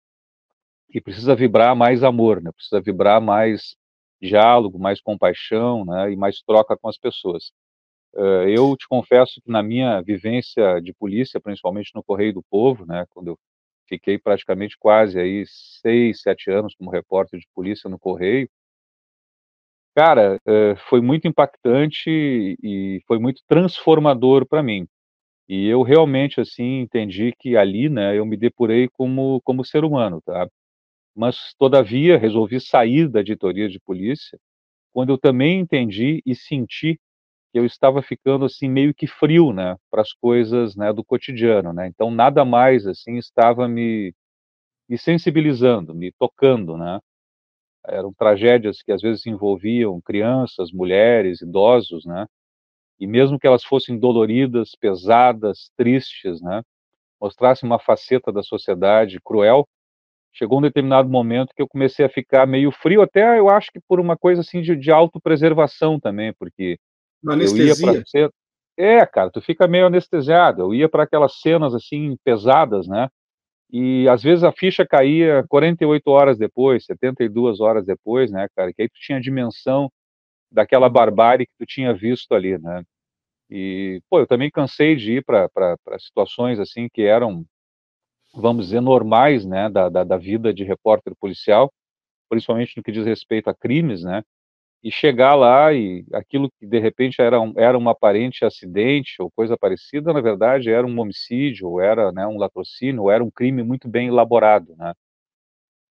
e 0.93 1.01
precisa 1.01 1.35
vibrar 1.35 1.75
mais 1.75 2.03
amor, 2.03 2.41
né? 2.41 2.51
Precisa 2.51 2.81
vibrar 2.81 3.21
mais 3.21 3.75
diálogo, 4.21 4.77
mais 4.77 5.01
compaixão, 5.01 5.85
né? 5.85 6.11
E 6.11 6.15
mais 6.15 6.41
troca 6.41 6.77
com 6.77 6.89
as 6.89 6.97
pessoas. 6.97 7.51
Uh, 8.13 8.47
eu 8.49 8.75
te 8.77 8.87
confesso 8.87 9.41
que 9.41 9.49
na 9.49 9.63
minha 9.63 10.01
vivência 10.01 10.81
de 10.81 10.93
polícia, 10.93 11.39
principalmente 11.39 11.91
no 11.95 12.03
Correio 12.03 12.33
do 12.33 12.43
Povo, 12.43 12.85
né? 12.85 13.05
Quando 13.11 13.29
eu 13.29 13.39
fiquei 13.87 14.17
praticamente 14.19 14.77
quase 14.77 15.19
aí 15.19 15.45
seis, 15.47 16.21
sete 16.21 16.51
anos 16.51 16.75
como 16.75 16.91
repórter 16.91 17.39
de 17.39 17.47
polícia 17.55 17.89
no 17.89 17.99
Correio, 17.99 18.49
cara, 19.95 20.39
uh, 20.47 20.75
foi 20.89 21.01
muito 21.01 21.27
impactante 21.27 22.09
e 22.63 23.01
foi 23.07 23.19
muito 23.19 23.41
transformador 23.47 24.45
para 24.47 24.63
mim. 24.63 24.87
E 25.49 25.67
eu 25.67 25.83
realmente, 25.83 26.41
assim, 26.41 26.81
entendi 26.81 27.33
que 27.39 27.57
ali, 27.57 27.89
né, 27.89 28.17
eu 28.17 28.25
me 28.25 28.37
depurei 28.37 28.89
como, 28.89 29.41
como 29.43 29.65
ser 29.65 29.83
humano, 29.85 30.21
tá? 30.25 30.47
Mas, 31.15 31.53
todavia, 31.59 32.17
resolvi 32.17 32.61
sair 32.61 33.09
da 33.09 33.21
editoria 33.21 33.69
de 33.69 33.79
polícia, 33.81 34.39
quando 34.93 35.11
eu 35.13 35.17
também 35.19 35.59
entendi 35.61 36.21
e 36.25 36.35
senti 36.35 36.95
que 37.53 37.59
eu 37.59 37.65
estava 37.65 38.01
ficando, 38.03 38.45
assim, 38.45 38.69
meio 38.69 38.93
que 38.93 39.07
frio, 39.07 39.53
né, 39.53 39.75
para 39.91 40.01
as 40.03 40.13
coisas, 40.13 40.75
né, 40.75 40.93
do 40.93 41.03
cotidiano, 41.05 41.73
né? 41.73 41.87
Então, 41.87 42.11
nada 42.11 42.45
mais, 42.45 42.87
assim, 42.87 43.17
estava 43.17 43.67
me, 43.67 44.13
me 44.89 44.97
sensibilizando, 44.97 45.95
me 45.95 46.11
tocando, 46.19 46.77
né? 46.77 46.99
Eram 47.87 48.13
tragédias 48.13 48.81
que 48.81 48.91
às 48.91 49.01
vezes 49.01 49.25
envolviam 49.25 49.99
crianças, 50.01 50.71
mulheres, 50.71 51.41
idosos, 51.41 52.05
né? 52.05 52.25
e 53.01 53.07
mesmo 53.07 53.39
que 53.39 53.47
elas 53.47 53.63
fossem 53.63 53.97
doloridas, 53.97 54.75
pesadas, 54.79 55.71
tristes, 55.75 56.39
né, 56.39 56.61
mostrassem 57.19 57.67
uma 57.67 57.79
faceta 57.79 58.31
da 58.31 58.43
sociedade 58.43 59.19
cruel, 59.25 59.67
chegou 60.31 60.59
um 60.59 60.61
determinado 60.61 61.09
momento 61.09 61.51
que 61.55 61.63
eu 61.63 61.67
comecei 61.67 62.05
a 62.05 62.09
ficar 62.09 62.45
meio 62.45 62.71
frio, 62.71 63.01
até 63.01 63.39
eu 63.39 63.49
acho 63.49 63.71
que 63.71 63.79
por 63.87 63.99
uma 63.99 64.15
coisa 64.15 64.41
assim 64.41 64.61
de, 64.61 64.75
de 64.75 64.91
autopreservação 64.91 65.99
também, 65.99 66.31
porque 66.33 66.77
uma 67.23 67.33
anestesia. 67.33 67.89
eu 67.89 67.97
ia 67.97 68.29
para 68.29 68.41
é, 68.77 69.05
cara, 69.05 69.29
tu 69.29 69.41
fica 69.41 69.67
meio 69.67 69.87
anestesiado. 69.87 70.61
Eu 70.61 70.73
ia 70.73 70.87
para 70.87 71.03
aquelas 71.03 71.39
cenas 71.41 71.75
assim 71.75 72.15
pesadas, 72.23 72.87
né? 72.87 73.09
E 73.71 74.07
às 74.09 74.21
vezes 74.21 74.43
a 74.43 74.51
ficha 74.51 74.85
caía 74.85 75.45
48 75.47 76.07
horas 76.09 76.37
depois, 76.37 76.85
72 76.85 77.61
horas 77.61 77.85
depois, 77.85 78.31
né, 78.31 78.47
cara? 78.55 78.73
Que 78.73 78.83
aí 78.83 78.89
tu 78.89 78.99
tinha 78.99 79.17
a 79.17 79.21
dimensão 79.21 79.89
daquela 80.51 80.89
barbárie 80.89 81.45
que 81.45 81.53
tu 81.57 81.65
tinha 81.65 81.93
visto 81.93 82.33
ali, 82.33 82.57
né? 82.57 82.83
E, 83.49 84.01
pô, 84.09 84.19
eu 84.19 84.27
também 84.27 84.51
cansei 84.51 84.95
de 84.95 85.17
ir 85.17 85.25
para 85.25 85.77
situações 85.99 86.59
assim 86.59 86.87
que 86.91 87.01
eram, 87.03 87.45
vamos 88.33 88.67
dizer, 88.67 88.81
normais, 88.81 89.45
né, 89.45 89.69
da, 89.69 89.89
da, 89.89 90.03
da, 90.05 90.17
vida 90.17 90.53
de 90.53 90.63
repórter 90.63 91.13
policial, 91.19 91.71
principalmente 92.29 92.77
no 92.77 92.83
que 92.83 92.91
diz 92.93 93.05
respeito 93.05 93.49
a 93.49 93.55
crimes, 93.55 94.03
né? 94.03 94.23
E 94.83 94.91
chegar 94.91 95.35
lá 95.35 95.71
e 95.73 96.03
aquilo 96.13 96.49
que 96.59 96.65
de 96.65 96.79
repente 96.79 97.21
era 97.21 97.39
um, 97.39 97.53
era 97.55 97.77
um 97.77 97.87
aparente 97.87 98.43
acidente 98.43 99.21
ou 99.21 99.29
coisa 99.29 99.55
parecida, 99.57 100.11
na 100.11 100.21
verdade 100.21 100.71
era 100.71 100.85
um 100.87 100.99
homicídio, 100.99 101.69
ou 101.69 101.81
era 101.81 102.11
né, 102.11 102.25
um 102.25 102.37
latrocínio, 102.37 103.03
ou 103.03 103.11
era 103.11 103.23
um 103.23 103.29
crime 103.29 103.63
muito 103.63 103.87
bem 103.87 104.07
elaborado, 104.07 104.75
né? 104.77 104.93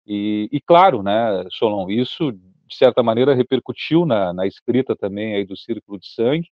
E, 0.06 0.48
e 0.52 0.62
claro, 0.62 1.02
né, 1.02 1.46
Solon, 1.50 1.90
isso 1.90 2.32
de 2.32 2.76
certa 2.76 3.02
maneira 3.04 3.34
repercutiu 3.34 4.06
na, 4.06 4.34
na 4.34 4.46
escrita 4.48 4.96
também 4.96 5.36
aí 5.36 5.46
do 5.46 5.58
Círculo 5.58 6.00
de 6.00 6.08
Sangue, 6.08 6.50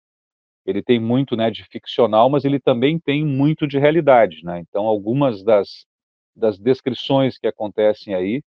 ele 0.66 0.82
tem 0.82 0.98
muito 1.00 1.36
né, 1.36 1.50
de 1.50 1.64
ficcional, 1.64 2.28
mas 2.28 2.44
ele 2.44 2.58
também 2.58 2.98
tem 2.98 3.24
muito 3.24 3.66
de 3.66 3.78
realidade. 3.78 4.44
Né? 4.44 4.60
Então, 4.60 4.84
algumas 4.86 5.44
das, 5.44 5.86
das 6.34 6.58
descrições 6.58 7.38
que 7.38 7.46
acontecem 7.46 8.14
aí 8.14 8.42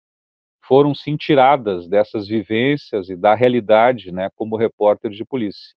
foram 0.70 0.94
sim 0.94 1.18
tiradas 1.18 1.88
dessas 1.88 2.28
vivências 2.28 3.10
e 3.10 3.16
da 3.16 3.34
realidade 3.34 4.12
né, 4.12 4.30
como 4.36 4.56
repórter 4.56 5.10
de 5.10 5.26
polícia. 5.26 5.74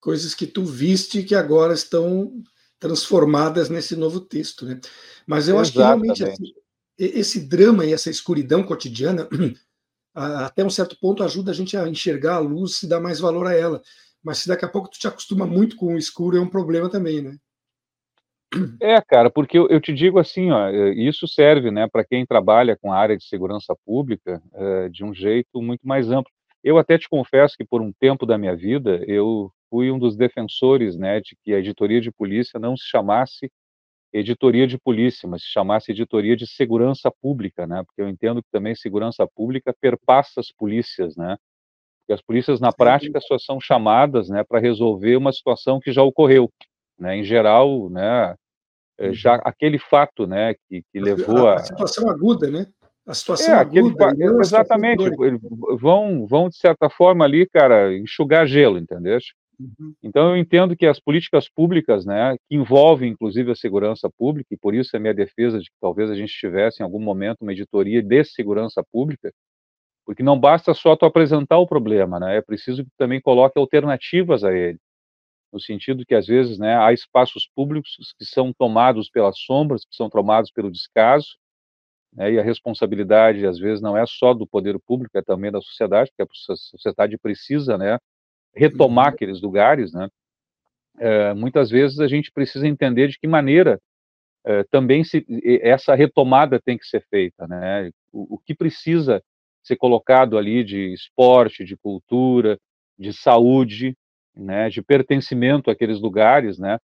Coisas 0.00 0.32
que 0.32 0.46
tu 0.46 0.64
viste 0.64 1.24
que 1.24 1.34
agora 1.34 1.74
estão 1.74 2.32
transformadas 2.78 3.68
nesse 3.68 3.96
novo 3.96 4.20
texto. 4.20 4.64
Né? 4.64 4.80
Mas 5.26 5.48
eu 5.48 5.58
acho 5.58 5.72
que 5.72 5.78
realmente 5.78 6.22
esse, 6.22 6.54
esse 6.96 7.40
drama 7.48 7.84
e 7.84 7.92
essa 7.92 8.08
escuridão 8.08 8.62
cotidiana, 8.62 9.28
até 10.14 10.64
um 10.64 10.70
certo 10.70 10.96
ponto, 11.00 11.24
ajuda 11.24 11.50
a 11.50 11.54
gente 11.54 11.76
a 11.76 11.88
enxergar 11.88 12.36
a 12.36 12.38
luz 12.38 12.84
e 12.84 12.86
dar 12.88 13.00
mais 13.00 13.18
valor 13.18 13.48
a 13.48 13.54
ela 13.54 13.82
mas 14.22 14.38
se 14.38 14.48
daqui 14.48 14.64
a 14.64 14.68
pouco 14.68 14.90
tu 14.90 14.98
te 14.98 15.08
acostuma 15.08 15.46
muito 15.46 15.76
com 15.76 15.94
o 15.94 15.98
escuro, 15.98 16.36
é 16.36 16.40
um 16.40 16.48
problema 16.48 16.88
também, 16.90 17.22
né? 17.22 17.38
É, 18.80 19.00
cara, 19.00 19.30
porque 19.30 19.58
eu, 19.58 19.68
eu 19.68 19.80
te 19.80 19.92
digo 19.92 20.18
assim, 20.18 20.50
ó, 20.50 20.68
é, 20.68 20.90
isso 20.94 21.28
serve, 21.28 21.70
né, 21.70 21.86
para 21.86 22.04
quem 22.04 22.26
trabalha 22.26 22.76
com 22.76 22.92
a 22.92 22.96
área 22.98 23.16
de 23.16 23.24
segurança 23.24 23.76
pública 23.86 24.42
é, 24.54 24.88
de 24.88 25.04
um 25.04 25.14
jeito 25.14 25.60
muito 25.62 25.86
mais 25.86 26.10
amplo. 26.10 26.32
Eu 26.64 26.78
até 26.78 26.98
te 26.98 27.08
confesso 27.08 27.56
que 27.56 27.64
por 27.64 27.80
um 27.80 27.92
tempo 27.92 28.26
da 28.26 28.36
minha 28.38 28.56
vida 28.56 29.02
eu 29.06 29.52
fui 29.70 29.90
um 29.90 29.98
dos 29.98 30.16
defensores, 30.16 30.96
né, 30.96 31.20
de 31.20 31.36
que 31.44 31.54
a 31.54 31.58
editoria 31.58 32.00
de 32.00 32.10
polícia 32.10 32.58
não 32.58 32.76
se 32.76 32.86
chamasse 32.88 33.50
editoria 34.12 34.66
de 34.66 34.78
polícia, 34.78 35.28
mas 35.28 35.42
se 35.42 35.48
chamasse 35.48 35.92
editoria 35.92 36.36
de 36.36 36.46
segurança 36.46 37.10
pública, 37.22 37.66
né, 37.66 37.82
porque 37.84 38.02
eu 38.02 38.08
entendo 38.08 38.42
que 38.42 38.50
também 38.50 38.74
segurança 38.74 39.26
pública 39.26 39.74
perpassa 39.80 40.40
as 40.40 40.50
polícias, 40.52 41.16
né, 41.16 41.36
porque 42.02 42.14
as 42.14 42.22
polícias, 42.22 42.60
na 42.60 42.72
prática, 42.72 43.20
só 43.20 43.38
são 43.38 43.60
chamadas 43.60 44.28
né, 44.28 44.44
para 44.44 44.60
resolver 44.60 45.16
uma 45.16 45.32
situação 45.32 45.80
que 45.80 45.92
já 45.92 46.02
ocorreu. 46.02 46.50
Né? 47.00 47.16
Em 47.16 47.24
geral, 47.24 47.88
né, 47.88 48.34
é, 48.98 49.12
já 49.12 49.34
uhum. 49.34 49.40
aquele 49.44 49.78
fato 49.78 50.26
né, 50.26 50.54
que, 50.68 50.82
que 50.92 51.00
levou 51.00 51.48
a, 51.48 51.52
a... 51.52 51.54
a 51.56 51.64
situação 51.64 52.08
aguda, 52.10 52.50
né? 52.50 52.66
A 53.06 53.14
situação 53.14 53.54
é, 53.54 53.58
aguda, 53.58 54.14
exatamente, 54.40 55.10
vão, 55.80 56.26
vão 56.26 56.48
de 56.48 56.56
certa 56.56 56.90
forma 56.90 57.24
ali, 57.24 57.48
cara, 57.48 57.96
enxugar 57.96 58.46
gelo, 58.46 58.78
entendeu? 58.78 59.18
Uhum. 59.58 59.94
Então 60.02 60.30
eu 60.30 60.36
entendo 60.36 60.76
que 60.76 60.86
as 60.86 61.00
políticas 61.00 61.48
públicas, 61.48 62.04
né, 62.04 62.36
que 62.48 62.54
envolvem 62.54 63.10
inclusive 63.10 63.50
a 63.50 63.54
segurança 63.54 64.08
pública, 64.16 64.48
e 64.52 64.56
por 64.56 64.74
isso 64.74 64.94
é 64.94 64.98
minha 64.98 65.14
defesa 65.14 65.58
de 65.58 65.64
que 65.64 65.76
talvez 65.80 66.10
a 66.10 66.14
gente 66.14 66.32
tivesse 66.32 66.82
em 66.82 66.84
algum 66.84 67.00
momento 67.00 67.42
uma 67.42 67.52
editoria 67.52 68.02
de 68.02 68.24
segurança 68.24 68.82
pública, 68.92 69.32
porque 70.06 70.22
não 70.22 70.38
basta 70.38 70.72
só 70.72 70.94
tu 70.94 71.04
apresentar 71.04 71.58
o 71.58 71.66
problema, 71.66 72.20
né, 72.20 72.36
é 72.36 72.42
preciso 72.42 72.84
que 72.84 72.90
tu 72.90 72.96
também 72.96 73.20
coloque 73.20 73.58
alternativas 73.58 74.44
a 74.44 74.52
ele, 74.52 74.78
no 75.52 75.60
sentido 75.60 76.04
que 76.06 76.14
às 76.14 76.26
vezes, 76.26 76.58
né, 76.58 76.76
há 76.76 76.92
espaços 76.92 77.48
públicos 77.54 78.14
que 78.18 78.24
são 78.24 78.52
tomados 78.52 79.10
pelas 79.10 79.38
sombras, 79.38 79.84
que 79.84 79.94
são 79.94 80.08
tomados 80.08 80.50
pelo 80.50 80.70
descaso, 80.70 81.36
né, 82.12 82.32
e 82.32 82.38
a 82.38 82.42
responsabilidade 82.42 83.46
às 83.46 83.58
vezes 83.58 83.80
não 83.80 83.96
é 83.96 84.04
só 84.06 84.32
do 84.34 84.46
poder 84.46 84.78
público, 84.78 85.16
é 85.18 85.22
também 85.22 85.50
da 85.50 85.60
sociedade, 85.60 86.10
porque 86.10 86.30
a 86.30 86.56
sociedade 86.56 87.18
precisa, 87.18 87.76
né, 87.76 87.98
retomar 88.54 89.08
uhum. 89.08 89.14
aqueles 89.14 89.40
lugares, 89.40 89.92
né? 89.92 90.08
É, 90.98 91.32
muitas 91.34 91.70
vezes 91.70 92.00
a 92.00 92.08
gente 92.08 92.30
precisa 92.30 92.66
entender 92.66 93.08
de 93.08 93.18
que 93.18 93.26
maneira 93.26 93.80
é, 94.44 94.64
também 94.64 95.04
se, 95.04 95.24
essa 95.62 95.94
retomada 95.94 96.60
tem 96.60 96.76
que 96.76 96.86
ser 96.86 97.04
feita, 97.08 97.46
né? 97.46 97.90
O, 98.12 98.34
o, 98.34 98.38
que 98.38 98.54
precisa 98.54 99.22
ser 99.62 99.76
colocado 99.76 100.36
ali 100.36 100.64
de 100.64 100.92
esporte, 100.92 101.64
de 101.64 101.76
cultura, 101.76 102.58
de 102.98 103.12
saúde, 103.12 103.96
né? 104.36 104.68
De 104.70 104.82
pertencimento 104.82 105.70
àqueles 105.70 106.00
lugares, 106.00 106.58
né? 106.58 106.78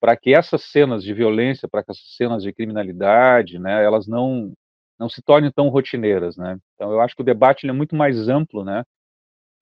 Para 0.00 0.16
que 0.16 0.34
essas 0.34 0.64
cenas 0.64 1.02
de 1.04 1.14
violência, 1.14 1.68
para 1.68 1.84
que 1.84 1.92
essas 1.92 2.16
cenas 2.16 2.42
de 2.42 2.52
criminalidade, 2.52 3.58
né? 3.58 3.84
Elas 3.84 4.06
não 4.06 4.52
não 4.98 5.08
se 5.08 5.20
tornem 5.22 5.50
tão 5.50 5.68
rotineiras, 5.68 6.36
né? 6.36 6.58
Então 6.74 6.92
eu 6.92 7.00
acho 7.00 7.16
que 7.16 7.22
o 7.22 7.24
debate 7.24 7.68
é 7.68 7.72
muito 7.72 7.96
mais 7.96 8.28
amplo, 8.28 8.64
né? 8.64 8.84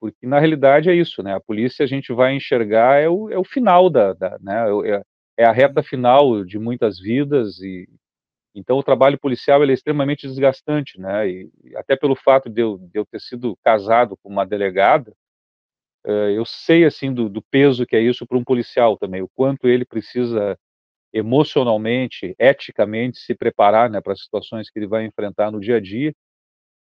porque 0.01 0.27
na 0.27 0.39
realidade 0.39 0.89
é 0.89 0.95
isso, 0.95 1.23
né? 1.23 1.35
A 1.35 1.41
polícia 1.41 1.85
a 1.85 1.87
gente 1.87 2.13
vai 2.13 2.35
enxergar 2.35 3.01
é 3.01 3.09
o, 3.09 3.31
é 3.31 3.39
o 3.39 3.45
final 3.45 3.91
da, 3.91 4.15
da 4.15 4.39
né? 4.41 4.65
É, 4.87 5.03
é, 5.45 5.45
a 5.45 5.53
reta 5.53 5.83
final 5.83 6.45
de 6.45 6.59
muitas 6.59 6.99
vidas 6.99 7.61
e 7.61 7.87
então 8.55 8.79
o 8.79 8.83
trabalho 8.83 9.19
policial 9.19 9.63
é 9.63 9.73
extremamente 9.73 10.27
desgastante, 10.27 10.99
né? 10.99 11.29
E, 11.29 11.51
até 11.77 11.97
pelo 11.97 12.17
fato 12.17 12.49
de 12.51 12.63
eu, 12.63 12.79
de 12.79 12.99
eu 12.99 13.07
ter 13.07 13.21
sido 13.21 13.57
casado 13.63 14.17
com 14.23 14.29
uma 14.31 14.47
delegada, 14.47 15.13
eu 16.05 16.45
sei 16.45 16.85
assim 16.85 17.13
do, 17.13 17.29
do 17.29 17.43
peso 17.43 17.87
que 17.87 17.97
é 17.97 18.01
isso 18.01 18.27
para 18.27 18.39
um 18.39 18.45
policial 18.45 18.97
também, 18.97 19.23
o 19.23 19.29
quanto 19.35 19.69
ele 19.69 19.85
precisa 19.85 20.57
emocionalmente, 21.13 22.35
eticamente 22.39 23.19
se 23.19 23.35
preparar, 23.35 23.91
né, 23.91 24.01
para 24.01 24.13
as 24.13 24.23
situações 24.23 24.71
que 24.71 24.79
ele 24.79 24.87
vai 24.87 25.05
enfrentar 25.05 25.51
no 25.51 25.61
dia 25.61 25.77
a 25.77 25.81
dia 25.81 26.15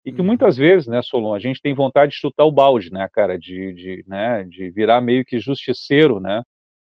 e 0.06 0.12
que 0.12 0.20
uhum. 0.20 0.28
muitas 0.28 0.58
vezes, 0.58 0.88
né, 0.88 1.02
Solon, 1.02 1.34
a 1.34 1.40
gente 1.40 1.62
tem 1.62 1.74
vontade 1.74 2.12
de 2.12 2.18
chutar 2.18 2.46
o 2.46 2.52
balde, 2.52 2.92
né, 2.92 3.08
cara, 3.12 3.40
de, 3.40 3.74
de, 3.74 4.04
né, 4.08 4.44
de 4.44 4.70
virar 4.70 5.02
meio 5.02 5.24
que 5.26 5.40
justiceiro, 5.40 6.20
né, 6.20 6.44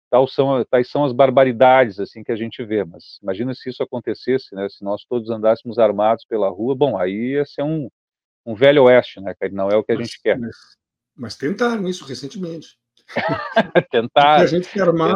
tal 0.09 0.27
são, 0.27 0.63
tais 0.65 0.89
são 0.89 1.03
as 1.03 1.13
barbaridades, 1.13 1.99
assim, 1.99 2.23
que 2.23 2.31
a 2.31 2.35
gente 2.35 2.63
vê, 2.63 2.83
mas 2.83 3.17
imagina 3.23 3.53
se 3.53 3.69
isso 3.69 3.81
acontecesse, 3.81 4.53
né, 4.53 4.67
se 4.69 4.83
nós 4.83 5.03
todos 5.05 5.29
andássemos 5.29 5.79
armados 5.79 6.25
pela 6.25 6.49
rua, 6.49 6.75
bom, 6.75 6.97
aí 6.97 7.31
ia 7.33 7.45
ser 7.45 7.63
um, 7.63 7.89
um 8.45 8.53
velho 8.53 8.83
oeste, 8.83 9.21
né, 9.21 9.33
cara, 9.39 9.51
não 9.51 9.69
é 9.69 9.77
o 9.77 9.83
que 9.83 9.93
a 9.93 9.95
gente 9.95 10.21
quer. 10.21 10.37
Mas, 11.15 11.35
tentaram 11.35 11.87
isso 11.87 12.05
recentemente. 12.05 12.77
tentaram, 13.91 14.61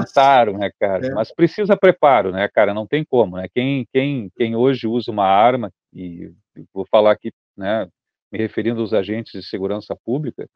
tentaram, 0.06 0.58
né, 0.58 0.70
cara, 0.80 1.08
é. 1.08 1.10
mas 1.12 1.34
precisa 1.34 1.76
preparo, 1.76 2.32
né, 2.32 2.48
cara, 2.48 2.74
não 2.74 2.86
tem 2.86 3.04
como, 3.04 3.38
né, 3.38 3.48
quem, 3.54 3.88
quem, 3.92 4.30
quem 4.36 4.56
hoje 4.56 4.86
usa 4.86 5.12
uma 5.12 5.26
arma, 5.26 5.72
e 5.94 6.32
vou 6.74 6.86
falar 6.86 7.12
aqui 7.12 7.32
né, 7.58 7.88
me 8.32 8.38
referindo 8.38 8.80
aos 8.82 8.94
agentes 8.94 9.32
de 9.32 9.48
segurança 9.48 9.96
pública, 10.06 10.48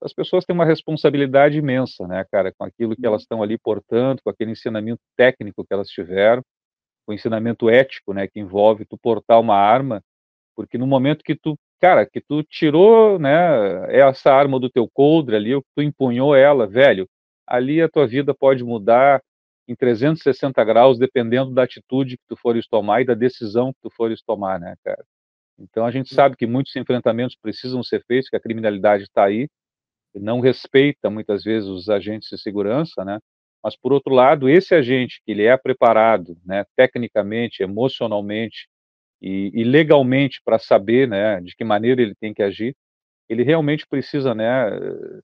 as 0.00 0.12
pessoas 0.12 0.44
têm 0.44 0.54
uma 0.54 0.64
responsabilidade 0.64 1.58
imensa, 1.58 2.06
né, 2.06 2.24
cara, 2.30 2.52
com 2.56 2.64
aquilo 2.64 2.94
que 2.94 3.06
elas 3.06 3.22
estão 3.22 3.42
ali 3.42 3.58
portando, 3.58 4.20
com 4.22 4.30
aquele 4.30 4.52
ensinamento 4.52 5.00
técnico 5.16 5.64
que 5.64 5.72
elas 5.72 5.88
tiveram, 5.88 6.42
o 7.06 7.12
ensinamento 7.12 7.70
ético, 7.70 8.12
né, 8.12 8.26
que 8.26 8.38
envolve 8.38 8.84
tu 8.84 8.98
portar 8.98 9.40
uma 9.40 9.56
arma, 9.56 10.02
porque 10.54 10.76
no 10.76 10.86
momento 10.86 11.24
que 11.24 11.34
tu, 11.34 11.56
cara, 11.80 12.06
que 12.06 12.20
tu 12.20 12.42
tirou, 12.42 13.18
né, 13.18 13.94
essa 13.94 14.32
arma 14.32 14.58
do 14.60 14.70
teu 14.70 14.88
coldre 14.88 15.36
ali, 15.36 15.60
que 15.60 15.68
tu 15.74 15.82
empunhou 15.82 16.34
ela, 16.34 16.66
velho, 16.66 17.08
ali 17.46 17.80
a 17.82 17.88
tua 17.88 18.06
vida 18.06 18.34
pode 18.34 18.64
mudar 18.64 19.22
em 19.68 19.74
360 19.74 20.62
graus, 20.64 20.98
dependendo 20.98 21.52
da 21.52 21.64
atitude 21.64 22.16
que 22.16 22.24
tu 22.28 22.36
fores 22.36 22.66
tomar 22.68 23.02
e 23.02 23.04
da 23.04 23.14
decisão 23.14 23.72
que 23.72 23.80
tu 23.82 23.90
fores 23.90 24.22
tomar, 24.22 24.60
né, 24.60 24.76
cara. 24.84 25.04
Então 25.58 25.84
a 25.86 25.90
gente 25.90 26.14
sabe 26.14 26.36
que 26.36 26.46
muitos 26.46 26.74
enfrentamentos 26.76 27.36
precisam 27.40 27.82
ser 27.82 28.04
feitos, 28.06 28.28
que 28.28 28.36
a 28.36 28.40
criminalidade 28.40 29.04
está 29.04 29.24
aí, 29.24 29.48
não 30.14 30.40
respeita 30.40 31.10
muitas 31.10 31.44
vezes 31.44 31.68
os 31.68 31.88
agentes 31.88 32.28
de 32.30 32.38
segurança, 32.38 33.04
né? 33.04 33.18
Mas 33.62 33.76
por 33.76 33.92
outro 33.92 34.14
lado, 34.14 34.48
esse 34.48 34.74
agente 34.74 35.20
que 35.24 35.32
ele 35.32 35.44
é 35.44 35.56
preparado, 35.56 36.36
né, 36.44 36.64
tecnicamente, 36.76 37.62
emocionalmente 37.62 38.68
e, 39.20 39.50
e 39.54 39.64
legalmente 39.64 40.40
para 40.44 40.58
saber, 40.58 41.08
né, 41.08 41.40
de 41.40 41.54
que 41.54 41.64
maneira 41.64 42.02
ele 42.02 42.14
tem 42.14 42.34
que 42.34 42.42
agir, 42.42 42.76
ele 43.28 43.42
realmente 43.42 43.86
precisa, 43.86 44.34
né, 44.34 44.70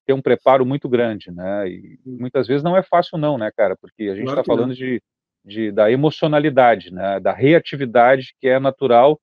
ter 0.04 0.12
um 0.12 0.22
preparo 0.22 0.66
muito 0.66 0.88
grande, 0.88 1.30
né? 1.30 1.68
E 1.68 2.00
muitas 2.04 2.48
vezes 2.48 2.62
não 2.62 2.76
é 2.76 2.82
fácil 2.82 3.16
não, 3.16 3.38
né, 3.38 3.50
cara? 3.56 3.76
Porque 3.76 4.04
a 4.04 4.14
gente 4.16 4.28
está 4.28 4.42
claro 4.42 4.60
falando 4.60 4.74
de, 4.74 5.00
de, 5.44 5.70
da 5.70 5.90
emocionalidade, 5.90 6.92
né, 6.92 7.20
da 7.20 7.32
reatividade 7.32 8.34
que 8.40 8.48
é 8.48 8.58
natural 8.58 9.20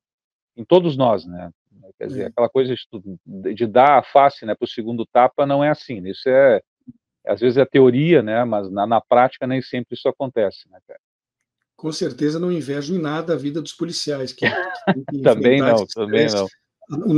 em 0.56 0.64
todos 0.64 0.96
nós, 0.96 1.26
né? 1.26 1.52
Quer 1.98 2.08
dizer, 2.08 2.24
é. 2.24 2.26
aquela 2.28 2.50
coisa 2.50 2.74
de, 2.74 3.54
de, 3.54 3.68
dar 3.68 4.00
a 4.00 4.04
face, 4.04 4.46
né, 4.46 4.56
para 4.56 4.66
o 4.66 4.70
segundo 4.70 5.06
tapa 5.06 5.46
não 5.46 5.62
é 5.62 5.70
assim. 5.70 6.08
Isso 6.08 6.30
é, 6.30 6.62
às 7.28 7.42
vezes 7.42 7.58
é 7.58 7.66
teoria, 7.66 8.24
né? 8.24 8.46
Mas 8.46 8.72
na, 8.72 8.88
na 8.88 9.02
prática 9.02 9.46
nem 9.46 9.62
sempre 9.62 9.96
isso 9.96 10.08
acontece, 10.08 10.70
né, 10.70 10.80
cara? 10.88 11.00
Com 11.80 11.94
certeza 11.94 12.38
não 12.38 12.52
invejo 12.52 12.94
em 12.94 13.00
nada 13.00 13.34
a 13.34 13.38
vida 13.38 13.62
dos 13.62 13.72
policiais 13.72 14.34
que, 14.34 14.46
que 15.10 15.22
também 15.22 15.62
não, 15.62 15.88
também 15.88 16.28
não. 16.28 16.46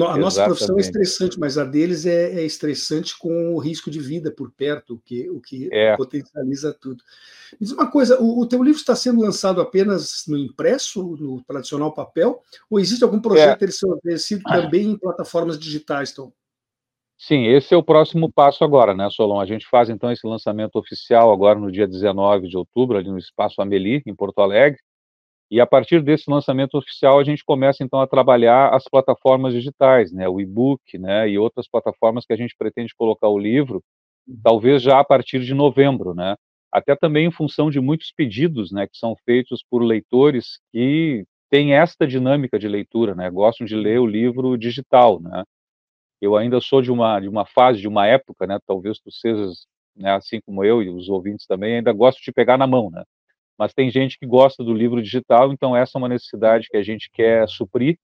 A 0.08 0.18
nossa 0.18 0.46
profissão 0.46 0.78
é 0.78 0.82
estressante, 0.82 1.40
mas 1.40 1.58
a 1.58 1.64
deles 1.64 2.06
é, 2.06 2.34
é, 2.34 2.46
estressante 2.46 3.18
com 3.18 3.56
o 3.56 3.58
risco 3.58 3.90
de 3.90 4.00
vida 4.00 4.30
por 4.30 4.52
perto, 4.52 4.94
o 4.94 5.00
que, 5.00 5.30
o 5.32 5.40
que 5.40 5.68
é. 5.72 5.98
potencializa 5.98 6.78
tudo. 6.80 7.04
Me 7.54 7.66
diz 7.66 7.72
uma 7.72 7.90
coisa: 7.90 8.22
o, 8.22 8.42
o 8.42 8.46
teu 8.46 8.62
livro 8.62 8.80
está 8.80 8.96
sendo 8.96 9.22
lançado 9.22 9.62
apenas 9.62 10.26
no 10.28 10.38
impresso, 10.38 11.16
no 11.20 11.42
tradicional 11.44 11.92
papel, 11.92 12.40
ou 12.70 12.80
existe 12.80 13.04
algum 13.04 13.20
projeto 13.20 13.64
é. 13.64 13.66
ele 13.66 13.72
ser 13.72 14.20
sido 14.20 14.44
também 14.44 14.92
em 14.92 14.98
plataformas 14.98 15.58
digitais, 15.58 16.12
Tom? 16.12 16.32
Sim, 17.24 17.46
esse 17.46 17.72
é 17.72 17.78
o 17.78 17.84
próximo 17.84 18.32
passo 18.34 18.64
agora, 18.64 18.96
né, 18.96 19.08
Solon? 19.12 19.40
A 19.40 19.46
gente 19.46 19.68
faz 19.68 19.92
então 19.92 20.12
esse 20.12 20.26
lançamento 20.26 20.76
oficial 20.78 21.32
agora 21.32 21.60
no 21.60 21.72
dia 21.72 21.88
19 21.88 22.48
de 22.48 22.58
outubro, 22.58 22.98
ali 22.98 23.10
no 23.12 23.18
Espaço 23.20 23.62
Ameli, 23.62 24.02
em 24.08 24.16
Porto 24.16 24.40
Alegre. 24.42 24.80
E 25.52 25.62
a 25.62 25.68
partir 25.68 26.04
desse 26.04 26.30
lançamento 26.32 26.76
oficial, 26.78 27.20
a 27.20 27.24
gente 27.26 27.44
começa 27.46 27.84
então 27.84 28.02
a 28.02 28.08
trabalhar 28.08 28.74
as 28.76 28.86
plataformas 28.86 29.54
digitais, 29.54 30.12
né, 30.14 30.30
o 30.30 30.42
e-book, 30.42 30.98
né, 31.00 31.30
e 31.30 31.38
outras 31.40 31.68
plataformas 31.70 32.26
que 32.26 32.34
a 32.34 32.38
gente 32.38 32.56
pretende 32.58 32.96
colocar 32.96 33.30
o 33.30 33.40
livro, 33.40 33.84
talvez 34.44 34.82
já 34.84 35.00
a 35.00 35.04
partir 35.06 35.42
de 35.42 35.54
novembro, 35.54 36.14
né, 36.16 36.36
até 36.72 36.96
também 36.96 37.28
em 37.28 37.32
função 37.32 37.70
de 37.72 37.80
muitos 37.82 38.12
pedidos, 38.16 38.72
né, 38.72 38.88
que 38.88 38.98
são 38.98 39.16
feitos 39.26 39.64
por 39.70 39.84
leitores 39.84 40.60
que 40.74 41.26
têm 41.52 41.74
esta 41.76 42.08
dinâmica 42.08 42.60
de 42.60 42.68
leitura, 42.68 43.16
né, 43.16 43.30
gostam 43.30 43.68
de 43.68 43.76
ler 43.76 44.00
o 44.00 44.08
livro 44.08 44.58
digital, 44.58 45.20
né. 45.22 45.44
Eu 46.22 46.38
ainda 46.38 46.62
sou 46.62 46.82
de 46.82 46.92
uma 46.92 47.20
de 47.20 47.28
uma 47.28 47.46
fase, 47.46 47.82
de 47.82 47.88
uma 47.88 48.08
época, 48.08 48.48
né, 48.48 48.60
talvez 48.66 49.00
tu 49.00 49.12
sejas, 49.12 49.66
né, 49.96 50.14
assim 50.14 50.40
como 50.46 50.64
eu 50.64 50.82
e 50.84 50.90
os 50.90 51.10
ouvintes 51.10 51.46
também, 51.48 51.78
ainda 51.78 51.92
gosto 51.92 52.22
de 52.24 52.32
pegar 52.32 52.58
na 52.58 52.68
mão, 52.68 52.90
né 52.92 53.04
mas 53.62 53.76
tem 53.76 53.92
gente 53.92 54.18
que 54.18 54.26
gosta 54.26 54.64
do 54.64 54.74
livro 54.74 55.04
digital, 55.04 55.54
então 55.54 55.78
essa 55.78 55.96
é 55.96 56.00
uma 56.00 56.10
necessidade 56.10 56.68
que 56.68 56.78
a 56.78 56.82
gente 56.82 57.12
quer 57.12 57.48
suprir 57.48 57.96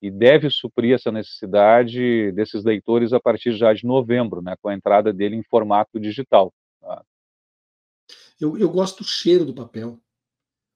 e 0.00 0.10
deve 0.10 0.48
suprir 0.48 0.94
essa 0.94 1.12
necessidade 1.12 2.32
desses 2.32 2.64
leitores 2.64 3.12
a 3.12 3.20
partir 3.20 3.52
já 3.52 3.74
de 3.74 3.84
novembro, 3.84 4.40
né, 4.40 4.56
com 4.62 4.70
a 4.70 4.74
entrada 4.74 5.12
dele 5.12 5.36
em 5.36 5.42
formato 5.42 6.00
digital. 6.00 6.50
Tá? 6.80 7.04
Eu, 8.40 8.56
eu 8.56 8.70
gosto 8.70 9.02
do 9.02 9.04
cheiro 9.04 9.44
do 9.44 9.54
papel. 9.54 10.00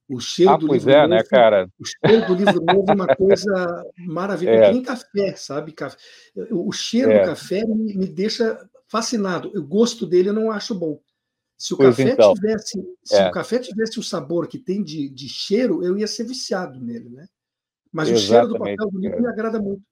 O 0.08 0.20
cheiro 0.20 0.52
ah, 0.52 0.56
do 0.56 0.68
pois 0.68 0.84
livro 0.84 0.92
é, 0.92 0.96
né, 0.96 1.00
novo, 1.02 1.14
né, 1.14 1.24
cara? 1.24 1.68
O 1.78 1.84
cheiro 1.84 2.26
do 2.26 2.34
livro 2.34 2.64
novo 2.64 2.90
é 2.90 2.94
uma 2.94 3.06
coisa 3.16 3.84
maravilhosa. 3.98 4.64
É. 4.64 4.72
Nem 4.72 4.82
café, 4.82 5.34
sabe? 5.34 5.74
O 6.50 6.70
cheiro 6.72 7.10
é. 7.10 7.20
do 7.20 7.26
café 7.26 7.64
me, 7.66 7.96
me 7.96 8.06
deixa 8.06 8.58
fascinado. 8.88 9.50
O 9.54 9.62
gosto 9.62 10.06
dele 10.06 10.28
eu 10.28 10.34
não 10.34 10.50
acho 10.50 10.74
bom. 10.74 11.00
Se 11.58 11.74
o, 11.74 11.78
café 11.78 12.10
então. 12.10 12.34
tivesse, 12.34 12.78
se 13.02 13.16
é. 13.16 13.28
o 13.28 13.32
café 13.32 13.58
tivesse 13.58 13.98
o 13.98 14.02
sabor 14.02 14.46
que 14.46 14.58
tem 14.58 14.82
de, 14.82 15.08
de 15.08 15.28
cheiro, 15.28 15.82
eu 15.82 15.96
ia 15.96 16.06
ser 16.06 16.24
viciado 16.24 16.78
nele, 16.78 17.08
né? 17.08 17.26
Mas 17.90 18.10
Exatamente, 18.10 18.24
o 18.24 18.28
cheiro 18.28 18.48
do 18.48 18.58
papel 18.58 18.90
do 18.90 19.00
livro 19.00 19.22
me 19.22 19.28
agrada 19.28 19.58
muito. 19.58 19.82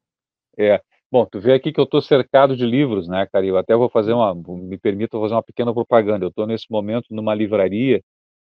É. 0.58 0.80
Bom, 1.10 1.24
tu 1.24 1.40
vê 1.40 1.54
aqui 1.54 1.72
que 1.72 1.80
eu 1.80 1.84
estou 1.84 2.02
cercado 2.02 2.56
de 2.56 2.66
livros, 2.66 3.08
né, 3.08 3.26
cara? 3.32 3.46
Eu 3.46 3.56
até 3.56 3.74
vou 3.74 3.88
fazer 3.88 4.12
uma, 4.12 4.34
me 4.34 4.76
permito 4.76 5.20
fazer 5.20 5.34
uma 5.34 5.42
pequena 5.42 5.72
propaganda. 5.72 6.24
Eu 6.24 6.28
estou 6.28 6.46
nesse 6.46 6.66
momento 6.70 7.06
numa 7.10 7.34
livraria 7.34 8.02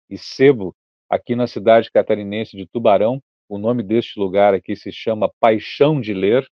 e 0.09 0.17
sebo 0.17 0.75
aqui 1.09 1.35
na 1.35 1.47
cidade 1.47 1.91
catarinense 1.91 2.57
de 2.57 2.67
Tubarão. 2.67 3.21
O 3.49 3.59
nome 3.59 3.83
deste 3.83 4.19
lugar 4.19 4.55
aqui 4.55 4.77
se 4.77 4.93
chama 4.93 5.31
Paixão 5.41 6.01
de 6.01 6.13
Ler. 6.13 6.47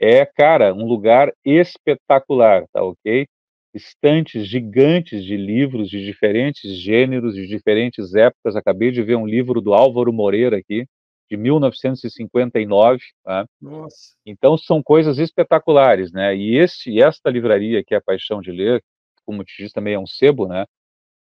É, 0.00 0.24
cara, 0.26 0.74
um 0.74 0.86
lugar 0.86 1.32
espetacular, 1.44 2.66
tá 2.72 2.82
ok? 2.82 3.26
Estantes 3.74 4.46
gigantes 4.46 5.24
de 5.24 5.36
livros 5.36 5.88
de 5.88 6.04
diferentes 6.04 6.76
gêneros, 6.76 7.34
de 7.34 7.46
diferentes 7.46 8.14
épocas. 8.14 8.56
Acabei 8.56 8.90
de 8.90 9.02
ver 9.02 9.16
um 9.16 9.26
livro 9.26 9.60
do 9.60 9.74
Álvaro 9.74 10.12
Moreira 10.12 10.56
aqui, 10.56 10.86
de 11.30 11.36
1959. 11.36 12.98
Tá? 13.24 13.46
Nossa. 13.60 14.16
Então 14.26 14.56
são 14.56 14.82
coisas 14.82 15.18
espetaculares, 15.18 16.10
né? 16.10 16.36
E 16.36 16.56
este, 16.56 17.00
esta 17.00 17.30
livraria 17.30 17.84
que 17.84 17.94
é 17.94 17.98
a 17.98 18.02
Paixão 18.02 18.40
de 18.40 18.50
Ler, 18.50 18.82
como 19.24 19.44
te 19.44 19.62
disse 19.62 19.74
também 19.74 19.94
é 19.94 19.98
um 19.98 20.06
sebo, 20.06 20.48
né? 20.48 20.64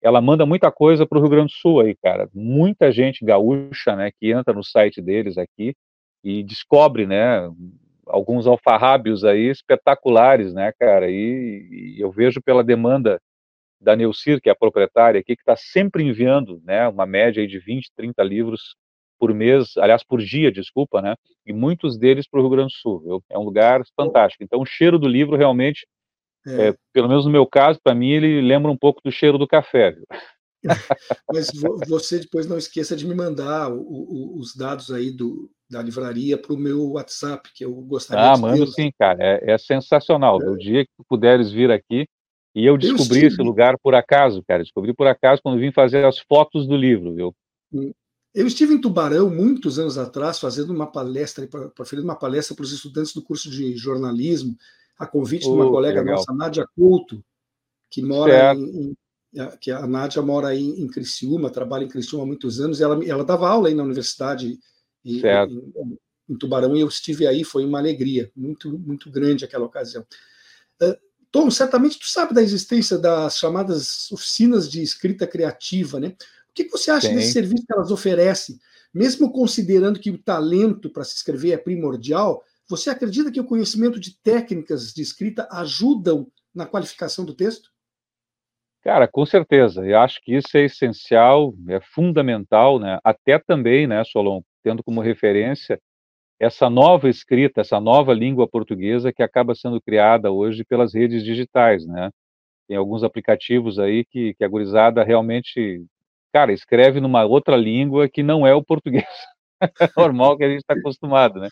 Ela 0.02 0.20
manda 0.20 0.44
muita 0.44 0.70
coisa 0.72 1.06
para 1.06 1.18
o 1.18 1.20
Rio 1.20 1.30
Grande 1.30 1.52
do 1.52 1.58
Sul 1.58 1.80
aí, 1.80 1.94
cara. 1.96 2.28
Muita 2.34 2.90
gente 2.90 3.24
gaúcha, 3.24 3.94
né, 3.94 4.10
que 4.10 4.32
entra 4.32 4.52
no 4.52 4.64
site 4.64 5.00
deles 5.00 5.38
aqui 5.38 5.74
e 6.24 6.42
descobre, 6.42 7.06
né, 7.06 7.48
alguns 8.06 8.46
alfarrábios 8.46 9.24
aí 9.24 9.48
espetaculares, 9.48 10.52
né, 10.52 10.72
cara? 10.78 11.10
E, 11.10 11.94
e 11.96 12.00
eu 12.00 12.10
vejo 12.10 12.42
pela 12.42 12.64
demanda 12.64 13.20
da 13.80 13.96
Neucir, 13.96 14.40
que 14.40 14.48
é 14.48 14.52
a 14.52 14.56
proprietária 14.56 15.20
aqui, 15.20 15.34
que 15.36 15.42
está 15.42 15.56
sempre 15.56 16.04
enviando, 16.04 16.60
né, 16.64 16.86
uma 16.88 17.06
média 17.06 17.40
aí 17.40 17.46
de 17.46 17.58
20, 17.58 17.90
30 17.96 18.22
livros 18.22 18.76
por 19.22 19.32
mês, 19.32 19.76
aliás, 19.76 20.02
por 20.02 20.20
dia, 20.20 20.50
desculpa, 20.50 21.00
né? 21.00 21.14
E 21.46 21.52
muitos 21.52 21.96
deles 21.96 22.26
para 22.26 22.40
o 22.40 22.42
Rio 22.42 22.50
Grande 22.50 22.74
do 22.74 22.76
Sul. 22.76 23.00
Viu? 23.00 23.24
É 23.30 23.38
um 23.38 23.44
lugar 23.44 23.80
fantástico. 23.94 24.42
Então, 24.42 24.60
o 24.60 24.66
cheiro 24.66 24.98
do 24.98 25.06
livro 25.06 25.36
realmente, 25.36 25.86
é. 26.46 26.68
É, 26.68 26.74
pelo 26.92 27.08
menos 27.08 27.24
no 27.24 27.30
meu 27.30 27.46
caso, 27.46 27.78
para 27.82 27.94
mim, 27.94 28.10
ele 28.10 28.40
lembra 28.40 28.70
um 28.70 28.76
pouco 28.76 29.00
do 29.04 29.12
cheiro 29.12 29.38
do 29.38 29.46
café. 29.46 29.92
Viu? 29.92 30.04
Mas 31.32 31.50
você 31.88 32.20
depois 32.20 32.46
não 32.46 32.56
esqueça 32.56 32.94
de 32.94 33.06
me 33.06 33.14
mandar 33.14 33.72
o, 33.72 33.80
o, 33.80 34.38
os 34.38 34.54
dados 34.54 34.90
aí 34.92 35.10
do, 35.10 35.50
da 35.68 35.82
livraria 35.82 36.38
para 36.38 36.52
o 36.52 36.58
meu 36.58 36.92
WhatsApp, 36.92 37.50
que 37.54 37.64
eu 37.64 37.74
gostaria 37.74 38.30
ah, 38.30 38.34
de 38.34 38.38
Ah, 38.38 38.42
mando 38.42 38.66
sim, 38.66 38.90
cara. 38.98 39.18
É, 39.20 39.52
é 39.52 39.58
sensacional. 39.58 40.40
É. 40.42 40.48
O 40.48 40.56
dia 40.56 40.84
que 40.84 41.04
puderes 41.08 41.50
vir 41.50 41.70
aqui, 41.70 42.06
e 42.54 42.66
eu 42.66 42.76
descobri 42.76 43.26
esse 43.26 43.40
lugar 43.42 43.76
por 43.82 43.94
acaso, 43.94 44.42
cara. 44.46 44.62
Descobri 44.62 44.94
por 44.94 45.06
acaso 45.06 45.40
quando 45.42 45.58
vim 45.58 45.72
fazer 45.72 46.04
as 46.04 46.18
fotos 46.18 46.66
do 46.66 46.76
livro, 46.76 47.14
viu? 47.14 47.34
Hum. 47.72 47.92
Eu 48.34 48.46
estive 48.46 48.72
em 48.72 48.80
Tubarão 48.80 49.28
muitos 49.28 49.78
anos 49.78 49.98
atrás 49.98 50.38
fazendo 50.38 50.72
uma 50.72 50.86
palestra, 50.86 51.46
para 51.46 52.00
uma 52.00 52.16
palestra 52.16 52.56
para 52.56 52.64
os 52.64 52.72
estudantes 52.72 53.12
do 53.12 53.22
curso 53.22 53.50
de 53.50 53.76
jornalismo, 53.76 54.56
a 54.98 55.06
convite 55.06 55.46
oh, 55.46 55.50
de 55.50 55.54
uma 55.54 55.70
colega 55.70 56.02
nossa, 56.02 56.32
Nádia 56.32 56.66
Couto, 56.76 57.24
que 57.90 58.02
mora 58.02 58.54
em, 58.54 58.96
que 59.60 59.70
a 59.70 59.86
Nádia 59.86 60.20
mora 60.22 60.48
aí 60.48 60.62
em 60.62 60.86
Criciúma, 60.86 61.50
trabalha 61.50 61.84
em 61.84 61.88
Criciúma 61.88 62.24
há 62.24 62.26
muitos 62.26 62.60
anos, 62.60 62.80
e 62.80 62.82
ela, 62.82 63.04
ela 63.04 63.24
dava 63.24 63.48
aula 63.48 63.68
aí 63.68 63.74
na 63.74 63.82
universidade 63.82 64.58
em, 65.04 65.20
em, 65.20 65.98
em, 66.28 66.36
Tubarão, 66.36 66.76
e 66.76 66.80
eu 66.80 66.88
estive 66.88 67.26
aí, 67.26 67.42
foi 67.42 67.64
uma 67.64 67.78
alegria, 67.78 68.30
muito, 68.36 68.78
muito 68.78 69.10
grande 69.10 69.44
aquela 69.44 69.64
ocasião. 69.64 70.04
Uh, 70.82 70.96
Tom, 71.30 71.50
certamente 71.50 71.98
tu 71.98 72.06
sabe 72.06 72.34
da 72.34 72.42
existência 72.42 72.98
das 72.98 73.38
chamadas 73.38 74.12
oficinas 74.12 74.70
de 74.70 74.82
escrita 74.82 75.26
criativa, 75.26 75.98
né? 75.98 76.14
O 76.50 76.52
que 76.52 76.68
você 76.68 76.90
acha 76.90 77.08
Sim. 77.08 77.14
desse 77.14 77.32
serviço 77.32 77.64
que 77.66 77.72
elas 77.72 77.90
oferecem? 77.90 78.60
Mesmo 78.92 79.32
considerando 79.32 79.98
que 79.98 80.10
o 80.10 80.18
talento 80.18 80.90
para 80.90 81.04
se 81.04 81.16
escrever 81.16 81.52
é 81.52 81.56
primordial, 81.56 82.44
você 82.68 82.90
acredita 82.90 83.30
que 83.30 83.40
o 83.40 83.44
conhecimento 83.44 83.98
de 84.00 84.18
técnicas 84.20 84.92
de 84.92 85.02
escrita 85.02 85.48
ajudam 85.50 86.26
na 86.54 86.66
qualificação 86.66 87.24
do 87.24 87.34
texto? 87.34 87.70
Cara, 88.82 89.06
com 89.06 89.24
certeza. 89.24 89.86
Eu 89.86 90.00
acho 90.00 90.20
que 90.22 90.34
isso 90.34 90.56
é 90.56 90.64
essencial, 90.64 91.54
é 91.68 91.80
fundamental, 91.80 92.78
né? 92.78 92.98
Até 93.04 93.38
também, 93.38 93.86
né, 93.86 94.02
Solon, 94.04 94.42
tendo 94.62 94.82
como 94.82 95.00
referência 95.00 95.80
essa 96.40 96.68
nova 96.68 97.08
escrita, 97.08 97.60
essa 97.60 97.78
nova 97.80 98.12
língua 98.12 98.48
portuguesa 98.48 99.12
que 99.12 99.22
acaba 99.22 99.54
sendo 99.54 99.80
criada 99.80 100.32
hoje 100.32 100.64
pelas 100.64 100.92
redes 100.92 101.22
digitais, 101.22 101.86
né? 101.86 102.10
Tem 102.66 102.76
alguns 102.76 103.04
aplicativos 103.04 103.78
aí 103.78 104.04
que, 104.04 104.34
que 104.34 104.44
a 104.44 104.48
gurizada 104.48 105.04
realmente, 105.04 105.84
cara, 106.32 106.52
escreve 106.52 107.00
numa 107.00 107.24
outra 107.24 107.56
língua 107.56 108.08
que 108.08 108.24
não 108.24 108.44
é 108.44 108.52
o 108.52 108.64
português 108.64 109.06
normal 109.96 110.36
que 110.36 110.42
a 110.42 110.48
gente 110.48 110.60
está 110.60 110.74
acostumado, 110.74 111.38
né? 111.38 111.48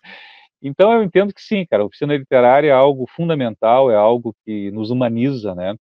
Então 0.62 0.92
eu 0.92 1.02
entendo 1.02 1.32
que 1.32 1.42
sim, 1.42 1.64
cara, 1.66 1.82
a 1.82 1.86
oficina 1.86 2.16
literária 2.16 2.68
é 2.68 2.72
algo 2.72 3.06
fundamental, 3.08 3.90
é 3.90 3.96
algo 3.96 4.34
que 4.44 4.70
nos 4.70 4.90
humaniza, 4.90 5.54
né? 5.54 5.74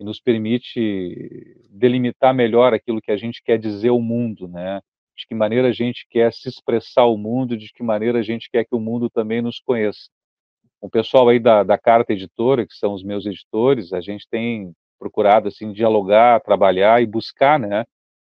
e 0.00 0.04
nos 0.04 0.18
permite 0.18 1.54
delimitar 1.68 2.34
melhor 2.34 2.72
aquilo 2.72 3.02
que 3.02 3.12
a 3.12 3.18
gente 3.18 3.42
quer 3.42 3.58
dizer 3.58 3.90
ao 3.90 4.00
mundo, 4.00 4.48
né? 4.48 4.80
De 5.14 5.26
que 5.26 5.34
maneira 5.34 5.68
a 5.68 5.72
gente 5.72 6.06
quer 6.08 6.32
se 6.32 6.48
expressar 6.48 7.02
ao 7.02 7.18
mundo, 7.18 7.54
de 7.54 7.70
que 7.70 7.82
maneira 7.82 8.20
a 8.20 8.22
gente 8.22 8.48
quer 8.50 8.64
que 8.64 8.74
o 8.74 8.80
mundo 8.80 9.10
também 9.10 9.42
nos 9.42 9.60
conheça. 9.60 10.08
O 10.80 10.88
pessoal 10.88 11.28
aí 11.28 11.38
da, 11.38 11.62
da 11.62 11.76
Carta 11.76 12.14
Editora, 12.14 12.66
que 12.66 12.74
são 12.74 12.94
os 12.94 13.04
meus 13.04 13.26
editores, 13.26 13.92
a 13.92 14.00
gente 14.00 14.26
tem 14.30 14.72
procurado 14.98 15.48
assim 15.48 15.70
dialogar, 15.70 16.40
trabalhar 16.40 17.02
e 17.02 17.06
buscar, 17.06 17.58
né, 17.60 17.84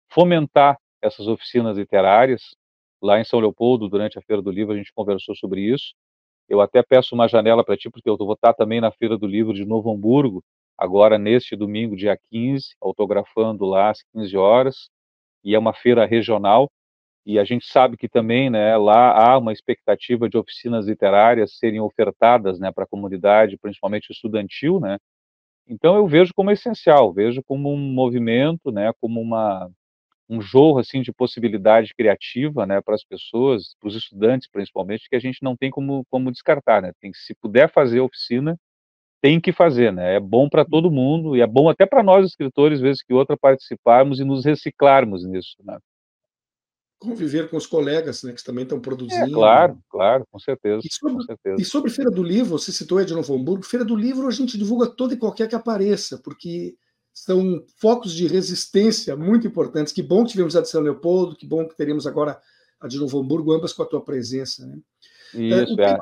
fomentar 0.09 0.78
essas 1.03 1.26
oficinas 1.26 1.76
literárias. 1.76 2.43
Lá 3.07 3.20
em 3.20 3.24
São 3.24 3.38
Leopoldo, 3.38 3.88
durante 3.88 4.18
a 4.18 4.22
Feira 4.22 4.42
do 4.42 4.50
Livro, 4.50 4.74
a 4.74 4.76
gente 4.76 4.92
conversou 4.92 5.36
sobre 5.36 5.61
isso. 5.61 5.94
Eu 6.48 6.61
até 6.61 6.82
peço 6.82 7.14
uma 7.14 7.28
janela 7.28 7.64
para 7.64 7.76
ti, 7.76 7.88
porque 7.88 8.11
eu 8.11 8.16
vou 8.16 8.32
estar 8.32 8.52
também 8.52 8.80
na 8.80 8.90
Feira 8.90 9.16
do 9.16 9.28
Livro 9.28 9.54
de 9.54 9.64
Novo 9.64 9.92
Hamburgo, 9.92 10.42
agora 10.76 11.16
neste 11.16 11.54
domingo, 11.54 11.94
dia 11.94 12.18
15, 12.30 12.74
autografando 12.80 13.64
lá 13.64 13.90
às 13.90 14.02
15 14.12 14.36
horas, 14.36 14.90
e 15.44 15.54
é 15.54 15.59
uma 15.59 15.72
feira 15.72 16.04
regional, 16.04 16.68
e 17.24 17.38
a 17.38 17.44
gente 17.44 17.66
sabe 17.66 17.96
que 17.96 18.09
também, 18.09 18.50
né, 18.50 18.76
lá 18.76 19.12
há 19.12 19.38
uma 19.38 19.52
expectativa 19.52 20.28
de 20.28 20.36
oficinas 20.36 20.86
literárias 20.88 21.57
serem 21.59 21.80
ofertadas, 21.80 22.59
né, 22.59 22.72
para 22.72 22.84
a 22.84 22.88
comunidade, 22.88 23.57
principalmente 23.59 24.11
estudantil, 24.11 24.80
né, 24.80 24.98
então 25.68 25.96
eu 25.96 26.07
vejo 26.09 26.32
como 26.34 26.50
essencial, 26.50 27.12
vejo 27.12 27.42
como 27.44 27.72
um 27.72 27.78
movimento, 27.78 28.72
né, 28.72 28.92
como 29.00 29.20
uma 29.20 29.70
um 30.29 30.41
jogo 30.41 30.79
assim 30.79 31.03
de 31.03 31.12
possibilidade 31.12 31.95
criativa, 31.97 32.66
né, 32.66 32.81
para 32.81 32.95
as 32.95 33.05
pessoas, 33.05 33.77
para 33.81 33.89
os 33.89 33.95
estudantes 33.95 34.49
principalmente, 34.51 35.09
que 35.09 35.16
a 35.16 35.20
gente 35.20 35.43
não 35.43 35.57
tem 35.57 35.70
como 35.70 36.05
como 36.11 36.33
descartar, 36.33 36.83
né? 36.83 36.93
Tem 37.01 37.12
que 37.12 37.18
se 37.18 37.35
puder 37.35 37.70
fazer 37.70 38.01
oficina, 38.01 38.59
tem 39.22 39.41
que 39.41 39.53
fazer, 39.53 39.93
né? 39.93 40.16
É 40.16 40.20
bom 40.20 40.49
para 40.49 40.64
todo 40.64 40.91
mundo 40.91 41.37
e 41.37 41.41
é 41.41 41.47
bom 41.47 41.68
até 41.68 41.87
para 41.87 42.03
nós 42.03 42.27
escritores, 42.27 42.81
vezes 42.81 43.03
que 43.03 43.14
outra, 43.14 43.37
participarmos 43.37 44.20
e 44.20 44.24
nos 44.24 44.45
reciclarmos 44.45 45.24
nisso, 45.24 45.57
né? 45.64 45.79
Conviver 46.99 47.51
com 47.51 47.59
os 47.59 47.66
colegas, 47.66 48.22
né, 48.22 48.33
que 48.33 48.43
também 48.43 48.62
estão 48.62 48.79
é, 48.79 48.81
produzindo. 48.81 49.27
É, 49.27 49.31
claro, 49.31 49.79
claro, 49.91 50.24
com 50.31 50.39
certeza, 50.39 50.81
e 50.83 50.93
sobre, 50.93 51.14
com 51.14 51.20
certeza. 51.20 51.61
E 51.61 51.64
sobre 51.64 51.91
Feira 51.91 52.11
do 52.11 52.22
Livro, 52.22 52.59
você 52.59 52.72
citou 52.72 53.05
de 53.05 53.12
Novo 53.12 53.35
Hamburgo, 53.35 53.66
Feira 53.66 53.85
do 53.85 53.95
Livro 53.95 54.27
a 54.27 54.31
gente 54.31 54.57
divulga 54.57 54.87
todo 54.87 55.12
e 55.12 55.18
qualquer 55.18 55.47
que 55.47 55.55
apareça, 55.55 56.18
porque 56.24 56.74
são 57.16 57.64
focos 57.78 58.12
de 58.12 58.26
resistência 58.26 59.16
muito 59.16 59.46
importantes. 59.46 59.90
Que 59.90 60.02
bom 60.02 60.22
que 60.22 60.32
tivemos 60.32 60.54
a 60.54 60.60
de 60.60 60.68
São 60.68 60.82
Leopoldo, 60.82 61.34
que 61.34 61.46
bom 61.46 61.66
que 61.66 61.74
teremos 61.74 62.06
agora 62.06 62.38
a 62.78 62.86
de 62.86 62.98
Novo 62.98 63.18
Hamburgo, 63.18 63.54
ambas 63.54 63.72
com 63.72 63.82
a 63.82 63.86
tua 63.86 64.04
presença. 64.04 64.66
Né? 64.66 64.78
Isso, 65.32 65.80
é. 65.80 65.98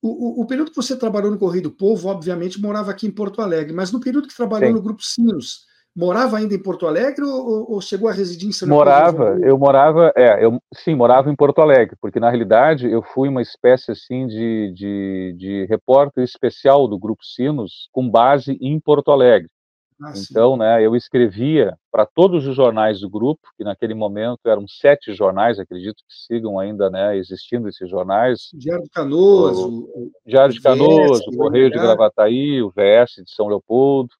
O, 0.00 0.40
o, 0.40 0.42
o, 0.42 0.46
período 0.46 0.70
que 0.70 0.76
você 0.76 0.96
trabalhou 0.96 1.30
no 1.30 1.38
Correio 1.38 1.64
do 1.64 1.70
Povo, 1.70 2.08
obviamente, 2.08 2.58
morava 2.58 2.90
aqui 2.90 3.06
em 3.06 3.10
Porto 3.10 3.42
Alegre, 3.42 3.74
mas 3.74 3.92
no 3.92 4.00
período 4.00 4.28
que 4.28 4.34
trabalhou 4.34 4.70
Sim. 4.70 4.74
no 4.74 4.80
Grupo 4.80 5.02
Sinos, 5.02 5.66
morava 5.94 6.38
ainda 6.38 6.54
em 6.54 6.62
Porto 6.62 6.86
Alegre 6.86 7.22
ou, 7.22 7.72
ou 7.72 7.80
chegou 7.82 8.08
a 8.08 8.12
residir 8.12 8.48
em 8.48 8.52
São 8.52 8.66
Morava, 8.66 9.38
eu 9.42 9.58
morava, 9.58 10.10
é, 10.16 10.42
eu 10.42 10.58
sim, 10.74 10.94
morava 10.94 11.30
em 11.30 11.36
Porto 11.36 11.60
Alegre, 11.60 11.98
porque 12.00 12.18
na 12.18 12.30
realidade 12.30 12.90
eu 12.90 13.02
fui 13.02 13.28
uma 13.28 13.42
espécie 13.42 13.90
assim 13.90 14.26
de, 14.26 14.72
de, 14.74 15.34
de 15.36 15.66
repórter 15.66 16.24
especial 16.24 16.88
do 16.88 16.98
Grupo 16.98 17.22
Sinos 17.22 17.90
com 17.92 18.08
base 18.08 18.56
em 18.58 18.80
Porto 18.80 19.10
Alegre. 19.10 19.50
Ah, 20.02 20.14
então, 20.16 20.56
né, 20.56 20.84
eu 20.84 20.96
escrevia 20.96 21.76
para 21.92 22.06
todos 22.06 22.46
os 22.46 22.56
jornais 22.56 23.00
do 23.00 23.10
grupo, 23.10 23.40
que 23.54 23.62
naquele 23.62 23.92
momento 23.92 24.40
eram 24.46 24.66
sete 24.66 25.12
jornais, 25.12 25.58
acredito 25.58 25.96
que 25.96 26.14
sigam 26.26 26.58
ainda, 26.58 26.88
né, 26.88 27.16
existindo 27.18 27.68
esses 27.68 27.88
jornais. 27.88 28.48
Diário 28.54 28.84
de 28.84 28.90
Canoas, 28.90 29.58
o, 29.58 30.10
Diário 30.24 30.54
de 30.54 30.60
Canoas, 30.62 31.20
o, 31.20 31.30
VS, 31.30 31.34
o 31.34 31.36
Correio 31.36 31.70
de 31.70 31.78
Gravataí, 31.78 32.62
o 32.62 32.70
VS 32.70 33.22
de 33.24 33.34
São 33.34 33.48
Leopoldo, 33.48 34.10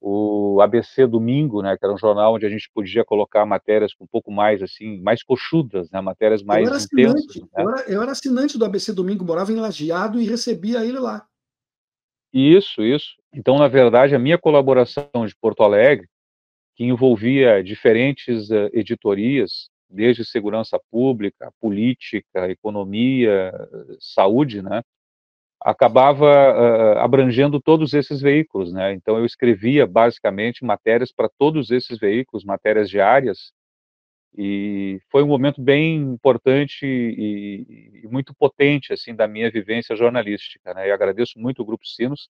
o 0.00 0.60
ABC 0.62 1.06
Domingo, 1.06 1.60
né, 1.60 1.76
que 1.76 1.84
era 1.84 1.94
um 1.94 1.98
jornal 1.98 2.34
onde 2.34 2.46
a 2.46 2.48
gente 2.48 2.70
podia 2.74 3.04
colocar 3.04 3.44
matérias 3.44 3.92
um 4.00 4.06
pouco 4.06 4.32
mais 4.32 4.62
assim, 4.62 5.00
mais 5.02 5.22
coxudas, 5.22 5.90
né, 5.90 6.00
matérias 6.00 6.42
mais 6.42 6.66
eu 6.66 6.74
intensas. 6.74 7.36
Né? 7.36 7.48
Eu, 7.58 7.70
era, 7.70 7.90
eu 7.90 8.02
era 8.02 8.12
assinante 8.12 8.56
do 8.56 8.64
ABC 8.64 8.94
Domingo, 8.94 9.24
morava 9.26 9.52
em 9.52 9.56
Lajeado 9.56 10.18
e 10.18 10.26
recebia 10.26 10.84
ele 10.84 10.98
lá. 10.98 11.26
Isso, 12.32 12.82
isso. 12.82 13.21
Então, 13.34 13.58
na 13.58 13.68
verdade, 13.68 14.14
a 14.14 14.18
minha 14.18 14.38
colaboração 14.38 15.26
de 15.26 15.34
Porto 15.40 15.62
Alegre, 15.62 16.08
que 16.76 16.84
envolvia 16.84 17.62
diferentes 17.62 18.50
uh, 18.50 18.70
editorias, 18.72 19.70
desde 19.88 20.24
segurança 20.24 20.80
pública, 20.90 21.52
política, 21.60 22.50
economia, 22.50 23.52
saúde, 24.00 24.62
né, 24.62 24.82
acabava 25.60 26.26
uh, 26.26 26.98
abrangendo 26.98 27.60
todos 27.60 27.94
esses 27.94 28.20
veículos, 28.20 28.72
né? 28.72 28.92
Então 28.94 29.16
eu 29.18 29.24
escrevia 29.24 29.86
basicamente 29.86 30.64
matérias 30.64 31.12
para 31.12 31.28
todos 31.38 31.70
esses 31.70 31.98
veículos, 31.98 32.44
matérias 32.44 32.90
diárias, 32.90 33.52
E 34.36 35.00
foi 35.10 35.22
um 35.22 35.26
momento 35.28 35.60
bem 35.60 35.96
importante 35.96 36.86
e, 36.86 38.02
e 38.04 38.08
muito 38.08 38.34
potente 38.34 38.92
assim 38.92 39.14
da 39.14 39.28
minha 39.28 39.50
vivência 39.50 39.94
jornalística, 39.96 40.72
né? 40.74 40.88
E 40.88 40.92
agradeço 40.92 41.38
muito 41.38 41.62
o 41.62 41.64
Grupo 41.64 41.86
Sinos. 41.86 42.28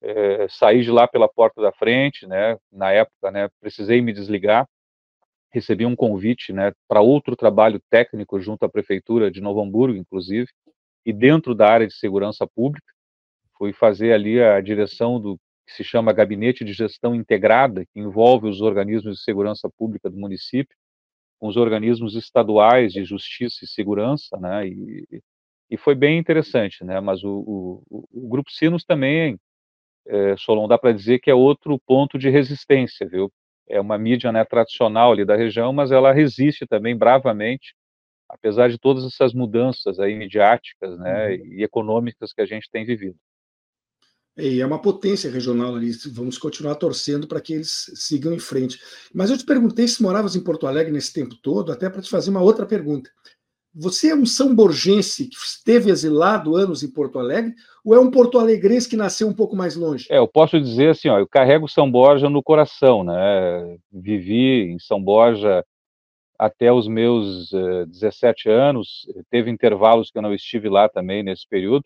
É, 0.00 0.46
saí 0.48 0.82
de 0.82 0.90
lá 0.90 1.08
pela 1.08 1.28
porta 1.28 1.60
da 1.60 1.72
frente, 1.72 2.26
né? 2.26 2.56
Na 2.72 2.92
época, 2.92 3.30
né? 3.30 3.48
Precisei 3.60 4.00
me 4.00 4.12
desligar. 4.12 4.66
Recebi 5.52 5.86
um 5.86 5.96
convite, 5.96 6.52
né? 6.52 6.72
Para 6.86 7.00
outro 7.00 7.34
trabalho 7.36 7.80
técnico 7.90 8.40
junto 8.40 8.64
à 8.64 8.68
prefeitura 8.68 9.30
de 9.30 9.40
Novo 9.40 9.60
Hamburgo, 9.62 9.98
inclusive, 9.98 10.48
e 11.04 11.12
dentro 11.12 11.54
da 11.54 11.68
área 11.68 11.86
de 11.86 11.94
segurança 11.94 12.46
pública. 12.46 12.92
Fui 13.56 13.72
fazer 13.72 14.12
ali 14.12 14.40
a 14.40 14.60
direção 14.60 15.20
do 15.20 15.36
que 15.66 15.74
se 15.74 15.84
chama 15.84 16.12
Gabinete 16.12 16.64
de 16.64 16.72
Gestão 16.72 17.14
Integrada, 17.14 17.84
que 17.84 18.00
envolve 18.00 18.48
os 18.48 18.60
organismos 18.60 19.18
de 19.18 19.22
segurança 19.22 19.68
pública 19.76 20.08
do 20.08 20.16
município 20.16 20.74
com 21.38 21.46
os 21.46 21.56
organismos 21.56 22.16
estaduais 22.16 22.92
de 22.92 23.04
justiça 23.04 23.64
e 23.64 23.68
segurança, 23.68 24.36
né, 24.38 24.66
e, 24.66 25.22
e 25.70 25.76
foi 25.76 25.94
bem 25.94 26.18
interessante, 26.18 26.84
né, 26.84 27.00
mas 27.00 27.22
o, 27.22 27.82
o, 27.88 28.08
o 28.10 28.28
Grupo 28.28 28.50
Sinos 28.50 28.84
também, 28.84 29.38
é, 30.08 30.36
Solon, 30.38 30.66
dá 30.66 30.78
para 30.78 30.92
dizer 30.92 31.18
que 31.18 31.30
é 31.30 31.34
outro 31.34 31.78
ponto 31.86 32.18
de 32.18 32.30
resistência, 32.30 33.06
viu? 33.06 33.30
É 33.68 33.80
uma 33.80 33.98
mídia 33.98 34.32
né, 34.32 34.44
tradicional 34.44 35.12
ali 35.12 35.24
da 35.24 35.36
região, 35.36 35.72
mas 35.72 35.92
ela 35.92 36.12
resiste 36.12 36.66
também 36.66 36.96
bravamente, 36.96 37.74
apesar 38.28 38.70
de 38.70 38.78
todas 38.78 39.04
essas 39.04 39.34
mudanças 39.34 39.98
aí 40.00 40.14
midiáticas, 40.14 40.98
né, 40.98 41.28
uhum. 41.28 41.46
e 41.52 41.62
econômicas 41.62 42.32
que 42.32 42.40
a 42.40 42.46
gente 42.46 42.70
tem 42.70 42.86
vivido. 42.86 43.16
E 44.38 44.60
é 44.60 44.66
uma 44.66 44.80
potência 44.80 45.28
regional 45.30 45.74
ali. 45.74 45.90
Vamos 46.12 46.38
continuar 46.38 46.76
torcendo 46.76 47.26
para 47.26 47.40
que 47.40 47.54
eles 47.54 47.90
sigam 47.96 48.32
em 48.32 48.38
frente. 48.38 48.80
Mas 49.12 49.30
eu 49.30 49.36
te 49.36 49.44
perguntei 49.44 49.88
se 49.88 50.00
moravas 50.00 50.36
em 50.36 50.44
Porto 50.44 50.68
Alegre 50.68 50.92
nesse 50.92 51.12
tempo 51.12 51.34
todo, 51.42 51.72
até 51.72 51.90
para 51.90 52.00
te 52.00 52.08
fazer 52.08 52.30
uma 52.30 52.40
outra 52.40 52.64
pergunta. 52.64 53.10
Você 53.74 54.10
é 54.10 54.14
um 54.14 54.26
São 54.26 54.54
Borgense 54.54 55.28
que 55.28 55.36
esteve 55.36 55.90
exilado 55.90 56.56
anos 56.56 56.82
em 56.82 56.90
Porto 56.90 57.18
Alegre, 57.18 57.54
ou 57.84 57.94
é 57.94 58.00
um 58.00 58.10
porto 58.10 58.38
alegrense 58.38 58.88
que 58.88 58.96
nasceu 58.96 59.28
um 59.28 59.32
pouco 59.32 59.54
mais 59.54 59.76
longe? 59.76 60.06
É, 60.10 60.18
eu 60.18 60.26
posso 60.26 60.60
dizer 60.60 60.90
assim, 60.90 61.08
ó, 61.08 61.18
eu 61.18 61.28
carrego 61.28 61.68
São 61.68 61.90
Borja 61.90 62.28
no 62.28 62.42
coração, 62.42 63.04
né? 63.04 63.78
Vivi 63.92 64.72
em 64.72 64.78
São 64.78 65.02
Borja 65.02 65.64
até 66.38 66.72
os 66.72 66.86
meus 66.86 67.52
uh, 67.52 67.82
eh, 67.82 67.86
17 67.86 68.48
anos, 68.48 69.06
teve 69.28 69.50
intervalos 69.50 70.08
que 70.10 70.18
eu 70.18 70.22
não 70.22 70.32
estive 70.32 70.68
lá 70.68 70.88
também 70.88 71.22
nesse 71.22 71.46
período, 71.48 71.84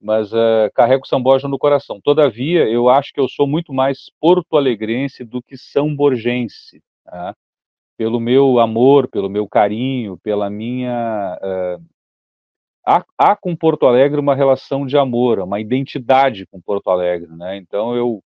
mas 0.00 0.32
uh, 0.32 0.70
carrego 0.74 1.06
São 1.06 1.22
Borja 1.22 1.48
no 1.48 1.58
coração. 1.58 1.98
Todavia, 2.02 2.68
eu 2.68 2.90
acho 2.90 3.12
que 3.12 3.20
eu 3.20 3.28
sou 3.28 3.46
muito 3.46 3.72
mais 3.72 4.10
porto-alegrense 4.20 5.24
do 5.24 5.42
que 5.42 5.56
são 5.56 5.94
borgense, 5.94 6.82
tá? 7.04 7.34
Pelo 8.00 8.18
meu 8.18 8.58
amor, 8.58 9.08
pelo 9.08 9.28
meu 9.28 9.46
carinho, 9.46 10.16
pela 10.16 10.48
minha... 10.48 11.38
Uh, 11.42 11.84
há, 12.82 13.04
há, 13.18 13.36
com 13.36 13.54
Porto 13.54 13.84
Alegre 13.84 14.18
uma 14.18 14.34
relação 14.34 14.86
de 14.86 14.96
amor, 14.96 15.38
uma 15.40 15.60
identidade 15.60 16.46
com 16.46 16.58
Porto 16.62 16.88
Alegre, 16.88 17.28
né? 17.36 17.58
Então, 17.58 17.94
eu 17.94 18.22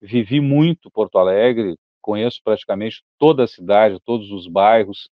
vivi 0.00 0.40
muito 0.40 0.90
Porto 0.90 1.18
Alegre, 1.18 1.76
conheço 2.00 2.40
praticamente 2.42 3.02
toda 3.18 3.44
a 3.44 3.46
cidade, 3.46 4.00
todos 4.02 4.30
os 4.30 4.48
bairros. 4.48 5.10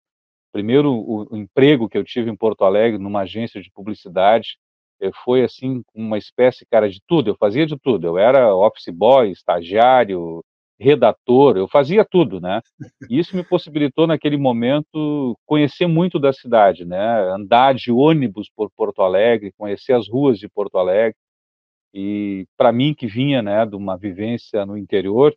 Primeiro, 0.51 0.95
o, 0.95 1.35
o 1.35 1.37
emprego 1.37 1.87
que 1.87 1.99
eu 1.99 2.03
tive 2.03 2.31
em 2.31 2.37
Porto 2.37 2.65
Alegre, 2.65 2.99
numa 2.99 3.21
agência 3.21 3.61
de 3.61 3.71
publicidade, 3.71 4.57
eh, 4.99 5.11
foi 5.27 5.45
assim 5.45 5.85
uma 5.95 6.17
espécie, 6.17 6.65
cara, 6.65 6.89
de 6.89 7.03
tudo. 7.07 7.29
Eu 7.29 7.37
fazia 7.37 7.67
de 7.67 7.77
tudo. 7.77 8.07
Eu 8.07 8.17
era 8.17 8.57
office 8.57 8.89
boy, 8.89 9.31
estagiário, 9.31 10.43
redator, 10.79 11.57
eu 11.57 11.69
fazia 11.69 12.05
tudo, 12.05 12.41
né? 12.41 12.61
E 13.11 13.19
isso 13.19 13.37
me 13.37 13.43
possibilitou 13.45 14.07
naquele 14.07 14.37
momento 14.37 15.37
conhecer 15.47 15.87
muito 15.87 16.19
da 16.19 16.33
cidade, 16.33 16.85
né? 16.85 16.99
Andar 17.31 17.75
de 17.75 17.91
ônibus 17.93 18.51
por 18.55 18.71
Porto 18.77 19.03
Alegre, 19.03 19.53
conhecer 19.57 19.93
as 19.95 20.09
ruas 20.09 20.39
de 20.39 20.49
Porto 20.49 20.79
Alegre. 20.79 21.17
E 21.95 22.47
para 22.59 22.73
mim 22.73 22.95
que 22.95 23.07
vinha, 23.07 23.43
né, 23.43 23.65
de 23.65 23.75
uma 23.77 23.97
vivência 23.97 24.67
no 24.67 24.77
interior, 24.77 25.35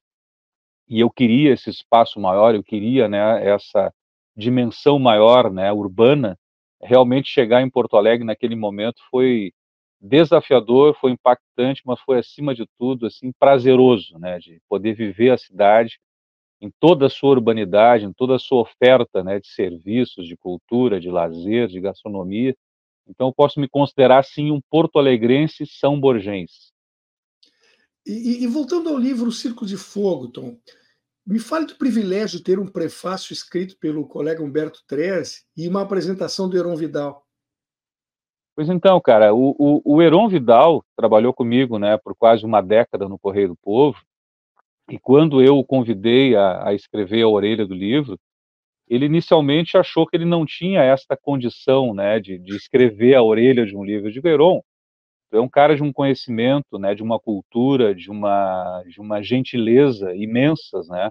e 0.89 0.99
eu 0.99 1.09
queria 1.09 1.53
esse 1.53 1.69
espaço 1.69 2.19
maior, 2.19 2.55
eu 2.55 2.63
queria, 2.63 3.07
né, 3.07 3.47
essa 3.47 3.93
dimensão 4.35 4.99
maior, 4.99 5.51
né, 5.51 5.71
urbana, 5.71 6.37
realmente 6.81 7.29
chegar 7.29 7.61
em 7.61 7.69
Porto 7.69 7.97
Alegre 7.97 8.25
naquele 8.25 8.55
momento 8.55 9.01
foi 9.11 9.51
desafiador, 9.99 10.95
foi 10.99 11.11
impactante, 11.11 11.81
mas 11.85 11.99
foi 12.01 12.19
acima 12.19 12.55
de 12.55 12.65
tudo 12.77 13.05
assim 13.05 13.31
prazeroso, 13.37 14.17
né, 14.17 14.39
de 14.39 14.61
poder 14.67 14.93
viver 14.93 15.31
a 15.31 15.37
cidade 15.37 15.99
em 16.61 16.71
toda 16.79 17.05
a 17.05 17.09
sua 17.09 17.31
urbanidade, 17.31 18.05
em 18.05 18.13
toda 18.13 18.35
a 18.35 18.39
sua 18.39 18.61
oferta, 18.61 19.23
né, 19.23 19.39
de 19.39 19.47
serviços, 19.47 20.27
de 20.27 20.35
cultura, 20.35 20.99
de 20.99 21.09
lazer, 21.09 21.67
de 21.67 21.79
gastronomia. 21.79 22.55
Então 23.07 23.27
eu 23.27 23.33
posso 23.33 23.59
me 23.59 23.67
considerar 23.67 24.23
sim 24.23 24.51
um 24.51 24.61
porto-alegrense 24.69 25.65
são 25.65 25.99
borgense. 25.99 26.71
E, 28.05 28.43
e, 28.43 28.47
voltando 28.47 28.89
ao 28.89 28.97
livro 28.97 29.31
Circo 29.31 29.65
de 29.65 29.77
Fogo, 29.77 30.29
Tom, 30.29 30.57
me 31.25 31.37
fale 31.37 31.67
do 31.67 31.75
privilégio 31.75 32.39
de 32.39 32.43
ter 32.43 32.59
um 32.59 32.67
prefácio 32.67 33.33
escrito 33.33 33.77
pelo 33.77 34.07
colega 34.07 34.43
Humberto 34.43 34.83
Treze 34.87 35.43
e 35.55 35.67
uma 35.67 35.81
apresentação 35.81 36.49
do 36.49 36.57
Heron 36.57 36.75
Vidal. 36.75 37.23
Pois 38.59 38.67
então, 38.69 38.99
cara, 38.99 39.33
o, 39.33 39.55
o, 39.57 39.81
o 39.85 40.01
Heron 40.01 40.27
Vidal 40.27 40.83
trabalhou 40.93 41.33
comigo 41.33 41.79
né, 41.79 41.97
por 41.97 42.13
quase 42.13 42.43
uma 42.43 42.59
década 42.59 43.07
no 43.07 43.17
Correio 43.17 43.47
do 43.47 43.55
Povo, 43.55 43.97
e 44.91 44.99
quando 44.99 45.41
eu 45.41 45.57
o 45.57 45.63
convidei 45.63 46.35
a, 46.35 46.67
a 46.67 46.73
escrever 46.73 47.21
a 47.21 47.27
orelha 47.29 47.65
do 47.65 47.73
livro, 47.73 48.19
ele 48.85 49.05
inicialmente 49.05 49.77
achou 49.77 50.05
que 50.05 50.17
ele 50.17 50.25
não 50.25 50.45
tinha 50.45 50.83
esta 50.83 51.15
condição 51.15 51.93
né, 51.93 52.19
de, 52.19 52.37
de 52.37 52.53
escrever 52.53 53.15
a 53.15 53.23
orelha 53.23 53.65
de 53.65 53.77
um 53.77 53.83
livro. 53.85 54.11
Digo, 54.11 54.27
Heron, 54.27 54.61
é 55.31 55.39
um 55.39 55.47
cara 55.47 55.73
de 55.73 55.81
um 55.81 55.93
conhecimento, 55.93 56.77
né, 56.77 56.93
de 56.93 57.01
uma 57.01 57.17
cultura, 57.17 57.95
de 57.95 58.11
uma, 58.11 58.83
de 58.89 58.99
uma 58.99 59.23
gentileza 59.23 60.13
imensas, 60.13 60.89
né? 60.89 61.09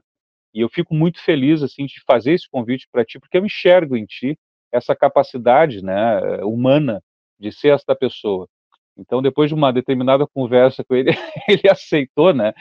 E 0.53 0.61
eu 0.61 0.69
fico 0.69 0.95
muito 0.95 1.19
feliz 1.25 1.63
assim 1.63 1.87
de 1.87 2.03
fazer 2.07 2.35
esse 2.35 2.47
convite 2.47 2.87
para 2.93 3.07
ti, 3.07 3.19
porque 3.19 3.39
eu 3.39 3.47
enxergo 3.47 3.97
em 3.97 4.05
ti 4.05 4.39
essa 4.71 4.95
capacidade, 4.95 5.83
né, 5.83 6.45
humana 6.45 7.03
de 7.39 7.53
ser 7.53 7.69
esta 7.69 7.95
pessoa. 7.95 8.49
Então, 8.97 9.23
depois 9.23 9.49
de 9.49 9.55
uma 9.55 9.73
determinada 9.73 10.27
conversa 10.27 10.85
com 10.85 10.95
ele, 10.95 11.11
ele 11.49 11.69
aceitou, 11.71 12.35
né? 12.35 12.53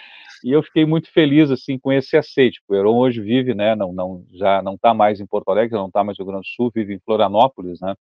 E 0.43 0.51
eu 0.51 0.61
fiquei 0.61 0.86
muito 0.86 1.11
feliz 1.11 1.49
assim 1.49 1.80
com 1.80 1.91
esse 1.91 2.15
aceite. 2.15 2.61
O 2.67 2.75
Heron 2.75 2.95
hoje 2.95 3.19
vive, 3.21 3.55
né? 3.55 3.75
Não, 3.75 3.91
não, 3.91 4.23
já 4.34 4.61
não 4.61 4.75
está 4.75 4.93
mais 4.93 5.19
em 5.19 5.25
Porto 5.25 5.49
Alegre, 5.49 5.75
não 5.75 5.88
está 5.88 6.03
mais 6.03 6.17
no 6.17 6.23
Rio 6.23 6.32
Grande 6.32 6.47
do 6.47 6.55
Sul, 6.55 6.71
vive 6.73 6.93
em 6.93 6.99
Florianópolis, 6.99 7.82
né? 7.82 7.95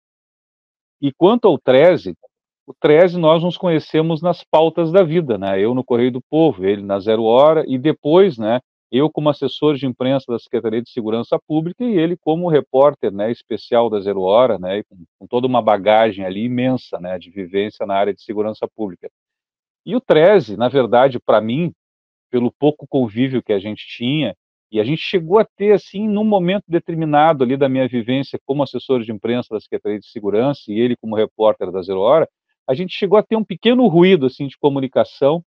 E 1.00 1.12
quanto 1.12 1.46
ao 1.46 1.58
13, 1.58 2.16
o 2.66 2.72
13 2.72 3.18
nós 3.18 3.42
nos 3.42 3.58
conhecemos 3.58 4.22
nas 4.22 4.42
pautas 4.44 4.90
da 4.90 5.02
vida, 5.02 5.36
né? 5.36 5.60
Eu 5.60 5.74
no 5.74 5.84
Correio 5.84 6.12
do 6.12 6.22
Povo, 6.22 6.64
ele 6.64 6.82
na 6.82 6.98
Zero 7.00 7.24
Hora, 7.24 7.64
e 7.66 7.76
depois, 7.76 8.38
né, 8.38 8.60
eu 8.92 9.10
como 9.10 9.30
assessor 9.30 9.74
de 9.74 9.86
imprensa 9.86 10.26
da 10.30 10.38
Secretaria 10.38 10.82
de 10.82 10.90
Segurança 10.90 11.38
Pública 11.48 11.82
e 11.82 11.98
ele 11.98 12.14
como 12.14 12.50
repórter, 12.50 13.10
né, 13.10 13.32
especial 13.32 13.88
da 13.88 13.98
Zero 14.00 14.20
Hora, 14.20 14.58
né, 14.58 14.82
com, 14.82 14.96
com, 15.18 15.26
toda 15.26 15.46
uma 15.46 15.62
bagagem 15.62 16.26
ali 16.26 16.44
imensa, 16.44 17.00
né, 17.00 17.18
de 17.18 17.30
vivência 17.30 17.86
na 17.86 17.94
área 17.94 18.12
de 18.12 18.22
segurança 18.22 18.68
pública. 18.68 19.10
E 19.86 19.96
o 19.96 20.00
13, 20.00 20.58
na 20.58 20.68
verdade, 20.68 21.18
para 21.18 21.40
mim, 21.40 21.72
pelo 22.30 22.52
pouco 22.52 22.86
convívio 22.86 23.42
que 23.42 23.52
a 23.52 23.58
gente 23.58 23.86
tinha, 23.86 24.36
e 24.70 24.78
a 24.78 24.84
gente 24.84 25.00
chegou 25.00 25.38
a 25.38 25.44
ter, 25.44 25.72
assim, 25.72 26.06
num 26.06 26.24
momento 26.24 26.64
determinado 26.68 27.44
ali 27.44 27.56
da 27.56 27.68
minha 27.68 27.88
vivência 27.88 28.38
como 28.44 28.62
assessor 28.62 29.02
de 29.02 29.10
imprensa 29.10 29.48
da 29.52 29.60
Secretaria 29.60 29.98
de 29.98 30.06
Segurança 30.06 30.62
e 30.68 30.78
ele 30.78 30.96
como 30.96 31.16
repórter 31.16 31.70
da 31.70 31.82
Zero 31.82 32.00
Hora, 32.00 32.28
a 32.68 32.74
gente 32.74 32.94
chegou 32.94 33.18
a 33.18 33.22
ter 33.22 33.36
um 33.36 33.44
pequeno 33.44 33.86
ruído 33.86 34.26
assim 34.26 34.46
de 34.46 34.56
comunicação, 34.56 35.42